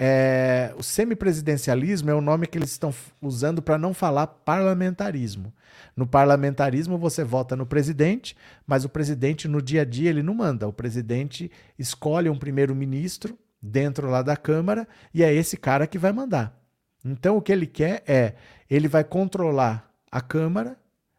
É, 0.00 0.72
o 0.76 0.82
semipresidencialismo 0.82 2.08
é 2.08 2.14
o 2.14 2.20
nome 2.20 2.46
que 2.46 2.56
eles 2.56 2.70
estão 2.70 2.94
usando 3.20 3.60
para 3.60 3.76
não 3.76 3.92
falar 3.92 4.28
parlamentarismo. 4.28 5.52
No 5.96 6.06
parlamentarismo 6.06 6.96
você 6.96 7.24
vota 7.24 7.56
no 7.56 7.66
presidente, 7.66 8.36
mas 8.64 8.84
o 8.84 8.88
presidente 8.88 9.48
no 9.48 9.60
dia 9.60 9.82
a 9.82 9.84
dia 9.84 10.08
ele 10.10 10.22
não 10.22 10.34
manda. 10.34 10.68
O 10.68 10.72
presidente 10.72 11.50
escolhe 11.76 12.30
um 12.30 12.38
primeiro-ministro 12.38 13.36
dentro 13.60 14.08
lá 14.08 14.22
da 14.22 14.36
Câmara 14.36 14.86
e 15.12 15.24
é 15.24 15.34
esse 15.34 15.56
cara 15.56 15.84
que 15.84 15.98
vai 15.98 16.12
mandar. 16.12 16.56
Então 17.04 17.36
o 17.36 17.42
que 17.42 17.50
ele 17.50 17.66
quer 17.66 18.04
é, 18.06 18.34
ele 18.70 18.86
vai 18.86 19.02
controlar 19.02 19.92
a 20.12 20.20
Câmara 20.20 20.76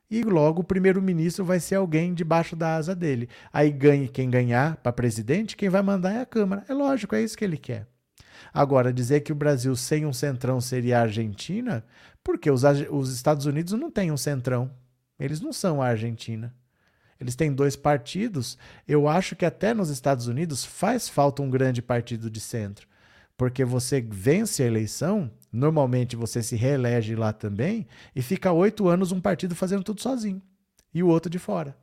e 0.09 0.23
logo 0.23 0.61
o 0.61 0.65
primeiro-ministro 0.65 1.43
vai 1.43 1.59
ser 1.59 1.75
alguém 1.75 2.13
debaixo 2.13 2.55
da 2.55 2.75
asa 2.75 2.95
dele. 2.95 3.27
Aí 3.51 3.69
ganhe 3.71 4.07
quem 4.07 4.30
ganhar 4.30 4.77
para 4.77 4.93
presidente, 4.93 5.57
quem 5.57 5.67
vai 5.67 5.82
mandar 5.82 6.13
é 6.13 6.21
a 6.21 6.25
Câmara. 6.25 6.63
É 6.69 6.73
lógico, 6.73 7.13
é 7.13 7.21
isso 7.21 7.38
que 7.38 7.43
ele 7.43 7.57
quer. 7.57 7.86
Agora, 8.53 8.93
dizer 8.93 9.21
que 9.21 9.31
o 9.31 9.35
Brasil 9.35 9.75
sem 9.75 10.05
um 10.05 10.13
centrão 10.13 10.59
seria 10.59 10.99
a 10.99 11.01
Argentina, 11.01 11.83
porque 12.23 12.49
os, 12.49 12.63
os 12.89 13.13
Estados 13.13 13.45
Unidos 13.45 13.73
não 13.73 13.91
têm 13.91 14.11
um 14.11 14.17
centrão. 14.17 14.71
Eles 15.19 15.41
não 15.41 15.53
são 15.53 15.81
a 15.81 15.87
Argentina. 15.87 16.53
Eles 17.19 17.35
têm 17.35 17.53
dois 17.53 17.75
partidos. 17.75 18.57
Eu 18.87 19.07
acho 19.07 19.35
que 19.35 19.45
até 19.45 19.73
nos 19.73 19.89
Estados 19.89 20.27
Unidos 20.27 20.63
faz 20.63 21.09
falta 21.09 21.41
um 21.41 21.49
grande 21.49 21.81
partido 21.81 22.29
de 22.29 22.39
centro. 22.39 22.87
Porque 23.37 23.63
você 23.63 24.01
vence 24.01 24.63
a 24.63 24.65
eleição, 24.65 25.31
normalmente 25.51 26.15
você 26.15 26.41
se 26.41 26.55
reelege 26.55 27.15
lá 27.15 27.31
também, 27.31 27.87
e 28.15 28.21
fica 28.21 28.51
oito 28.51 28.87
anos 28.87 29.11
um 29.11 29.21
partido 29.21 29.55
fazendo 29.55 29.83
tudo 29.83 30.01
sozinho. 30.01 30.41
E 30.93 31.03
o 31.03 31.07
outro 31.07 31.29
de 31.29 31.39
fora 31.39 31.75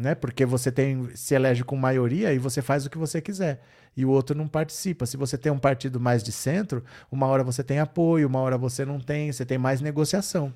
né? 0.00 0.14
Porque 0.14 0.44
você 0.44 0.72
tem 0.72 1.08
se 1.14 1.34
elege 1.34 1.62
com 1.62 1.76
maioria 1.76 2.32
e 2.32 2.38
você 2.38 2.62
faz 2.62 2.86
o 2.86 2.90
que 2.90 2.98
você 2.98 3.20
quiser 3.20 3.60
e 3.96 4.04
o 4.04 4.10
outro 4.10 4.36
não 4.36 4.48
participa. 4.48 5.06
Se 5.06 5.16
você 5.16 5.36
tem 5.36 5.52
um 5.52 5.58
partido 5.58 6.00
mais 6.00 6.22
de 6.22 6.32
centro, 6.32 6.84
uma 7.10 7.26
hora 7.26 7.44
você 7.44 7.62
tem 7.62 7.78
apoio, 7.78 8.26
uma 8.26 8.40
hora 8.40 8.56
você 8.56 8.84
não 8.84 9.00
tem, 9.00 9.32
você 9.32 9.44
tem 9.44 9.58
mais 9.58 9.80
negociação. 9.80 10.52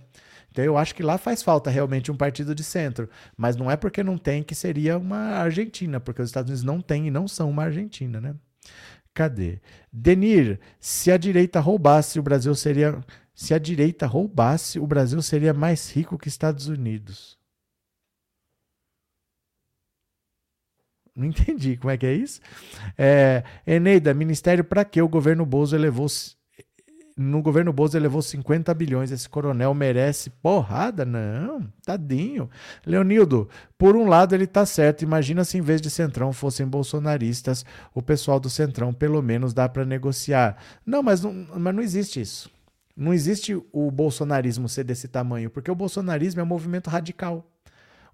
Então 0.50 0.64
eu 0.64 0.78
acho 0.78 0.94
que 0.94 1.02
lá 1.02 1.18
faz 1.18 1.42
falta 1.42 1.68
realmente 1.68 2.12
um 2.12 2.16
partido 2.16 2.54
de 2.54 2.62
centro, 2.62 3.08
mas 3.36 3.56
não 3.56 3.70
é 3.70 3.76
porque 3.76 4.04
não 4.04 4.16
tem 4.16 4.42
que 4.42 4.54
seria 4.54 4.96
uma 4.96 5.36
Argentina, 5.38 5.98
porque 5.98 6.22
os 6.22 6.28
Estados 6.28 6.48
Unidos 6.48 6.64
não 6.64 6.80
têm 6.80 7.08
e 7.08 7.10
não 7.10 7.26
são 7.26 7.50
uma 7.50 7.64
Argentina, 7.64 8.20
né? 8.20 8.34
Cadê? 9.12 9.60
Denir, 9.92 10.58
se 10.80 11.10
a 11.12 11.16
direita 11.16 11.60
roubasse, 11.60 12.18
o 12.18 12.22
Brasil 12.22 12.54
seria. 12.54 12.98
Se 13.32 13.52
a 13.52 13.58
direita 13.58 14.06
roubasse, 14.06 14.78
o 14.78 14.86
Brasil 14.86 15.20
seria 15.20 15.52
mais 15.52 15.90
rico 15.90 16.16
que 16.16 16.28
Estados 16.28 16.68
Unidos. 16.68 17.33
Não 21.14 21.26
entendi 21.26 21.76
como 21.76 21.90
é 21.90 21.96
que 21.96 22.06
é 22.06 22.14
isso. 22.14 22.40
É, 22.98 23.44
Eneida, 23.66 24.12
ministério 24.12 24.64
para 24.64 24.84
que 24.84 25.00
o 25.00 25.08
governo 25.08 25.46
Bozo 25.46 25.76
elevou 25.76 26.08
no 27.16 27.40
governo 27.40 27.72
Bozo 27.72 27.96
levou 27.98 28.20
50 28.20 28.74
bilhões. 28.74 29.12
Esse 29.12 29.28
coronel 29.28 29.72
merece 29.72 30.30
porrada? 30.30 31.04
Não, 31.04 31.62
tadinho. 31.84 32.50
Leonildo, 32.84 33.48
por 33.78 33.94
um 33.94 34.06
lado 34.08 34.34
ele 34.34 34.46
tá 34.46 34.66
certo. 34.66 35.02
Imagina 35.02 35.44
se 35.44 35.56
em 35.56 35.60
vez 35.60 35.80
de 35.80 35.90
Centrão 35.90 36.32
fossem 36.32 36.66
bolsonaristas, 36.66 37.64
o 37.94 38.02
pessoal 38.02 38.40
do 38.40 38.50
Centrão 38.50 38.92
pelo 38.92 39.22
menos 39.22 39.54
dá 39.54 39.68
para 39.68 39.84
negociar. 39.84 40.56
Não 40.84 41.02
mas, 41.02 41.22
não, 41.22 41.46
mas 41.56 41.74
não 41.74 41.82
existe 41.82 42.20
isso. 42.20 42.50
Não 42.96 43.12
existe 43.12 43.54
o 43.72 43.90
bolsonarismo 43.90 44.68
ser 44.68 44.84
desse 44.84 45.08
tamanho, 45.08 45.50
porque 45.50 45.70
o 45.70 45.74
bolsonarismo 45.74 46.40
é 46.40 46.44
um 46.44 46.46
movimento 46.46 46.90
radical. 46.90 47.48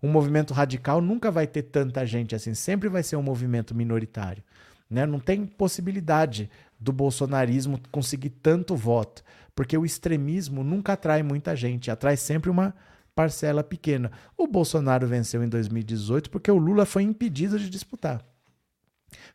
Um 0.03 0.11
movimento 0.11 0.55
radical 0.55 1.01
nunca 1.01 1.31
vai 1.31 1.47
ter 1.47 1.63
tanta 1.63 2.07
gente 2.07 2.35
assim, 2.35 2.55
sempre 2.55 2.89
vai 2.89 3.03
ser 3.03 3.17
um 3.17 3.23
movimento 3.23 3.75
minoritário. 3.75 4.43
Né? 4.89 5.07
Não 5.07 5.21
tem 5.21 5.45
possibilidade 5.47 6.51
do 6.79 6.93
bolsonarismo 6.93 7.81
conseguir 7.93 8.31
tanto 8.31 8.75
voto, 8.75 9.23
porque 9.55 9.77
o 9.77 9.85
extremismo 9.85 10.65
nunca 10.65 10.95
atrai 10.95 11.23
muita 11.23 11.55
gente, 11.55 11.91
atrai 11.91 12.17
sempre 12.17 12.51
uma 12.51 12.75
parcela 13.15 13.63
pequena. 13.63 14.11
O 14.37 14.47
Bolsonaro 14.47 15.07
venceu 15.07 15.45
em 15.45 15.49
2018 15.49 16.31
porque 16.31 16.51
o 16.51 16.57
Lula 16.57 16.87
foi 16.87 17.03
impedido 17.03 17.59
de 17.59 17.69
disputar. 17.69 18.25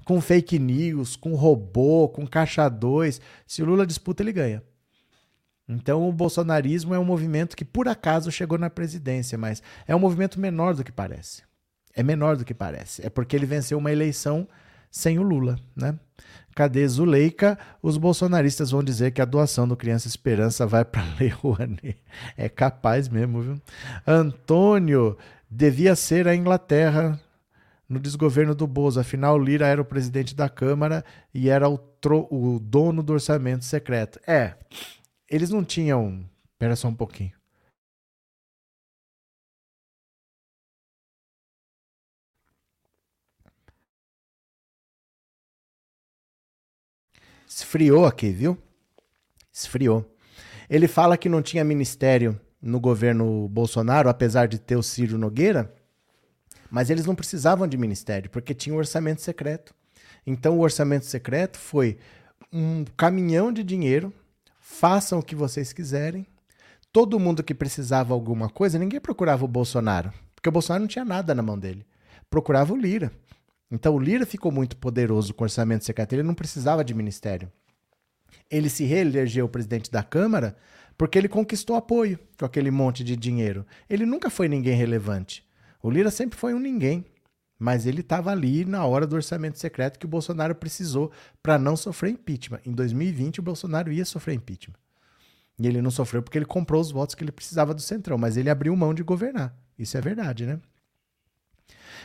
Com 0.03 0.19
fake 0.21 0.57
news, 0.57 1.15
com 1.15 1.35
robô, 1.35 2.09
com 2.09 2.25
caixa 2.25 2.67
2, 2.67 3.21
se 3.45 3.61
o 3.61 3.65
Lula 3.65 3.85
disputa, 3.85 4.23
ele 4.23 4.31
ganha. 4.31 4.63
Então 5.67 6.07
o 6.07 6.11
bolsonarismo 6.11 6.93
é 6.93 6.99
um 6.99 7.05
movimento 7.05 7.55
que 7.55 7.65
por 7.65 7.87
acaso 7.87 8.31
chegou 8.31 8.57
na 8.57 8.69
presidência, 8.69 9.37
mas 9.37 9.63
é 9.87 9.95
um 9.95 9.99
movimento 9.99 10.39
menor 10.39 10.75
do 10.75 10.83
que 10.83 10.91
parece. 10.91 11.43
É 11.93 12.03
menor 12.03 12.37
do 12.37 12.45
que 12.45 12.53
parece. 12.53 13.05
É 13.05 13.09
porque 13.09 13.35
ele 13.35 13.45
venceu 13.45 13.77
uma 13.77 13.91
eleição 13.91 14.47
sem 14.91 15.17
o 15.17 15.23
Lula, 15.23 15.57
né? 15.75 15.97
Cadê 16.55 16.87
Zuleika? 16.87 17.59
Os 17.81 17.97
bolsonaristas 17.97 18.71
vão 18.71 18.81
dizer 18.81 19.11
que 19.11 19.21
a 19.21 19.25
doação 19.25 19.67
do 19.67 19.75
Criança 19.75 20.07
Esperança 20.07 20.65
vai 20.65 20.85
para 20.85 21.03
Lei 21.19 21.27
Rouanet. 21.35 21.97
É 22.37 22.47
capaz 22.47 23.09
mesmo, 23.09 23.41
viu? 23.41 23.61
Antônio, 24.07 25.17
devia 25.49 25.95
ser 25.95 26.27
a 26.27 26.35
Inglaterra 26.35 27.19
no 27.89 27.99
desgoverno 27.99 28.55
do 28.55 28.65
Bozo. 28.67 28.99
Afinal, 28.99 29.37
Lira 29.37 29.67
era 29.67 29.81
o 29.81 29.85
presidente 29.85 30.35
da 30.35 30.47
Câmara 30.47 31.03
e 31.33 31.49
era 31.49 31.69
o, 31.69 31.79
o 32.29 32.59
dono 32.59 33.03
do 33.03 33.13
orçamento 33.13 33.65
secreto. 33.65 34.19
É, 34.25 34.53
eles 35.29 35.49
não 35.49 35.63
tinham. 35.63 36.29
Espera 36.53 36.75
só 36.75 36.87
um 36.87 36.95
pouquinho. 36.95 37.33
Esfriou 47.47 48.05
aqui, 48.05 48.31
viu? 48.31 48.57
Esfriou. 49.53 50.05
Ele 50.69 50.87
fala 50.87 51.17
que 51.17 51.29
não 51.29 51.41
tinha 51.41 51.63
ministério 51.63 52.39
no 52.61 52.79
governo 52.79 53.47
Bolsonaro, 53.47 54.09
apesar 54.09 54.47
de 54.47 54.59
ter 54.59 54.75
o 54.75 54.83
Ciro 54.83 55.17
Nogueira, 55.17 55.73
mas 56.69 56.89
eles 56.89 57.05
não 57.05 57.15
precisavam 57.15 57.67
de 57.67 57.77
ministério, 57.77 58.29
porque 58.29 58.53
tinha 58.53 58.75
um 58.75 58.77
orçamento 58.79 59.21
secreto. 59.21 59.73
Então 60.25 60.57
o 60.57 60.61
orçamento 60.61 61.05
secreto 61.05 61.57
foi 61.57 61.97
um 62.51 62.83
caminhão 62.97 63.53
de 63.53 63.63
dinheiro, 63.63 64.11
façam 64.65 65.19
o 65.19 65.23
que 65.23 65.35
vocês 65.35 65.71
quiserem. 65.71 66.25
Todo 66.91 67.19
mundo 67.19 67.43
que 67.43 67.53
precisava 67.53 68.15
alguma 68.15 68.49
coisa, 68.49 68.79
ninguém 68.79 68.99
procurava 68.99 69.45
o 69.45 69.47
Bolsonaro, 69.47 70.11
porque 70.33 70.49
o 70.49 70.51
Bolsonaro 70.51 70.81
não 70.81 70.87
tinha 70.87 71.05
nada 71.05 71.35
na 71.35 71.43
mão 71.43 71.57
dele. 71.57 71.85
Procurava 72.31 72.73
o 72.73 72.75
Lira. 72.75 73.11
Então 73.69 73.93
o 73.93 73.99
Lira 73.99 74.25
ficou 74.25 74.51
muito 74.51 74.75
poderoso 74.75 75.35
com 75.35 75.43
o 75.43 75.45
orçamento 75.45 75.85
secreto, 75.85 76.13
ele 76.13 76.23
não 76.23 76.33
precisava 76.33 76.83
de 76.83 76.95
ministério. 76.95 77.51
Ele 78.49 78.67
se 78.67 78.83
reelegeu 78.85 79.47
presidente 79.47 79.91
da 79.91 80.01
Câmara 80.01 80.57
porque 80.97 81.17
ele 81.17 81.29
conquistou 81.29 81.75
apoio 81.75 82.17
com 82.37 82.45
aquele 82.45 82.71
monte 82.71 83.03
de 83.03 83.15
dinheiro. 83.15 83.65
Ele 83.87 84.05
nunca 84.05 84.31
foi 84.31 84.47
ninguém 84.47 84.75
relevante. 84.75 85.45
O 85.81 85.91
Lira 85.91 86.09
sempre 86.09 86.39
foi 86.39 86.55
um 86.55 86.59
ninguém, 86.59 87.05
mas 87.57 87.85
ele 87.85 88.01
estava 88.01 88.31
ali 88.31 88.65
na 88.65 88.85
hora 88.85 89.07
do 89.07 89.15
orçamento 89.15 89.57
secreto 89.57 89.97
que 89.97 90.05
o 90.05 90.09
Bolsonaro 90.09 90.55
precisou 90.55 91.11
para 91.41 91.57
não 91.57 91.75
sofrer 91.77 92.11
impeachment. 92.11 92.59
Em 92.65 92.71
2020 92.71 93.39
o 93.39 93.43
Bolsonaro 93.43 93.91
ia 93.91 94.05
sofrer 94.05 94.35
impeachment. 94.35 94.75
E 95.57 95.67
ele 95.67 95.81
não 95.81 95.91
sofreu 95.91 96.21
porque 96.21 96.37
ele 96.37 96.45
comprou 96.45 96.81
os 96.81 96.91
votos 96.91 97.15
que 97.15 97.23
ele 97.23 97.31
precisava 97.31 97.73
do 97.73 97.81
Centrão, 97.81 98.17
mas 98.17 98.35
ele 98.35 98.49
abriu 98.49 98.75
mão 98.75 98.93
de 98.93 99.03
governar. 99.03 99.55
Isso 99.79 99.97
é 99.97 100.01
verdade, 100.01 100.45
né? 100.45 100.59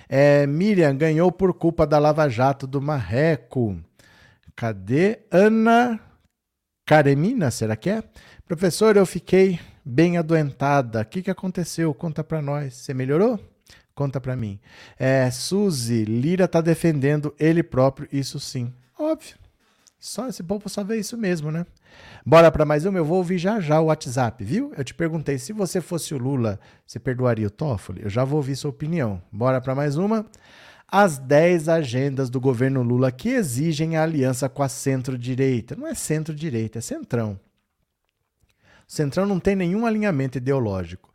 É, 0.08 0.46
Miriam 0.46 0.96
ganhou 0.96 1.30
por 1.32 1.52
culpa 1.54 1.86
da 1.86 1.98
Lava 1.98 2.28
Jato 2.28 2.66
do 2.66 2.80
Marreco. 2.80 3.80
Cadê? 4.54 5.20
Ana 5.30 6.00
Karemina, 6.84 7.50
será 7.50 7.76
que 7.76 7.90
é? 7.90 8.04
Professor, 8.44 8.96
eu 8.96 9.06
fiquei 9.06 9.60
bem 9.84 10.16
adoentada. 10.16 11.02
O 11.02 11.04
que, 11.04 11.22
que 11.22 11.30
aconteceu? 11.30 11.94
Conta 11.94 12.22
para 12.22 12.42
nós. 12.42 12.74
Você 12.74 12.92
melhorou? 12.92 13.38
Conta 14.00 14.18
para 14.18 14.34
mim. 14.34 14.58
É, 14.98 15.30
Suzy, 15.30 16.06
Lira 16.06 16.48
tá 16.48 16.62
defendendo 16.62 17.34
ele 17.38 17.62
próprio, 17.62 18.08
isso 18.10 18.40
sim. 18.40 18.72
Óbvio. 18.98 19.36
Só 19.98 20.26
esse 20.26 20.42
povo 20.42 20.70
só 20.70 20.82
vê 20.82 20.96
isso 20.96 21.18
mesmo, 21.18 21.52
né? 21.52 21.66
Bora 22.24 22.50
para 22.50 22.64
mais 22.64 22.86
uma, 22.86 22.96
eu 22.96 23.04
vou 23.04 23.18
ouvir 23.18 23.36
já 23.36 23.60
já 23.60 23.78
o 23.78 23.88
WhatsApp, 23.88 24.42
viu? 24.42 24.72
Eu 24.74 24.82
te 24.82 24.94
perguntei 24.94 25.36
se 25.36 25.52
você 25.52 25.82
fosse 25.82 26.14
o 26.14 26.16
Lula, 26.16 26.58
você 26.86 26.98
perdoaria 26.98 27.46
o 27.46 27.50
Toffoli? 27.50 28.00
Eu 28.02 28.08
já 28.08 28.24
vou 28.24 28.38
ouvir 28.38 28.56
sua 28.56 28.70
opinião. 28.70 29.20
Bora 29.30 29.60
para 29.60 29.74
mais 29.74 29.98
uma. 29.98 30.24
As 30.88 31.18
10 31.18 31.68
agendas 31.68 32.30
do 32.30 32.40
governo 32.40 32.82
Lula 32.82 33.12
que 33.12 33.28
exigem 33.28 33.98
a 33.98 34.02
aliança 34.02 34.48
com 34.48 34.62
a 34.62 34.68
centro-direita. 34.70 35.76
Não 35.76 35.86
é 35.86 35.92
centro-direita, 35.92 36.78
é 36.78 36.80
centrão. 36.80 37.38
O 38.88 38.92
centrão 38.92 39.26
não 39.26 39.38
tem 39.38 39.54
nenhum 39.54 39.84
alinhamento 39.84 40.38
ideológico. 40.38 41.09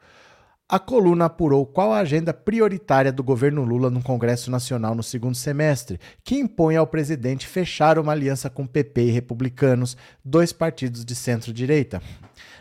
A 0.68 0.80
coluna 0.80 1.26
apurou 1.26 1.64
qual 1.64 1.94
a 1.94 2.00
agenda 2.00 2.34
prioritária 2.34 3.12
do 3.12 3.24
governo 3.24 3.64
Lula 3.64 3.92
no 3.92 4.02
Congresso 4.02 4.50
Nacional 4.50 4.96
no 4.96 5.04
segundo 5.04 5.36
semestre, 5.36 6.00
que 6.24 6.40
impõe 6.40 6.76
ao 6.76 6.88
presidente 6.88 7.46
fechar 7.46 8.00
uma 8.00 8.12
aliança 8.12 8.50
com 8.50 8.66
PP 8.66 9.04
e 9.04 9.12
republicanos, 9.12 9.96
dois 10.24 10.52
partidos 10.52 11.06
de 11.06 11.14
centro-direita. 11.14 12.02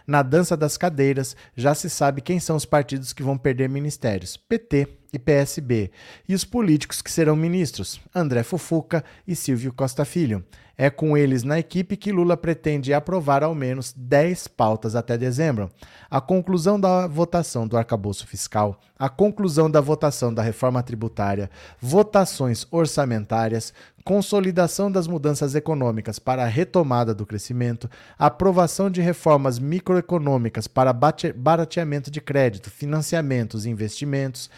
Na 0.07 0.23
dança 0.23 0.55
das 0.55 0.77
cadeiras, 0.77 1.35
já 1.57 1.75
se 1.75 1.89
sabe 1.89 2.21
quem 2.21 2.39
são 2.39 2.57
os 2.57 2.67
partidos 2.67 3.15
que 3.15 3.23
vão 3.23 3.39
perder 3.39 3.71
ministérios: 3.71 4.37
PT 4.37 4.99
e 5.15 5.19
PSB, 5.19 5.91
e 6.29 6.35
os 6.35 6.45
políticos 6.45 7.01
que 7.01 7.11
serão 7.11 7.37
ministros: 7.37 8.01
André 8.15 8.43
Fufuca 8.43 9.05
e 9.27 9.37
Silvio 9.37 9.73
Costa 9.73 10.05
Filho. 10.05 10.45
É 10.77 10.91
com 10.91 11.17
eles 11.17 11.45
na 11.45 11.57
equipe 11.57 11.97
que 11.97 12.11
Lula 12.11 12.37
pretende 12.37 12.93
aprovar 12.93 13.45
ao 13.45 13.55
menos 13.55 13.95
10 13.97 14.49
pautas 14.49 14.97
até 14.97 15.17
dezembro. 15.17 15.71
A 16.11 16.21
conclusão 16.21 16.81
da 16.81 17.07
votação 17.07 17.69
do 17.69 17.77
arcabouço 17.77 18.27
fiscal, 18.27 18.81
a 18.99 19.09
conclusão 19.09 19.71
da 19.71 19.81
votação 19.81 20.35
da 20.35 20.43
reforma 20.43 20.83
tributária, 20.83 21.49
votações 21.81 22.67
orçamentárias, 22.73 23.73
consolidação 24.05 24.93
das 24.93 25.07
mudanças 25.07 25.55
econômicas 25.55 26.19
para 26.19 26.43
a 26.43 26.47
retomada 26.47 27.15
do 27.15 27.25
crescimento, 27.25 27.89
aprovação 28.19 28.91
de 28.91 29.01
reformas 29.01 29.59
microeconômicas 29.59 30.67
para 30.67 30.93
barateamento 30.93 32.11
de 32.11 32.21
crédito, 32.21 32.71
financiamentos 32.71 33.65
e 33.65 33.71
investimentos, 33.71 34.51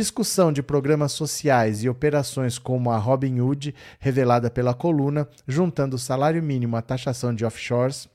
discussão 0.00 0.50
de 0.50 0.62
programas 0.62 1.12
sociais 1.12 1.84
e 1.84 1.88
operações 1.88 2.58
como 2.58 2.90
a 2.90 2.96
Robin 2.96 3.38
Hood, 3.38 3.74
revelada 3.98 4.50
pela 4.50 4.72
coluna, 4.72 5.28
juntando 5.46 5.96
o 5.96 5.98
salário 5.98 6.42
mínimo 6.42 6.74
à 6.74 6.80
taxação 6.80 7.34
de 7.34 7.44
offshores 7.44 8.08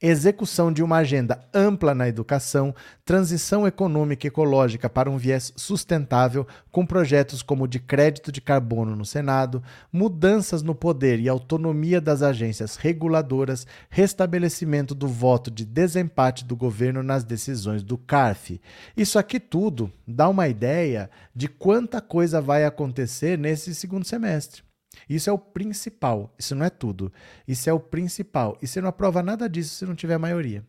execução 0.00 0.70
de 0.70 0.82
uma 0.82 0.98
agenda 0.98 1.40
ampla 1.54 1.94
na 1.94 2.06
educação, 2.06 2.74
transição 3.04 3.66
econômica 3.66 4.26
e 4.26 4.28
ecológica 4.28 4.90
para 4.90 5.10
um 5.10 5.16
viés 5.16 5.52
sustentável, 5.56 6.46
com 6.70 6.84
projetos 6.84 7.42
como 7.42 7.64
o 7.64 7.68
de 7.68 7.80
crédito 7.80 8.30
de 8.30 8.40
carbono 8.40 8.94
no 8.94 9.06
Senado, 9.06 9.62
mudanças 9.90 10.62
no 10.62 10.74
poder 10.74 11.18
e 11.18 11.28
autonomia 11.28 12.00
das 12.00 12.22
agências 12.22 12.76
reguladoras, 12.76 13.66
restabelecimento 13.88 14.94
do 14.94 15.08
voto 15.08 15.50
de 15.50 15.64
desempate 15.64 16.44
do 16.44 16.54
governo 16.54 17.02
nas 17.02 17.24
decisões 17.24 17.82
do 17.82 17.96
CARF. 17.96 18.60
Isso 18.96 19.18
aqui 19.18 19.40
tudo 19.40 19.90
dá 20.06 20.28
uma 20.28 20.46
ideia 20.46 21.08
de 21.34 21.48
quanta 21.48 22.00
coisa 22.00 22.40
vai 22.40 22.64
acontecer 22.64 23.38
nesse 23.38 23.74
segundo 23.74 24.04
semestre. 24.04 24.65
Isso 25.08 25.30
é 25.30 25.32
o 25.32 25.38
principal. 25.38 26.34
Isso 26.38 26.54
não 26.54 26.64
é 26.64 26.70
tudo. 26.70 27.12
Isso 27.46 27.68
é 27.68 27.72
o 27.72 27.80
principal. 27.80 28.56
E 28.60 28.66
você 28.66 28.80
não 28.80 28.88
aprova 28.88 29.22
nada 29.22 29.48
disso 29.48 29.74
se 29.74 29.86
não 29.86 29.94
tiver 29.94 30.18
maioria. 30.18 30.64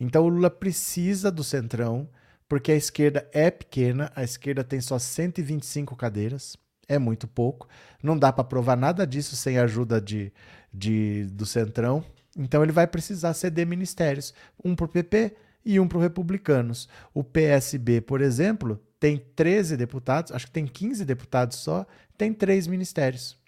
Então 0.00 0.24
o 0.24 0.28
Lula 0.28 0.50
precisa 0.50 1.30
do 1.30 1.42
centrão, 1.42 2.08
porque 2.48 2.72
a 2.72 2.76
esquerda 2.76 3.28
é 3.32 3.50
pequena, 3.50 4.12
a 4.14 4.22
esquerda 4.22 4.62
tem 4.62 4.80
só 4.80 4.98
125 4.98 5.96
cadeiras, 5.96 6.56
é 6.88 6.98
muito 6.98 7.26
pouco. 7.26 7.68
Não 8.02 8.16
dá 8.18 8.32
para 8.32 8.44
provar 8.44 8.76
nada 8.76 9.06
disso 9.06 9.36
sem 9.36 9.58
a 9.58 9.64
ajuda 9.64 10.00
de, 10.00 10.32
de, 10.72 11.24
do 11.26 11.44
centrão. 11.44 12.04
Então 12.36 12.62
ele 12.62 12.72
vai 12.72 12.86
precisar 12.86 13.34
ceder 13.34 13.66
ministérios, 13.66 14.32
um 14.64 14.74
para 14.74 14.86
o 14.86 14.88
PP 14.88 15.34
e 15.64 15.78
um 15.80 15.88
para 15.88 15.98
os 15.98 16.04
republicanos. 16.04 16.88
O 17.12 17.24
PSB, 17.24 18.00
por 18.00 18.20
exemplo, 18.20 18.80
tem 19.00 19.18
13 19.36 19.76
deputados, 19.76 20.32
acho 20.32 20.46
que 20.46 20.52
tem 20.52 20.66
15 20.66 21.04
deputados 21.04 21.58
só, 21.58 21.86
tem 22.18 22.34
três 22.34 22.66
ministérios. 22.66 23.38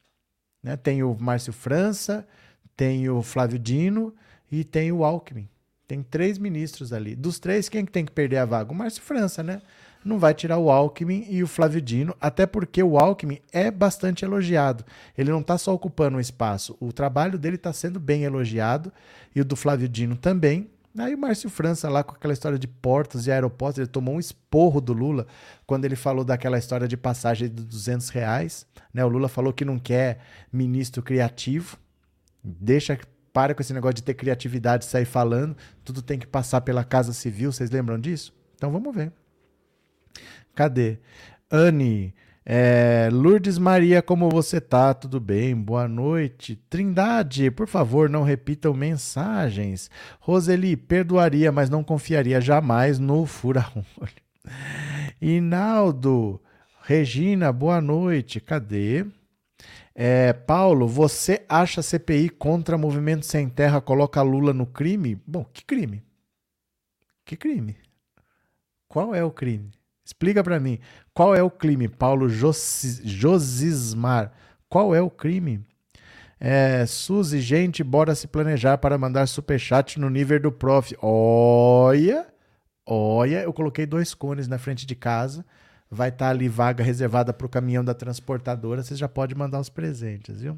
Né? 0.62 0.76
Tem 0.76 1.02
o 1.02 1.16
Márcio 1.18 1.52
França, 1.52 2.26
tem 2.76 3.08
o 3.10 3.20
Flávio 3.20 3.58
Dino 3.58 4.14
e 4.50 4.62
tem 4.62 4.92
o 4.92 5.04
Alckmin. 5.04 5.48
Tem 5.88 6.02
três 6.04 6.38
ministros 6.38 6.92
ali. 6.92 7.16
Dos 7.16 7.40
três, 7.40 7.68
quem 7.68 7.84
tem 7.84 8.04
que 8.04 8.12
perder 8.12 8.36
a 8.36 8.44
vaga? 8.44 8.70
O 8.70 8.74
Márcio 8.74 9.02
França, 9.02 9.42
né? 9.42 9.60
Não 10.04 10.18
vai 10.18 10.32
tirar 10.32 10.56
o 10.56 10.70
Alckmin 10.70 11.26
e 11.28 11.42
o 11.42 11.48
Flávio 11.48 11.82
Dino, 11.82 12.16
até 12.20 12.46
porque 12.46 12.82
o 12.82 12.96
Alckmin 12.96 13.40
é 13.52 13.70
bastante 13.70 14.24
elogiado. 14.24 14.84
Ele 15.18 15.30
não 15.30 15.40
está 15.40 15.58
só 15.58 15.74
ocupando 15.74 16.16
um 16.16 16.20
espaço, 16.20 16.74
o 16.80 16.90
trabalho 16.90 17.38
dele 17.38 17.56
está 17.56 17.72
sendo 17.72 18.00
bem 18.00 18.22
elogiado 18.22 18.90
e 19.34 19.42
o 19.42 19.44
do 19.44 19.56
Flávio 19.56 19.88
Dino 19.88 20.16
também. 20.16 20.70
Aí 20.98 21.14
o 21.14 21.18
Márcio 21.18 21.48
França 21.48 21.88
lá 21.88 22.02
com 22.02 22.16
aquela 22.16 22.32
história 22.32 22.58
de 22.58 22.66
portos 22.66 23.26
e 23.26 23.30
aeroportos, 23.30 23.78
ele 23.78 23.86
tomou 23.86 24.16
um 24.16 24.20
esporro 24.20 24.80
do 24.80 24.92
Lula 24.92 25.26
quando 25.66 25.84
ele 25.84 25.94
falou 25.94 26.24
daquela 26.24 26.58
história 26.58 26.88
de 26.88 26.96
passagem 26.96 27.48
de 27.48 27.62
200 27.62 28.08
reais. 28.08 28.66
Né? 28.92 29.04
O 29.04 29.08
Lula 29.08 29.28
falou 29.28 29.52
que 29.52 29.64
não 29.64 29.78
quer 29.78 30.18
ministro 30.52 31.00
criativo, 31.00 31.78
deixa, 32.42 32.98
para 33.32 33.54
com 33.54 33.62
esse 33.62 33.72
negócio 33.72 33.94
de 33.94 34.02
ter 34.02 34.14
criatividade 34.14 34.84
sair 34.84 35.04
falando, 35.04 35.56
tudo 35.84 36.02
tem 36.02 36.18
que 36.18 36.26
passar 36.26 36.60
pela 36.62 36.82
Casa 36.82 37.12
Civil, 37.12 37.52
vocês 37.52 37.70
lembram 37.70 37.98
disso? 37.98 38.34
Então 38.56 38.72
vamos 38.72 38.92
ver. 38.92 39.12
Cadê? 40.56 40.98
Anne, 41.48 42.12
é, 42.52 43.08
Lourdes 43.12 43.58
Maria, 43.58 44.02
como 44.02 44.28
você 44.28 44.60
tá? 44.60 44.92
Tudo 44.92 45.20
bem? 45.20 45.54
Boa 45.54 45.86
noite. 45.86 46.56
Trindade, 46.68 47.48
por 47.48 47.68
favor, 47.68 48.10
não 48.10 48.24
repitam 48.24 48.74
mensagens. 48.74 49.88
Roseli, 50.18 50.76
perdoaria, 50.76 51.52
mas 51.52 51.70
não 51.70 51.84
confiaria 51.84 52.40
jamais 52.40 52.98
no 52.98 53.24
fura-olho. 53.24 53.84
Inaldo, 55.22 56.42
Regina, 56.82 57.52
boa 57.52 57.80
noite. 57.80 58.40
Cadê? 58.40 59.06
É, 59.94 60.32
Paulo, 60.32 60.88
você 60.88 61.46
acha 61.48 61.82
CPI 61.82 62.30
contra 62.30 62.76
Movimento 62.76 63.26
Sem 63.26 63.48
Terra 63.48 63.80
coloca 63.80 64.20
Lula 64.22 64.52
no 64.52 64.66
crime? 64.66 65.22
Bom, 65.24 65.44
que 65.44 65.64
crime? 65.64 66.02
Que 67.24 67.36
crime? 67.36 67.76
Qual 68.88 69.14
é 69.14 69.22
o 69.22 69.30
crime? 69.30 69.70
Explica 70.10 70.42
para 70.42 70.58
mim. 70.58 70.80
Qual 71.14 71.36
é 71.36 71.42
o 71.42 71.48
crime, 71.48 71.88
Paulo 71.88 72.28
Josismar? 72.28 74.32
Qual 74.68 74.92
é 74.92 75.00
o 75.00 75.08
crime? 75.08 75.64
É, 76.40 76.84
Suzy, 76.84 77.40
gente, 77.40 77.84
bora 77.84 78.16
se 78.16 78.26
planejar 78.26 78.78
para 78.78 78.98
mandar 78.98 79.28
superchat 79.28 80.00
no 80.00 80.10
nível 80.10 80.40
do 80.40 80.50
prof. 80.50 80.96
Olha, 81.00 82.26
olha, 82.84 83.44
eu 83.44 83.52
coloquei 83.52 83.86
dois 83.86 84.12
cones 84.12 84.48
na 84.48 84.58
frente 84.58 84.84
de 84.84 84.96
casa. 84.96 85.46
Vai 85.90 86.10
estar 86.10 86.26
tá 86.26 86.30
ali 86.30 86.48
vaga 86.48 86.84
reservada 86.84 87.32
para 87.32 87.46
o 87.46 87.50
caminhão 87.50 87.84
da 87.84 87.92
transportadora. 87.92 88.82
Você 88.82 88.94
já 88.94 89.08
pode 89.08 89.34
mandar 89.34 89.58
os 89.58 89.68
presentes, 89.68 90.40
viu? 90.40 90.56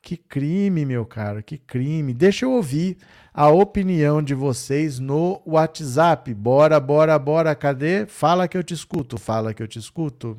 Que 0.00 0.16
crime, 0.16 0.84
meu 0.84 1.04
caro, 1.04 1.42
que 1.42 1.58
crime. 1.58 2.14
Deixa 2.14 2.44
eu 2.44 2.52
ouvir 2.52 2.96
a 3.34 3.48
opinião 3.48 4.22
de 4.22 4.34
vocês 4.34 5.00
no 5.00 5.42
WhatsApp. 5.44 6.32
Bora, 6.32 6.78
bora, 6.78 7.18
bora. 7.18 7.54
Cadê? 7.56 8.06
Fala 8.06 8.46
que 8.46 8.56
eu 8.56 8.62
te 8.62 8.72
escuto. 8.72 9.18
Fala 9.18 9.52
que 9.52 9.62
eu 9.62 9.66
te 9.66 9.80
escuto. 9.80 10.38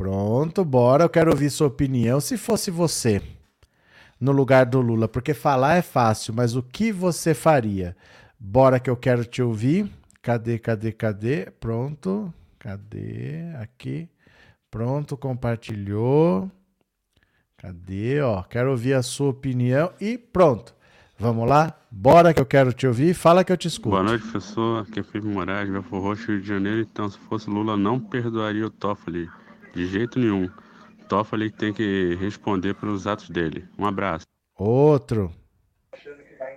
Pronto, 0.00 0.64
bora. 0.64 1.04
Eu 1.04 1.10
quero 1.10 1.30
ouvir 1.30 1.50
sua 1.50 1.66
opinião. 1.66 2.22
Se 2.22 2.38
fosse 2.38 2.70
você 2.70 3.20
no 4.18 4.32
lugar 4.32 4.64
do 4.64 4.80
Lula? 4.80 5.06
Porque 5.06 5.34
falar 5.34 5.76
é 5.76 5.82
fácil, 5.82 6.32
mas 6.32 6.56
o 6.56 6.62
que 6.62 6.90
você 6.90 7.34
faria? 7.34 7.94
Bora 8.38 8.80
que 8.80 8.88
eu 8.88 8.96
quero 8.96 9.26
te 9.26 9.42
ouvir. 9.42 9.90
Cadê, 10.22 10.58
cadê, 10.58 10.90
cadê? 10.90 11.50
Pronto. 11.60 12.32
Cadê? 12.58 13.54
Aqui. 13.60 14.08
Pronto, 14.70 15.18
compartilhou. 15.18 16.50
Cadê? 17.58 18.22
Ó, 18.22 18.42
quero 18.44 18.70
ouvir 18.70 18.94
a 18.94 19.02
sua 19.02 19.28
opinião 19.28 19.92
e 20.00 20.16
pronto. 20.16 20.74
Vamos 21.18 21.46
lá? 21.46 21.78
Bora 21.90 22.32
que 22.32 22.40
eu 22.40 22.46
quero 22.46 22.72
te 22.72 22.86
ouvir. 22.86 23.12
Fala 23.12 23.44
que 23.44 23.52
eu 23.52 23.56
te 23.58 23.68
escuto. 23.68 23.90
Boa 23.90 24.02
noite, 24.02 24.22
professor. 24.22 24.80
Aqui 24.80 25.00
é 25.00 25.02
Felipe 25.02 25.28
Moraes, 25.28 25.68
Belfor 25.68 26.00
Roxo, 26.00 26.28
Rio 26.28 26.40
de 26.40 26.48
Janeiro. 26.48 26.80
Então, 26.80 27.10
se 27.10 27.18
fosse 27.18 27.50
Lula, 27.50 27.76
não 27.76 28.00
perdoaria 28.00 28.66
o 28.66 28.70
Toffoli. 28.70 29.28
De 29.74 29.86
jeito 29.86 30.18
nenhum. 30.18 30.48
Toffoli 31.08 31.50
tem 31.50 31.72
que 31.72 32.16
responder 32.20 32.74
pelos 32.74 33.06
atos 33.06 33.28
dele. 33.30 33.68
Um 33.78 33.84
abraço. 33.86 34.26
Outro. 34.56 35.32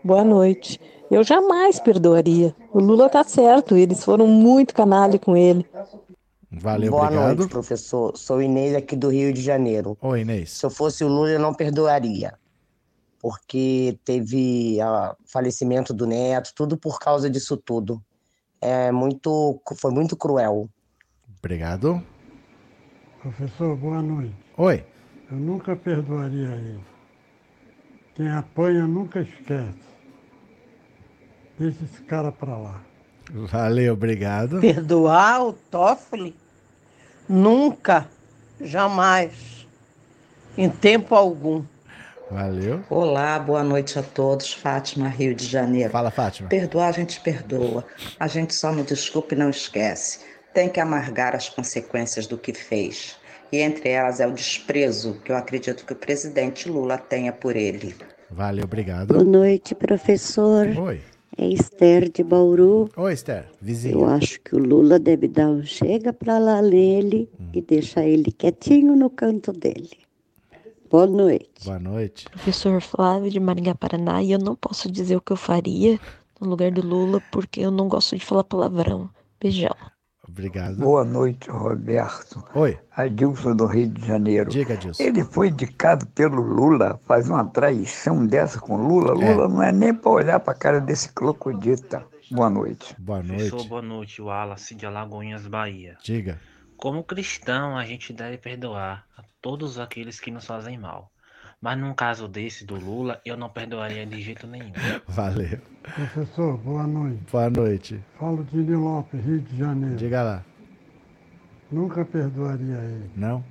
Boa 0.03 0.24
noite. 0.24 0.80
Eu 1.09 1.24
jamais 1.24 1.80
perdoaria. 1.80 2.55
O 2.72 2.80
Lula 2.80 3.09
tá 3.09 3.24
certo, 3.24 3.76
eles 3.76 4.03
foram 4.03 4.28
muito 4.28 4.74
canalha 4.74 5.18
com 5.20 5.38
ele. 5.38 5.66
Valeu, 6.51 6.91
Boa 6.91 7.05
obrigado. 7.05 7.38
noite, 7.38 7.49
professor. 7.49 8.16
Sou 8.16 8.41
Inês 8.41 8.76
aqui 8.76 8.95
do 8.95 9.09
Rio 9.09 9.34
de 9.34 9.41
Janeiro. 9.41 9.97
Oi, 10.01 10.22
Inês. 10.22 10.51
Se 10.51 10.66
eu 10.66 10.70
fosse 10.70 11.03
o 11.03 11.07
Lula, 11.07 11.30
eu 11.30 11.39
não 11.39 11.53
perdoaria. 11.53 12.34
Porque 13.20 13.97
teve 14.03 14.78
o 14.82 15.16
falecimento 15.26 15.93
do 15.93 16.05
neto, 16.05 16.51
tudo 16.55 16.78
por 16.78 16.99
causa 16.99 17.30
disso 17.30 17.57
tudo. 17.57 18.03
É 18.61 18.91
muito, 18.91 19.59
foi 19.78 19.91
muito 19.91 20.16
cruel. 20.16 20.70
Obrigado. 21.39 22.03
Professor, 23.24 23.78
boa 23.78 24.01
noite. 24.01 24.36
Oi. 24.57 24.84
Eu 25.32 25.38
nunca 25.38 25.78
perdoaria 25.78 26.49
ele. 26.49 26.84
Quem 28.15 28.30
apanha 28.30 28.86
nunca 28.86 29.21
esquece. 29.21 29.80
Deixa 31.57 31.86
esse 31.86 32.01
cara 32.01 32.34
pra 32.34 32.57
lá. 32.57 32.82
Valeu, 33.32 33.93
obrigado. 33.93 34.59
Perdoar 34.59 35.41
o 35.41 35.53
Toffoli? 35.53 36.36
Nunca, 37.30 38.09
jamais, 38.59 39.65
em 40.57 40.69
tempo 40.69 41.15
algum. 41.15 41.63
Valeu. 42.30 42.84
Olá, 42.89 43.39
boa 43.39 43.63
noite 43.63 43.97
a 43.97 44.03
todos. 44.03 44.51
Fátima, 44.51 45.07
Rio 45.07 45.34
de 45.34 45.45
Janeiro. 45.45 45.91
Fala, 45.91 46.11
Fátima. 46.11 46.49
Perdoar, 46.49 46.89
a 46.89 46.91
gente 46.91 47.21
perdoa. 47.21 47.86
A 48.19 48.28
gente 48.28 48.53
só 48.53 48.74
não 48.74 48.84
desculpa 48.84 49.34
e 49.34 49.38
não 49.38 49.49
esquece. 49.49 50.32
Tem 50.53 50.69
que 50.69 50.79
amargar 50.79 51.35
as 51.35 51.49
consequências 51.49 52.27
do 52.27 52.37
que 52.37 52.53
fez 52.53 53.17
e 53.53 53.59
entre 53.59 53.89
elas 53.89 54.19
é 54.19 54.25
o 54.25 54.31
desprezo 54.31 55.13
que 55.23 55.31
eu 55.31 55.37
acredito 55.37 55.85
que 55.85 55.93
o 55.93 55.95
presidente 55.95 56.67
Lula 56.67 56.97
tenha 56.97 57.31
por 57.31 57.55
ele. 57.55 57.95
Valeu, 58.31 58.63
obrigado. 58.63 59.09
Boa 59.09 59.23
noite, 59.23 59.75
professor. 59.75 60.67
Oi. 60.75 61.01
É 61.37 61.47
Esther 61.47 62.09
de 62.09 62.23
Bauru. 62.23 62.89
Oi, 62.97 63.13
Esther, 63.13 63.45
vizinha. 63.61 63.93
Eu 63.93 64.05
acho 64.05 64.41
que 64.41 64.55
o 64.55 64.59
Lula 64.59 64.97
deve 64.97 65.27
dar 65.27 65.49
um 65.49 65.63
chega 65.63 66.11
para 66.11 66.39
lá 66.39 66.63
nele 66.63 67.29
hum. 67.39 67.49
e 67.53 67.61
deixar 67.61 68.05
ele 68.05 68.31
quietinho 68.31 68.95
no 68.95 69.07
canto 69.07 69.53
dele. 69.53 69.91
Boa 70.89 71.05
noite. 71.05 71.65
Boa 71.65 71.79
noite. 71.79 72.27
Professor 72.29 72.81
Flávio 72.81 73.29
de 73.29 73.39
Maringá, 73.39 73.75
Paraná, 73.75 74.23
e 74.23 74.31
eu 74.31 74.39
não 74.39 74.55
posso 74.55 74.91
dizer 74.91 75.15
o 75.15 75.21
que 75.21 75.31
eu 75.31 75.37
faria 75.37 75.99
no 76.41 76.49
lugar 76.49 76.71
do 76.71 76.81
Lula 76.81 77.21
porque 77.31 77.61
eu 77.61 77.69
não 77.69 77.87
gosto 77.87 78.17
de 78.17 78.25
falar 78.25 78.43
palavrão. 78.43 79.11
Beijão. 79.39 79.75
Obrigado. 80.28 80.78
Boa 80.78 81.03
noite, 81.03 81.49
Roberto. 81.49 82.43
Oi. 82.55 82.80
Adilson 82.95 83.55
do 83.55 83.65
Rio 83.65 83.89
de 83.89 84.07
Janeiro. 84.07 84.49
Diga, 84.49 84.74
Adilson. 84.74 85.03
Ele 85.03 85.24
foi 85.24 85.49
indicado 85.49 86.07
pelo 86.07 86.41
Lula, 86.41 86.99
faz 87.05 87.30
uma 87.30 87.45
traição 87.45 88.26
dessa 88.26 88.59
com 88.59 88.78
Lula. 88.78 89.11
É. 89.21 89.34
Lula 89.34 89.49
não 89.49 89.61
é 89.61 89.71
nem 89.71 89.93
para 89.93 90.11
olhar 90.11 90.39
para 90.39 90.53
a 90.53 90.57
cara 90.57 90.80
desse 90.80 91.11
crocodita. 91.11 92.05
Boa 92.32 92.49
noite. 92.49 92.95
Boa 92.97 93.21
noite. 93.21 93.49
Professor, 93.49 93.69
boa 93.69 93.82
noite, 93.82 94.21
Wallace 94.21 94.74
de 94.74 94.86
Alagoinhas, 94.86 95.45
Bahia. 95.45 95.97
Diga. 96.01 96.39
Como 96.78 97.03
cristão, 97.03 97.78
a 97.78 97.86
gente 97.86 98.11
deve 98.11 98.38
perdoar 98.38 99.05
a 99.17 99.24
todos 99.41 99.78
aqueles 99.78 100.19
que 100.19 100.32
nos 100.32 100.45
fazem 100.45 100.78
mal. 100.78 101.12
Mas 101.64 101.80
num 101.80 101.93
caso 101.93 102.28
desse 102.28 102.66
do 102.66 102.76
Lula, 102.76 103.22
eu 103.26 103.38
não 103.38 103.47
perdoaria 103.47 104.05
de 104.05 104.22
jeito 104.22 104.45
nenhum. 104.45 104.74
Valeu. 105.07 105.59
Professor, 105.82 106.57
boa 106.57 106.86
noite. 106.86 107.24
Boa 107.32 107.49
noite. 107.49 108.03
Falo 108.20 108.43
de 108.43 108.76
Lopes, 108.76 109.24
Rio 109.24 109.39
de 109.39 109.57
Janeiro. 109.57 109.95
Diga 109.95 110.24
lá. 110.24 110.43
Nunca 111.72 112.03
perdoaria 112.03 112.76
ele. 112.76 113.09
Não? 113.16 113.41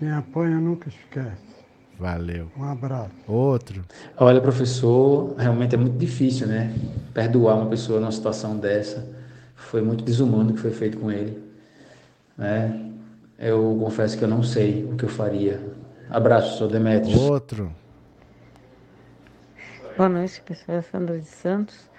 Quem 0.00 0.10
apanha 0.10 0.58
nunca 0.58 0.88
esquece. 0.88 1.62
Valeu. 1.96 2.50
Um 2.58 2.64
abraço. 2.64 3.12
Outro. 3.28 3.84
Olha, 4.16 4.40
professor, 4.40 5.36
realmente 5.38 5.76
é 5.76 5.78
muito 5.78 5.96
difícil, 5.96 6.48
né? 6.48 6.74
Perdoar 7.14 7.54
uma 7.54 7.66
pessoa 7.66 8.00
numa 8.00 8.10
situação 8.10 8.58
dessa. 8.58 9.08
foi 9.54 9.80
muito 9.80 10.02
desumano 10.02 10.50
o 10.50 10.54
que 10.54 10.60
foi 10.60 10.72
feito 10.72 10.98
com 10.98 11.08
ele. 11.08 11.40
Né? 12.36 12.90
Eu 13.38 13.78
confesso 13.80 14.18
que 14.18 14.24
eu 14.24 14.28
não 14.28 14.42
sei 14.42 14.82
o 14.82 14.96
que 14.96 15.04
eu 15.04 15.08
faria. 15.08 15.71
Abraço, 16.12 16.58
sou 16.58 16.68
Demetrios. 16.68 17.18
Outro. 17.18 17.74
Boa 19.96 20.10
noite, 20.10 20.42
pessoal. 20.42 20.76
É 20.76 20.82
Sandra 20.82 21.18
de 21.18 21.24
Santos. 21.24 21.90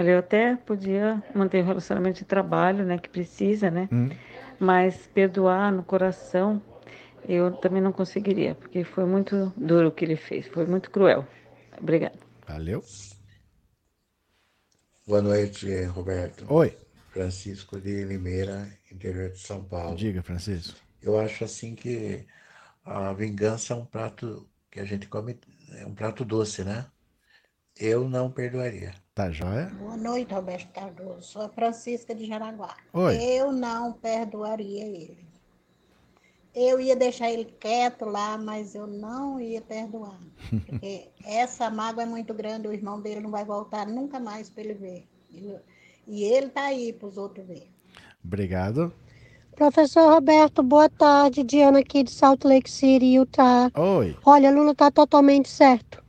Olha, 0.00 0.12
eu 0.12 0.18
até 0.20 0.56
podia 0.56 1.22
manter 1.34 1.62
o 1.62 1.66
relacionamento 1.66 2.20
de 2.20 2.24
trabalho, 2.24 2.82
né, 2.82 2.96
que 2.96 3.10
precisa, 3.10 3.70
né? 3.70 3.90
Hum. 3.92 4.08
Mas 4.58 5.06
perdoar 5.06 5.70
no 5.70 5.82
coração, 5.82 6.62
eu 7.28 7.52
também 7.52 7.82
não 7.82 7.92
conseguiria, 7.92 8.54
porque 8.54 8.84
foi 8.84 9.04
muito 9.04 9.52
duro 9.54 9.88
o 9.88 9.92
que 9.92 10.06
ele 10.06 10.16
fez, 10.16 10.46
foi 10.46 10.64
muito 10.64 10.90
cruel. 10.90 11.26
Obrigada. 11.78 12.18
Valeu. 12.48 12.82
Boa 15.06 15.20
noite, 15.20 15.84
Roberto. 15.84 16.46
Oi. 16.48 16.74
Francisco 17.10 17.78
de 17.78 18.02
Limeira, 18.04 18.66
interior 18.90 19.28
de 19.28 19.40
São 19.40 19.62
Paulo. 19.62 19.94
Diga, 19.94 20.22
Francisco. 20.22 20.80
Eu 21.02 21.20
acho 21.20 21.44
assim 21.44 21.74
que 21.74 22.26
a 22.84 23.12
vingança 23.12 23.74
é 23.74 23.76
um 23.76 23.84
prato 23.86 24.48
que 24.70 24.80
a 24.80 24.84
gente 24.84 25.08
come, 25.08 25.38
é 25.78 25.86
um 25.86 25.94
prato 25.94 26.24
doce, 26.24 26.64
né? 26.64 26.90
Eu 27.76 28.08
não 28.08 28.30
perdoaria. 28.32 28.94
Tá 29.14 29.30
joia? 29.30 29.72
Boa 29.78 29.96
noite, 29.96 30.32
Roberto 30.32 30.72
Cardoso. 30.72 31.22
Sou 31.22 31.42
a 31.42 31.48
Francisca 31.48 32.14
de 32.14 32.24
Jaraguá. 32.26 32.76
Oi. 32.94 33.16
Eu 33.20 33.50
não 33.52 33.92
perdoaria 33.92 34.84
ele. 34.86 35.26
Eu 36.54 36.80
ia 36.80 36.94
deixar 36.96 37.30
ele 37.30 37.44
quieto 37.44 38.04
lá, 38.04 38.36
mas 38.38 38.74
eu 38.74 38.86
não 38.86 39.40
ia 39.40 39.60
perdoar. 39.60 40.18
Porque 40.64 41.10
essa 41.24 41.70
mágoa 41.70 42.02
é 42.04 42.06
muito 42.06 42.32
grande, 42.34 42.68
o 42.68 42.72
irmão 42.72 43.00
dele 43.00 43.20
não 43.20 43.30
vai 43.30 43.44
voltar 43.44 43.86
nunca 43.86 44.20
mais 44.20 44.48
para 44.50 44.62
ele 44.62 44.74
ver. 44.74 45.08
E- 45.30 46.24
ele 46.24 46.48
tá 46.50 46.64
aí 46.64 46.92
para 46.92 47.08
os 47.08 47.16
outros 47.16 47.46
ver. 47.46 47.68
Obrigado. 48.24 48.92
Professor 49.56 50.10
Roberto, 50.12 50.62
boa 50.62 50.88
tarde. 50.88 51.42
Diana 51.42 51.80
aqui 51.80 52.02
de 52.02 52.10
Salt 52.10 52.44
Lake 52.44 52.70
City, 52.70 53.14
Utah. 53.14 53.70
Oi. 53.74 54.16
Olha, 54.24 54.50
Lula 54.50 54.74
tá 54.74 54.90
totalmente 54.90 55.48
certo. 55.48 56.02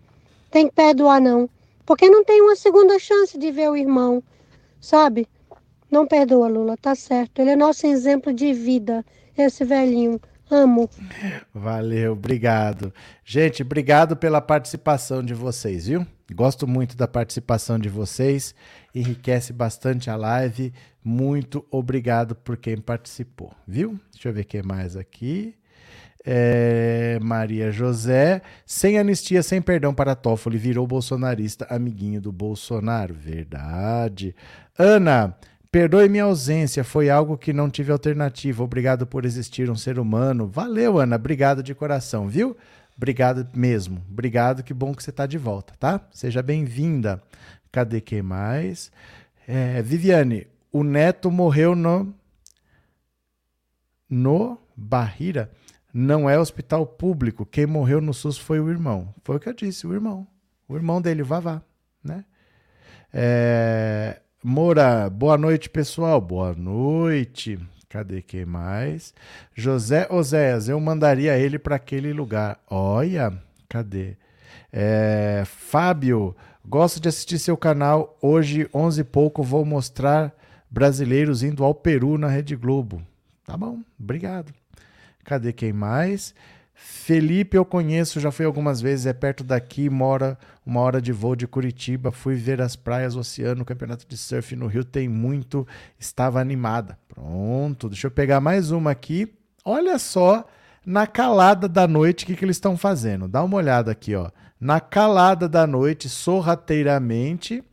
Tem 0.50 0.68
que 0.68 0.74
perdoar, 0.74 1.20
não. 1.20 1.50
Porque 1.86 2.10
não 2.10 2.24
tem 2.24 2.42
uma 2.42 2.56
segunda 2.56 2.98
chance 2.98 3.38
de 3.38 3.52
ver 3.52 3.70
o 3.70 3.76
irmão, 3.76 4.24
sabe? 4.80 5.28
Não 5.92 6.08
perdoa, 6.08 6.48
Lula, 6.48 6.78
tá 6.78 6.96
certo. 6.96 7.40
Ele 7.40 7.52
é 7.52 7.56
nosso 7.56 7.86
exemplo 7.86 8.34
de 8.34 8.54
vida, 8.54 9.06
esse 9.38 9.66
velhinho. 9.66 10.20
Amo. 10.50 10.90
Valeu, 11.54 12.14
obrigado. 12.14 12.94
Gente, 13.26 13.62
obrigado 13.62 14.16
pela 14.16 14.40
participação 14.40 15.24
de 15.24 15.34
vocês, 15.34 15.88
viu? 15.88 16.06
Gosto 16.34 16.68
muito 16.68 16.98
da 16.98 17.08
participação 17.08 17.78
de 17.80 17.90
vocês, 17.90 18.54
enriquece 18.94 19.54
bastante 19.54 20.10
a 20.10 20.16
live. 20.16 20.74
Muito 21.04 21.66
obrigado 21.70 22.36
por 22.36 22.58
quem 22.58 22.78
participou, 22.78 23.54
viu? 23.68 24.00
Deixa 24.12 24.30
eu 24.30 24.34
ver 24.34 24.46
quem 24.46 24.64
mais 24.64 24.96
aqui. 24.98 25.56
É, 26.26 27.20
Maria 27.22 27.70
José, 27.70 28.42
sem 28.66 28.98
anistia, 28.98 29.44
sem 29.44 29.62
perdão 29.62 29.94
para 29.94 30.16
Toffoli, 30.16 30.58
virou 30.58 30.88
bolsonarista, 30.88 31.68
amiguinho 31.70 32.22
do 32.22 32.32
Bolsonaro. 32.32 33.14
Verdade. 33.14 34.34
Ana, 34.78 35.36
perdoe 35.70 36.08
minha 36.08 36.24
ausência, 36.24 36.84
foi 36.84 37.10
algo 37.10 37.38
que 37.38 37.52
não 37.52 37.70
tive 37.70 37.92
alternativa. 37.92 38.64
Obrigado 38.64 39.06
por 39.06 39.26
existir 39.26 39.70
um 39.70 39.76
ser 39.76 40.00
humano. 40.00 40.48
Valeu, 40.48 40.98
Ana, 40.98 41.18
obrigado 41.18 41.62
de 41.62 41.76
coração, 41.76 42.30
viu? 42.30 42.56
Obrigado 42.96 43.48
mesmo. 43.56 44.04
Obrigado, 44.10 44.64
que 44.64 44.74
bom 44.74 44.94
que 44.94 45.04
você 45.04 45.10
está 45.10 45.26
de 45.26 45.38
volta, 45.38 45.74
tá? 45.80 46.02
Seja 46.12 46.42
bem-vinda. 46.42 47.22
Cadê 47.72 48.00
quem 48.02 48.22
mais? 48.22 48.92
É, 49.48 49.82
Viviane, 49.82 50.48
o 50.72 50.84
neto 50.84 51.32
morreu 51.32 51.76
no 51.76 52.14
no 54.10 54.60
Barrira 54.76 55.52
não 55.94 56.28
é 56.28 56.40
hospital 56.40 56.88
público. 56.88 57.46
Quem 57.46 57.68
morreu 57.68 58.02
no 58.02 58.14
SUS 58.14 58.38
foi 58.38 58.60
o 58.60 58.70
irmão. 58.70 59.14
Foi 59.24 59.36
o 59.36 59.40
que 59.40 59.48
eu 59.48 59.54
disse, 59.54 59.86
o 59.86 59.94
irmão. 59.94 60.28
O 60.68 60.76
irmão 60.76 61.00
dele, 61.00 61.22
o 61.22 61.26
Vavá, 61.26 61.62
né? 62.04 62.26
É, 63.14 64.20
Moura, 64.44 65.08
boa 65.10 65.38
noite, 65.38 65.70
pessoal. 65.70 66.20
Boa 66.20 66.54
noite. 66.56 67.60
Cadê 67.94 68.24
quem 68.24 68.44
mais? 68.44 69.14
José 69.54 70.08
Oséias, 70.10 70.68
eu 70.68 70.80
mandaria 70.80 71.38
ele 71.38 71.60
para 71.60 71.76
aquele 71.76 72.12
lugar. 72.12 72.60
Olha, 72.68 73.32
cadê? 73.70 74.18
É, 74.72 75.44
Fábio, 75.46 76.36
gosto 76.66 77.00
de 77.00 77.08
assistir 77.08 77.38
seu 77.38 77.56
canal. 77.56 78.18
Hoje, 78.20 78.68
11 78.74 79.02
e 79.02 79.04
pouco, 79.04 79.44
vou 79.44 79.64
mostrar 79.64 80.34
brasileiros 80.72 81.44
indo 81.44 81.64
ao 81.64 81.76
Peru 81.76 82.18
na 82.18 82.28
Rede 82.28 82.56
Globo. 82.56 83.00
Tá 83.46 83.56
bom, 83.56 83.82
obrigado. 84.00 84.52
Cadê 85.24 85.54
quem 85.54 85.72
mais? 85.72 86.34
Felipe, 86.86 87.56
eu 87.56 87.64
conheço, 87.64 88.20
já 88.20 88.30
fui 88.30 88.46
algumas 88.46 88.82
vezes, 88.82 89.06
é 89.06 89.14
perto 89.14 89.42
daqui, 89.42 89.90
mora 89.90 90.38
uma 90.66 90.82
hora 90.82 91.02
de 91.02 91.14
voo 91.14 91.34
de 91.34 91.48
Curitiba. 91.48 92.12
Fui 92.12 92.36
ver 92.36 92.62
as 92.62 92.76
praias, 92.76 93.16
o 93.16 93.20
oceano, 93.20 93.62
o 93.62 93.66
campeonato 93.66 94.06
de 94.06 94.18
surf 94.18 94.54
no 94.54 94.68
Rio 94.68 94.84
tem 94.84 95.08
muito, 95.08 95.66
estava 95.98 96.42
animada. 96.42 97.00
Pronto, 97.08 97.88
deixa 97.88 98.08
eu 98.08 98.12
pegar 98.12 98.42
mais 98.42 98.70
uma 98.70 98.92
aqui. 98.92 99.34
Olha 99.64 99.98
só, 99.98 100.46
na 100.86 101.08
calada 101.08 101.70
da 101.70 101.88
noite, 101.88 102.26
o 102.26 102.28
que, 102.28 102.36
que 102.36 102.44
eles 102.44 102.58
estão 102.58 102.76
fazendo? 102.76 103.30
Dá 103.30 103.42
uma 103.42 103.56
olhada 103.56 103.90
aqui, 103.90 104.14
ó. 104.14 104.30
Na 104.60 104.82
calada 104.82 105.48
da 105.48 105.66
noite, 105.66 106.10
sorrateiramente, 106.10 107.64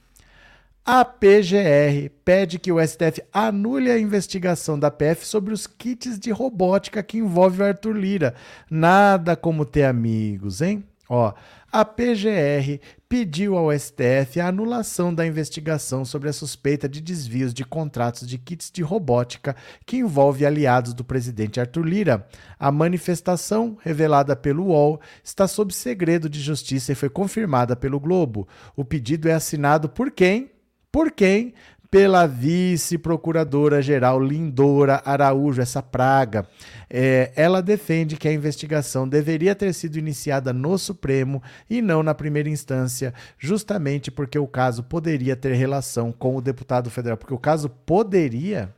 a 0.85 1.05
PGR 1.05 2.11
pede 2.25 2.59
que 2.59 2.73
o 2.73 2.81
STF 2.85 3.23
anule 3.33 3.91
a 3.91 3.99
investigação 3.99 4.79
da 4.79 4.91
PF 4.91 5.27
sobre 5.27 5.53
os 5.53 5.67
kits 5.67 6.19
de 6.19 6.31
robótica 6.31 7.03
que 7.03 7.19
envolve 7.19 7.63
o 7.63 7.65
Arthur 7.65 7.97
Lira. 7.97 8.35
Nada 8.71 9.37
como 9.37 9.65
ter 9.65 9.85
amigos, 9.85 10.61
hein? 10.61 10.85
Ó, 11.09 11.35
a 11.73 11.85
PGR 11.85 12.81
pediu 13.09 13.57
ao 13.57 13.77
STF 13.77 14.41
a 14.41 14.47
anulação 14.47 15.13
da 15.13 15.27
investigação 15.27 16.05
sobre 16.05 16.29
a 16.29 16.33
suspeita 16.33 16.89
de 16.89 17.01
desvios 17.01 17.53
de 17.53 17.65
contratos 17.65 18.27
de 18.29 18.39
kits 18.39 18.71
de 18.73 18.83
robótica 18.83 19.57
que 19.85 19.97
envolve 19.97 20.47
aliados 20.47 20.95
do 20.95 21.05
presidente 21.05 21.61
Arthur 21.61 21.85
Lira. 21.85 22.27
A 22.59 22.71
manifestação, 22.73 23.77
revelada 23.83 24.35
pelo 24.35 24.67
UOL, 24.67 25.01
está 25.23 25.47
sob 25.49 25.75
segredo 25.75 26.29
de 26.29 26.41
justiça 26.41 26.93
e 26.93 26.97
foi 26.97 27.11
confirmada 27.11 27.75
pelo 27.75 28.01
Globo. 28.01 28.49
O 28.77 28.85
pedido 28.85 29.29
é 29.29 29.33
assinado 29.33 29.89
por 29.89 30.11
quem? 30.13 30.51
Por 30.93 31.13
quem? 31.13 31.55
Pela 31.91 32.27
vice-procuradora-geral 32.27 34.21
Lindora 34.21 35.03
Araújo, 35.05 35.61
essa 35.61 35.83
praga. 35.83 36.47
É, 36.89 37.33
ela 37.35 37.61
defende 37.61 38.17
que 38.17 38.29
a 38.29 38.33
investigação 38.33 39.09
deveria 39.09 39.55
ter 39.55 39.73
sido 39.73 39.99
iniciada 39.99 40.53
no 40.53 40.79
Supremo 40.79 41.43
e 41.69 41.83
não 41.83 42.03
na 42.03 42.15
primeira 42.15 42.49
instância, 42.49 43.13
justamente 43.39 44.11
porque 44.11 44.39
o 44.39 44.47
caso 44.47 44.83
poderia 44.85 45.35
ter 45.35 45.55
relação 45.55 46.13
com 46.13 46.37
o 46.37 46.41
deputado 46.41 46.91
federal. 46.91 47.17
Porque 47.17 47.35
o 47.35 47.39
caso 47.39 47.69
poderia. 47.69 48.73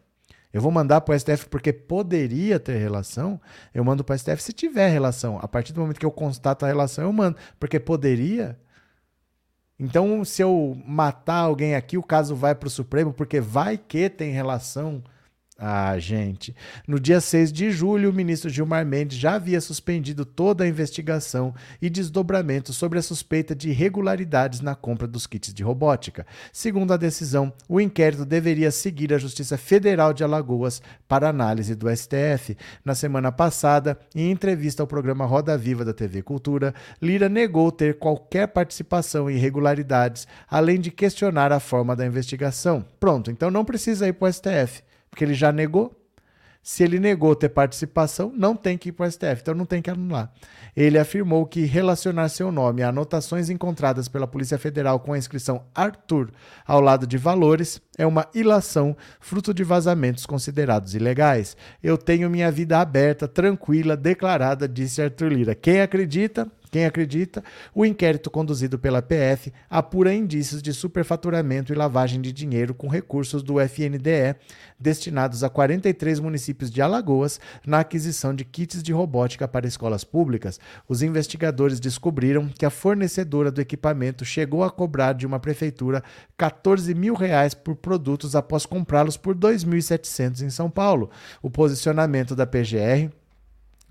Eu 0.52 0.60
vou 0.60 0.70
mandar 0.70 1.00
para 1.00 1.14
o 1.14 1.18
STF 1.18 1.46
porque 1.48 1.72
poderia 1.72 2.60
ter 2.60 2.76
relação. 2.76 3.40
Eu 3.74 3.84
mando 3.84 4.04
para 4.04 4.14
o 4.14 4.18
STF 4.18 4.42
se 4.42 4.52
tiver 4.52 4.88
relação. 4.88 5.38
A 5.40 5.48
partir 5.48 5.72
do 5.72 5.80
momento 5.80 5.98
que 5.98 6.06
eu 6.06 6.10
constato 6.10 6.64
a 6.64 6.68
relação, 6.68 7.04
eu 7.04 7.12
mando. 7.12 7.38
Porque 7.58 7.80
poderia. 7.80 8.58
Então, 9.84 10.24
se 10.24 10.40
eu 10.40 10.80
matar 10.86 11.38
alguém 11.38 11.74
aqui, 11.74 11.98
o 11.98 12.02
caso 12.04 12.36
vai 12.36 12.54
para 12.54 12.68
o 12.68 12.70
Supremo, 12.70 13.12
porque 13.12 13.40
vai 13.40 13.76
que 13.76 14.08
tem 14.08 14.30
relação. 14.30 15.02
Ah, 15.64 15.96
gente. 15.96 16.56
No 16.88 16.98
dia 16.98 17.20
6 17.20 17.52
de 17.52 17.70
julho, 17.70 18.10
o 18.10 18.12
ministro 18.12 18.50
Gilmar 18.50 18.84
Mendes 18.84 19.16
já 19.16 19.34
havia 19.34 19.60
suspendido 19.60 20.24
toda 20.24 20.64
a 20.64 20.66
investigação 20.66 21.54
e 21.80 21.88
desdobramento 21.88 22.72
sobre 22.72 22.98
a 22.98 23.02
suspeita 23.02 23.54
de 23.54 23.70
irregularidades 23.70 24.60
na 24.60 24.74
compra 24.74 25.06
dos 25.06 25.24
kits 25.24 25.54
de 25.54 25.62
robótica. 25.62 26.26
Segundo 26.52 26.92
a 26.92 26.96
decisão, 26.96 27.52
o 27.68 27.80
inquérito 27.80 28.24
deveria 28.24 28.72
seguir 28.72 29.14
a 29.14 29.18
Justiça 29.18 29.56
Federal 29.56 30.12
de 30.12 30.24
Alagoas 30.24 30.82
para 31.06 31.28
análise 31.28 31.76
do 31.76 31.88
STF. 31.88 32.56
Na 32.84 32.96
semana 32.96 33.30
passada, 33.30 33.96
em 34.16 34.32
entrevista 34.32 34.82
ao 34.82 34.88
programa 34.88 35.26
Roda 35.26 35.56
Viva 35.56 35.84
da 35.84 35.94
TV 35.94 36.22
Cultura, 36.22 36.74
Lira 37.00 37.28
negou 37.28 37.70
ter 37.70 38.00
qualquer 38.00 38.48
participação 38.48 39.30
em 39.30 39.36
irregularidades, 39.36 40.26
além 40.50 40.80
de 40.80 40.90
questionar 40.90 41.52
a 41.52 41.60
forma 41.60 41.94
da 41.94 42.04
investigação. 42.04 42.84
Pronto, 42.98 43.30
então 43.30 43.48
não 43.48 43.64
precisa 43.64 44.08
ir 44.08 44.14
para 44.14 44.28
o 44.28 44.32
STF 44.32 44.82
porque 45.12 45.22
ele 45.22 45.34
já 45.34 45.52
negou. 45.52 45.94
Se 46.62 46.84
ele 46.84 47.00
negou 47.00 47.34
ter 47.34 47.48
participação, 47.48 48.32
não 48.34 48.54
tem 48.54 48.78
que 48.78 48.90
ir 48.90 48.92
para 48.92 49.06
o 49.06 49.10
STF, 49.10 49.40
então 49.42 49.52
não 49.52 49.66
tem 49.66 49.82
que 49.82 49.90
anular. 49.90 50.32
Ele 50.76 50.96
afirmou 50.96 51.44
que 51.44 51.64
relacionar 51.64 52.28
seu 52.28 52.52
nome 52.52 52.84
a 52.84 52.88
anotações 52.88 53.50
encontradas 53.50 54.06
pela 54.06 54.28
Polícia 54.28 54.56
Federal 54.56 55.00
com 55.00 55.12
a 55.12 55.18
inscrição 55.18 55.64
Arthur 55.74 56.30
ao 56.64 56.80
lado 56.80 57.04
de 57.04 57.18
valores 57.18 57.82
é 57.98 58.06
uma 58.06 58.28
ilação 58.32 58.96
fruto 59.20 59.52
de 59.52 59.64
vazamentos 59.64 60.24
considerados 60.24 60.94
ilegais. 60.94 61.56
Eu 61.82 61.98
tenho 61.98 62.30
minha 62.30 62.50
vida 62.50 62.78
aberta, 62.78 63.26
tranquila, 63.26 63.96
declarada, 63.96 64.68
disse 64.68 65.02
Arthur 65.02 65.32
Lira. 65.32 65.54
Quem 65.56 65.80
acredita? 65.80 66.48
Quem 66.72 66.86
acredita? 66.86 67.44
O 67.74 67.84
inquérito 67.84 68.30
conduzido 68.30 68.78
pela 68.78 69.02
PF 69.02 69.52
apura 69.68 70.14
indícios 70.14 70.62
de 70.62 70.72
superfaturamento 70.72 71.70
e 71.70 71.76
lavagem 71.76 72.18
de 72.18 72.32
dinheiro 72.32 72.72
com 72.72 72.88
recursos 72.88 73.42
do 73.42 73.60
FNDE 73.60 74.34
destinados 74.80 75.44
a 75.44 75.50
43 75.50 76.18
municípios 76.18 76.70
de 76.70 76.80
Alagoas 76.80 77.38
na 77.66 77.80
aquisição 77.80 78.34
de 78.34 78.46
kits 78.46 78.82
de 78.82 78.90
robótica 78.90 79.46
para 79.46 79.66
escolas 79.66 80.02
públicas. 80.02 80.58
Os 80.88 81.02
investigadores 81.02 81.78
descobriram 81.78 82.48
que 82.48 82.64
a 82.64 82.70
fornecedora 82.70 83.50
do 83.50 83.60
equipamento 83.60 84.24
chegou 84.24 84.64
a 84.64 84.70
cobrar 84.70 85.12
de 85.12 85.26
uma 85.26 85.38
prefeitura 85.38 86.02
14 86.38 86.94
mil 86.94 87.12
reais 87.12 87.52
por 87.52 87.76
produtos 87.76 88.34
após 88.34 88.64
comprá-los 88.64 89.18
por 89.18 89.36
2.700 89.36 90.40
em 90.40 90.48
São 90.48 90.70
Paulo. 90.70 91.10
O 91.42 91.50
posicionamento 91.50 92.34
da 92.34 92.46
PGR 92.46 93.12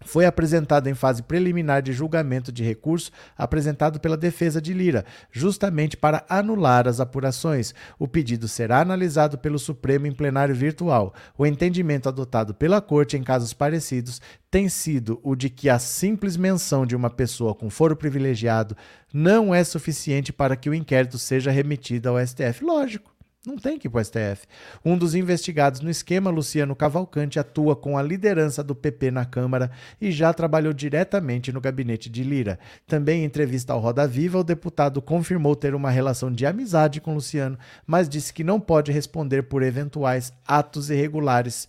foi 0.05 0.25
apresentado 0.25 0.87
em 0.87 0.93
fase 0.93 1.23
preliminar 1.23 1.81
de 1.81 1.93
julgamento 1.93 2.51
de 2.51 2.63
recurso 2.63 3.11
apresentado 3.37 3.99
pela 3.99 4.17
defesa 4.17 4.61
de 4.61 4.73
Lira, 4.73 5.05
justamente 5.31 5.95
para 5.95 6.25
anular 6.27 6.87
as 6.87 6.99
apurações. 6.99 7.73
O 7.99 8.07
pedido 8.07 8.47
será 8.47 8.81
analisado 8.81 9.37
pelo 9.37 9.59
Supremo 9.59 10.07
em 10.07 10.11
plenário 10.11 10.55
virtual. 10.55 11.13
O 11.37 11.45
entendimento 11.45 12.09
adotado 12.09 12.53
pela 12.53 12.81
Corte 12.81 13.17
em 13.17 13.23
casos 13.23 13.53
parecidos 13.53 14.21
tem 14.49 14.67
sido 14.67 15.19
o 15.23 15.35
de 15.35 15.49
que 15.49 15.69
a 15.69 15.79
simples 15.79 16.35
menção 16.35 16.85
de 16.85 16.95
uma 16.95 17.09
pessoa 17.09 17.55
com 17.55 17.69
foro 17.69 17.95
privilegiado 17.95 18.75
não 19.13 19.53
é 19.53 19.63
suficiente 19.63 20.33
para 20.33 20.55
que 20.55 20.69
o 20.69 20.73
inquérito 20.73 21.17
seja 21.17 21.51
remetido 21.51 22.09
ao 22.09 22.25
STF. 22.25 22.63
Lógico. 22.63 23.10
Não 23.43 23.57
tem 23.57 23.79
que 23.79 23.87
ir 23.87 23.89
para 23.89 24.01
o 24.01 24.05
STF. 24.05 24.45
Um 24.85 24.95
dos 24.95 25.15
investigados 25.15 25.81
no 25.81 25.89
esquema, 25.89 26.29
Luciano 26.29 26.75
Cavalcante, 26.75 27.39
atua 27.39 27.75
com 27.75 27.97
a 27.97 28.03
liderança 28.03 28.63
do 28.63 28.75
PP 28.75 29.09
na 29.09 29.25
Câmara 29.25 29.71
e 29.99 30.11
já 30.11 30.31
trabalhou 30.31 30.71
diretamente 30.71 31.51
no 31.51 31.59
gabinete 31.59 32.07
de 32.07 32.23
Lira. 32.23 32.59
Também 32.85 33.21
em 33.21 33.25
entrevista 33.25 33.73
ao 33.73 33.79
Roda 33.79 34.07
Viva, 34.07 34.37
o 34.37 34.43
deputado 34.43 35.01
confirmou 35.01 35.55
ter 35.55 35.73
uma 35.73 35.89
relação 35.89 36.31
de 36.31 36.45
amizade 36.45 37.01
com 37.01 37.15
Luciano, 37.15 37.57
mas 37.87 38.07
disse 38.07 38.31
que 38.31 38.43
não 38.43 38.59
pode 38.59 38.91
responder 38.91 39.41
por 39.41 39.63
eventuais 39.63 40.31
atos 40.45 40.91
irregulares 40.91 41.67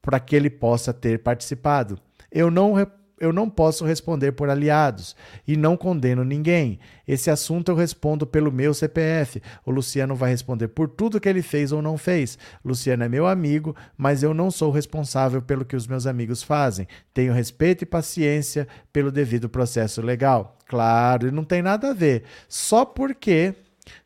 para 0.00 0.18
que 0.18 0.34
ele 0.34 0.48
possa 0.48 0.90
ter 0.90 1.18
participado. 1.18 1.98
Eu 2.32 2.50
não 2.50 2.72
eu 3.20 3.34
não 3.34 3.50
posso 3.50 3.84
responder 3.84 4.32
por 4.32 4.48
aliados 4.48 5.14
e 5.46 5.54
não 5.54 5.76
condeno 5.76 6.24
ninguém. 6.24 6.80
Esse 7.06 7.30
assunto 7.30 7.70
eu 7.70 7.76
respondo 7.76 8.26
pelo 8.26 8.50
meu 8.50 8.72
CPF. 8.72 9.42
O 9.64 9.70
Luciano 9.70 10.16
vai 10.16 10.30
responder 10.30 10.68
por 10.68 10.88
tudo 10.88 11.20
que 11.20 11.28
ele 11.28 11.42
fez 11.42 11.70
ou 11.70 11.82
não 11.82 11.98
fez. 11.98 12.38
Luciano 12.64 13.04
é 13.04 13.08
meu 13.08 13.26
amigo, 13.26 13.76
mas 13.96 14.22
eu 14.22 14.32
não 14.32 14.50
sou 14.50 14.70
responsável 14.70 15.42
pelo 15.42 15.66
que 15.66 15.76
os 15.76 15.86
meus 15.86 16.06
amigos 16.06 16.42
fazem. 16.42 16.88
Tenho 17.12 17.34
respeito 17.34 17.82
e 17.82 17.86
paciência 17.86 18.66
pelo 18.90 19.12
devido 19.12 19.50
processo 19.50 20.00
legal. 20.00 20.56
Claro, 20.66 21.28
e 21.28 21.30
não 21.30 21.44
tem 21.44 21.60
nada 21.60 21.90
a 21.90 21.94
ver. 21.94 22.24
Só 22.48 22.86
porque, 22.86 23.54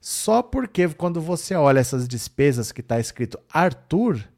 só 0.00 0.42
porque 0.42 0.88
quando 0.88 1.20
você 1.20 1.54
olha 1.54 1.78
essas 1.78 2.08
despesas 2.08 2.72
que 2.72 2.80
está 2.80 2.98
escrito 2.98 3.38
Arthur 3.52 4.34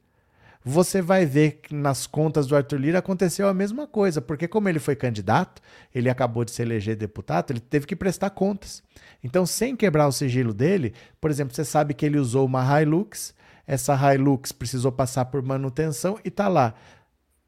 você 0.69 1.01
vai 1.01 1.25
ver 1.25 1.61
que 1.62 1.73
nas 1.73 2.09
contas 2.09 2.49
do 2.49 2.57
Arthur 2.57 2.81
Lira 2.81 2.99
aconteceu 2.99 3.47
a 3.47 3.55
mesma 3.55 3.87
coisa, 3.87 4.21
porque 4.21 4.49
como 4.49 4.69
ele 4.69 4.81
foi 4.81 4.97
candidato, 4.97 5.62
ele 5.95 6.11
acabou 6.11 6.45
de 6.45 6.51
se 6.51 6.61
eleger 6.61 6.97
deputado, 6.97 7.53
ele 7.53 7.61
teve 7.61 7.87
que 7.87 7.95
prestar 7.95 8.31
contas. 8.31 8.83
Então, 9.23 9.47
sem 9.47 9.77
quebrar 9.77 10.09
o 10.09 10.12
sigilo 10.12 10.53
dele, 10.53 10.93
por 11.21 11.31
exemplo, 11.31 11.55
você 11.55 11.64
sabe 11.64 11.95
que 11.95 12.05
ele 12.05 12.19
usou 12.19 12.45
uma 12.45 12.83
Hilux, 12.83 13.33
essa 13.64 13.95
Hilux 14.12 14.51
precisou 14.51 14.91
passar 14.91 15.27
por 15.27 15.41
manutenção 15.41 16.19
e 16.25 16.33
tá 16.33 16.49
lá, 16.49 16.75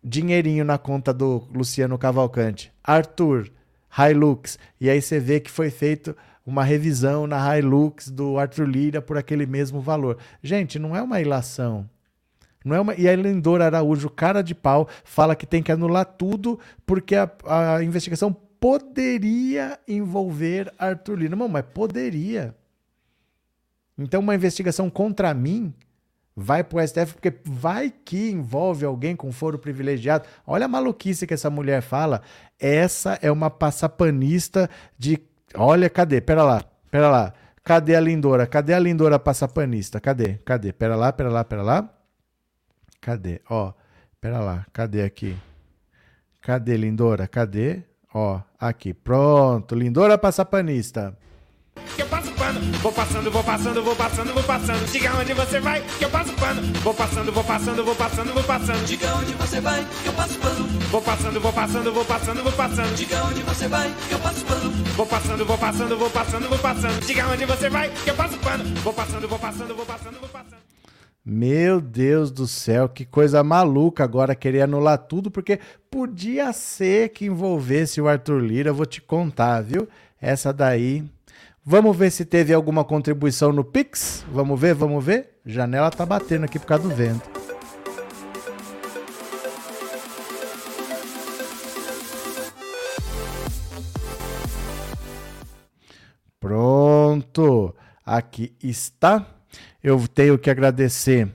dinheirinho 0.03 0.65
na 0.65 0.79
conta 0.79 1.13
do 1.13 1.45
Luciano 1.53 1.99
Cavalcante. 1.99 2.73
Arthur, 2.85 3.51
Hilux. 3.99 4.61
E 4.81 4.89
aí 4.89 5.03
você 5.03 5.19
vê 5.19 5.41
que 5.41 5.51
foi 5.51 5.71
feito 5.71 6.17
uma 6.47 6.63
revisão 6.63 7.27
na 7.27 7.59
Hilux 7.59 8.11
do 8.11 8.39
Arthur 8.39 8.69
Lira 8.69 9.03
por 9.03 9.19
aquele 9.19 9.45
mesmo 9.45 9.81
valor. 9.81 10.19
Gente, 10.41 10.79
não 10.79 10.95
é 10.95 11.03
uma 11.03 11.21
ilação 11.21 11.91
não 12.69 12.77
é 12.77 12.81
uma... 12.81 12.95
E 12.95 13.09
a 13.09 13.17
Lindor 13.17 13.61
Araújo, 13.61 14.09
cara 14.09 14.43
de 14.43 14.55
pau, 14.55 14.89
fala 15.03 15.35
que 15.35 15.47
tem 15.47 15.63
que 15.63 15.73
anular 15.73 16.05
tudo 16.05 16.61
porque 16.87 17.17
a, 17.17 17.31
a 17.45 17.83
investigação 17.83 18.33
poderia 18.61 19.79
envolver 19.89 20.73
Arthur 20.79 21.19
Lira. 21.19 21.37
Não, 21.37 21.49
mas 21.49 21.65
poderia. 21.73 22.55
Então, 23.97 24.21
uma 24.21 24.35
investigação 24.35 24.89
contra 24.89 25.35
mim 25.35 25.75
vai 26.37 26.63
para 26.63 26.79
o 26.79 26.87
STF 26.87 27.15
porque 27.15 27.35
vai 27.45 27.91
que 27.91 28.31
envolve 28.31 28.85
alguém 28.85 29.17
com 29.17 29.33
foro 29.33 29.59
privilegiado. 29.59 30.25
Olha 30.47 30.67
a 30.67 30.69
maluquice 30.69 31.27
que 31.27 31.35
essa 31.35 31.51
mulher 31.51 31.83
fala. 31.83 32.23
Essa 32.61 33.19
é 33.21 33.31
uma 33.31 33.51
passapanista 33.51 34.71
de. 34.97 35.19
Olha, 35.55 35.91
cadê? 35.91 36.21
Pera 36.21 36.45
lá, 36.45 36.63
pera 36.91 37.11
lá. 37.11 37.33
Cadê 37.65 37.97
a 37.97 38.01
Lindora? 38.01 38.47
Cadê 38.47 38.73
a 38.73 38.79
Lindora 38.79 39.19
passapanista? 39.19 40.01
Cadê? 40.01 40.35
Cadê? 40.45 40.73
Pera 40.73 40.95
lá, 40.95 41.13
pera 41.13 41.29
lá, 41.29 41.45
pera 41.45 41.63
lá. 41.63 41.98
Cadê? 43.01 43.41
Ó, 43.49 43.73
pera 44.21 44.41
lá, 44.41 44.67
cadê 44.73 45.03
aqui? 45.03 45.37
Cadê, 46.41 46.77
Lindora? 46.77 47.27
Cadê? 47.29 47.83
Ó, 48.13 48.41
aqui, 48.59 48.95
pronto, 48.95 49.75
Lindora 49.75 50.17
Passapanista. 50.17 51.17
Que 51.95 52.03
eu 52.03 52.07
passo 52.07 52.33
pano, 52.33 52.61
vou 52.79 52.93
passando, 52.93 53.31
vou 53.31 53.45
passando, 53.45 53.83
vou 53.83 53.95
passando, 53.95 54.35
vou 54.35 54.43
passando. 54.43 54.91
Diga 54.91 55.15
onde 55.17 55.35
você 55.35 55.61
vai, 55.61 55.81
que 55.83 56.05
eu 56.05 56.11
passo 56.11 56.33
pano. 56.35 56.63
Vou 56.83 56.95
passando, 56.95 57.33
vou 57.33 57.45
passando, 57.45 57.85
vou 57.85 57.95
passando, 57.95 58.35
vou 58.35 58.43
passando. 58.43 58.87
Diga 58.87 59.15
onde 59.15 59.33
você 59.35 59.61
vai, 59.61 59.85
que 59.85 60.09
eu 60.09 60.13
passo 60.13 60.39
pano. 60.39 60.65
Vou 60.91 61.03
passando, 61.03 61.41
vou 61.41 61.53
passando, 61.53 61.93
vou 61.93 62.05
passando, 62.05 62.43
vou 62.43 62.53
passando. 62.53 62.97
Diga 62.97 63.25
onde 63.25 63.43
você 63.43 63.69
vai, 63.69 63.95
que 64.09 64.13
eu 64.13 64.19
passo 64.19 64.45
pano. 64.45 64.71
Vou 64.97 65.07
passando, 65.07 65.45
vou 65.45 65.59
passando, 65.59 65.97
vou 65.99 66.11
passando, 66.11 66.49
vou 66.49 66.59
passando. 66.59 67.07
Diga 67.07 67.27
onde 67.29 67.45
você 67.45 67.69
vai, 67.69 67.91
que 67.91 68.11
eu 68.11 68.15
passo 68.15 68.39
pano. 68.39 68.65
Vou 68.83 68.93
passando, 68.93 69.29
vou 69.29 69.39
passando, 69.39 69.77
vou 69.77 69.87
passando, 69.87 70.21
vou 70.21 70.29
passando. 70.29 70.58
Meu 71.31 71.79
Deus 71.79 72.31
do 72.31 72.47
céu, 72.47 72.89
que 72.89 73.05
coisa 73.05 73.45
maluca 73.45 74.03
agora 74.03 74.35
querer 74.35 74.63
anular 74.63 74.97
tudo, 74.97 75.31
porque 75.31 75.61
podia 75.91 76.51
ser 76.55 77.11
que 77.11 77.27
envolvesse 77.27 78.01
o 78.01 78.09
Arthur 78.09 78.41
Lira, 78.41 78.73
vou 78.73 78.87
te 78.87 79.03
contar, 79.03 79.61
viu? 79.61 79.87
Essa 80.19 80.55
daí. 80.55 81.05
Vamos 81.63 81.95
ver 81.95 82.11
se 82.13 82.25
teve 82.25 82.55
alguma 82.55 82.83
contribuição 82.83 83.53
no 83.53 83.63
Pix? 83.63 84.25
Vamos 84.33 84.59
ver, 84.59 84.73
vamos 84.73 85.05
ver? 85.05 85.39
Janela 85.45 85.91
tá 85.91 86.07
batendo 86.07 86.47
aqui 86.47 86.59
por 86.59 86.65
causa 86.65 86.89
do 86.89 86.95
vento. 86.95 87.29
Pronto. 96.41 97.75
Aqui 98.03 98.57
está. 98.63 99.38
Eu 99.83 100.09
tenho 100.09 100.37
que 100.37 100.51
agradecer 100.51 101.29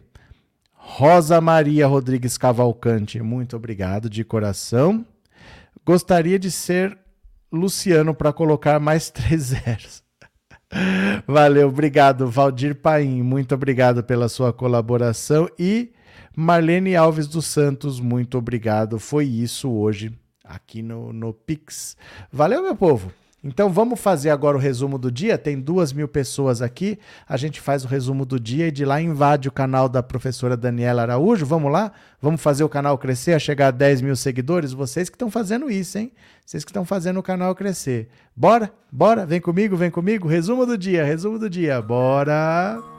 Rosa 0.74 1.40
Maria 1.40 1.88
Rodrigues 1.88 2.38
Cavalcante, 2.38 3.22
muito 3.22 3.56
obrigado 3.56 4.10
de 4.10 4.24
coração. 4.26 5.06
Gostaria 5.86 6.38
de 6.38 6.52
ser 6.52 6.98
Luciano 7.50 8.14
para 8.14 8.34
colocar 8.34 8.82
mais 8.82 9.10
três 9.12 9.44
zeros. 9.44 10.04
Valeu, 11.26 11.70
obrigado, 11.70 12.28
Valdir 12.28 12.76
Paim, 12.76 13.22
muito 13.22 13.56
obrigado 13.56 14.04
pela 14.04 14.28
sua 14.28 14.52
colaboração. 14.52 15.48
E 15.58 15.94
Marlene 16.36 16.98
Alves 16.98 17.28
dos 17.28 17.46
Santos, 17.46 18.02
muito 18.02 18.38
obrigado. 18.38 19.00
Foi 19.00 19.26
isso 19.26 19.72
hoje 19.72 20.12
aqui 20.44 20.82
no, 20.82 21.14
no 21.14 21.34
Pix. 21.34 21.96
Valeu, 22.30 22.62
meu 22.62 22.76
povo. 22.76 23.10
Então 23.44 23.70
vamos 23.70 24.00
fazer 24.00 24.30
agora 24.30 24.56
o 24.56 24.60
resumo 24.60 24.98
do 24.98 25.12
dia. 25.12 25.38
Tem 25.38 25.60
duas 25.60 25.92
mil 25.92 26.08
pessoas 26.08 26.62
aqui. 26.62 26.98
A 27.28 27.36
gente 27.36 27.60
faz 27.60 27.84
o 27.84 27.88
resumo 27.88 28.26
do 28.26 28.40
dia 28.40 28.68
e 28.68 28.72
de 28.72 28.86
lá 28.86 29.02
invade 29.02 29.50
o 29.50 29.52
canal 29.52 29.90
da 29.90 30.02
professora 30.02 30.56
Daniela 30.56 31.02
Araújo. 31.02 31.46
Vamos 31.46 31.72
lá? 31.72 31.92
Vamos 32.22 32.42
fazer 32.42 32.64
o 32.64 32.70
canal 32.70 32.98
crescer, 32.98 33.34
a 33.34 33.40
chegar 33.40 33.68
a 33.68 33.72
10 33.72 34.02
mil 34.02 34.16
seguidores? 34.16 34.72
Vocês 34.72 35.10
que 35.10 35.16
estão 35.16 35.30
fazendo 35.30 35.70
isso, 35.70 35.98
hein? 35.98 36.14
Vocês 36.46 36.64
que 36.64 36.72
estão 36.72 36.86
fazendo 36.86 37.20
o 37.20 37.24
canal 37.24 37.54
crescer. 37.54 38.08
Bora? 38.36 38.72
Bora? 38.90 39.26
Vem 39.26 39.42
comigo, 39.42 39.76
vem 39.76 39.92
comigo. 39.92 40.28
Resumo 40.28 40.66
do 40.66 40.78
dia, 40.78 41.04
resumo 41.04 41.38
do 41.38 41.50
dia. 41.50 41.82
Bora! 41.82 42.93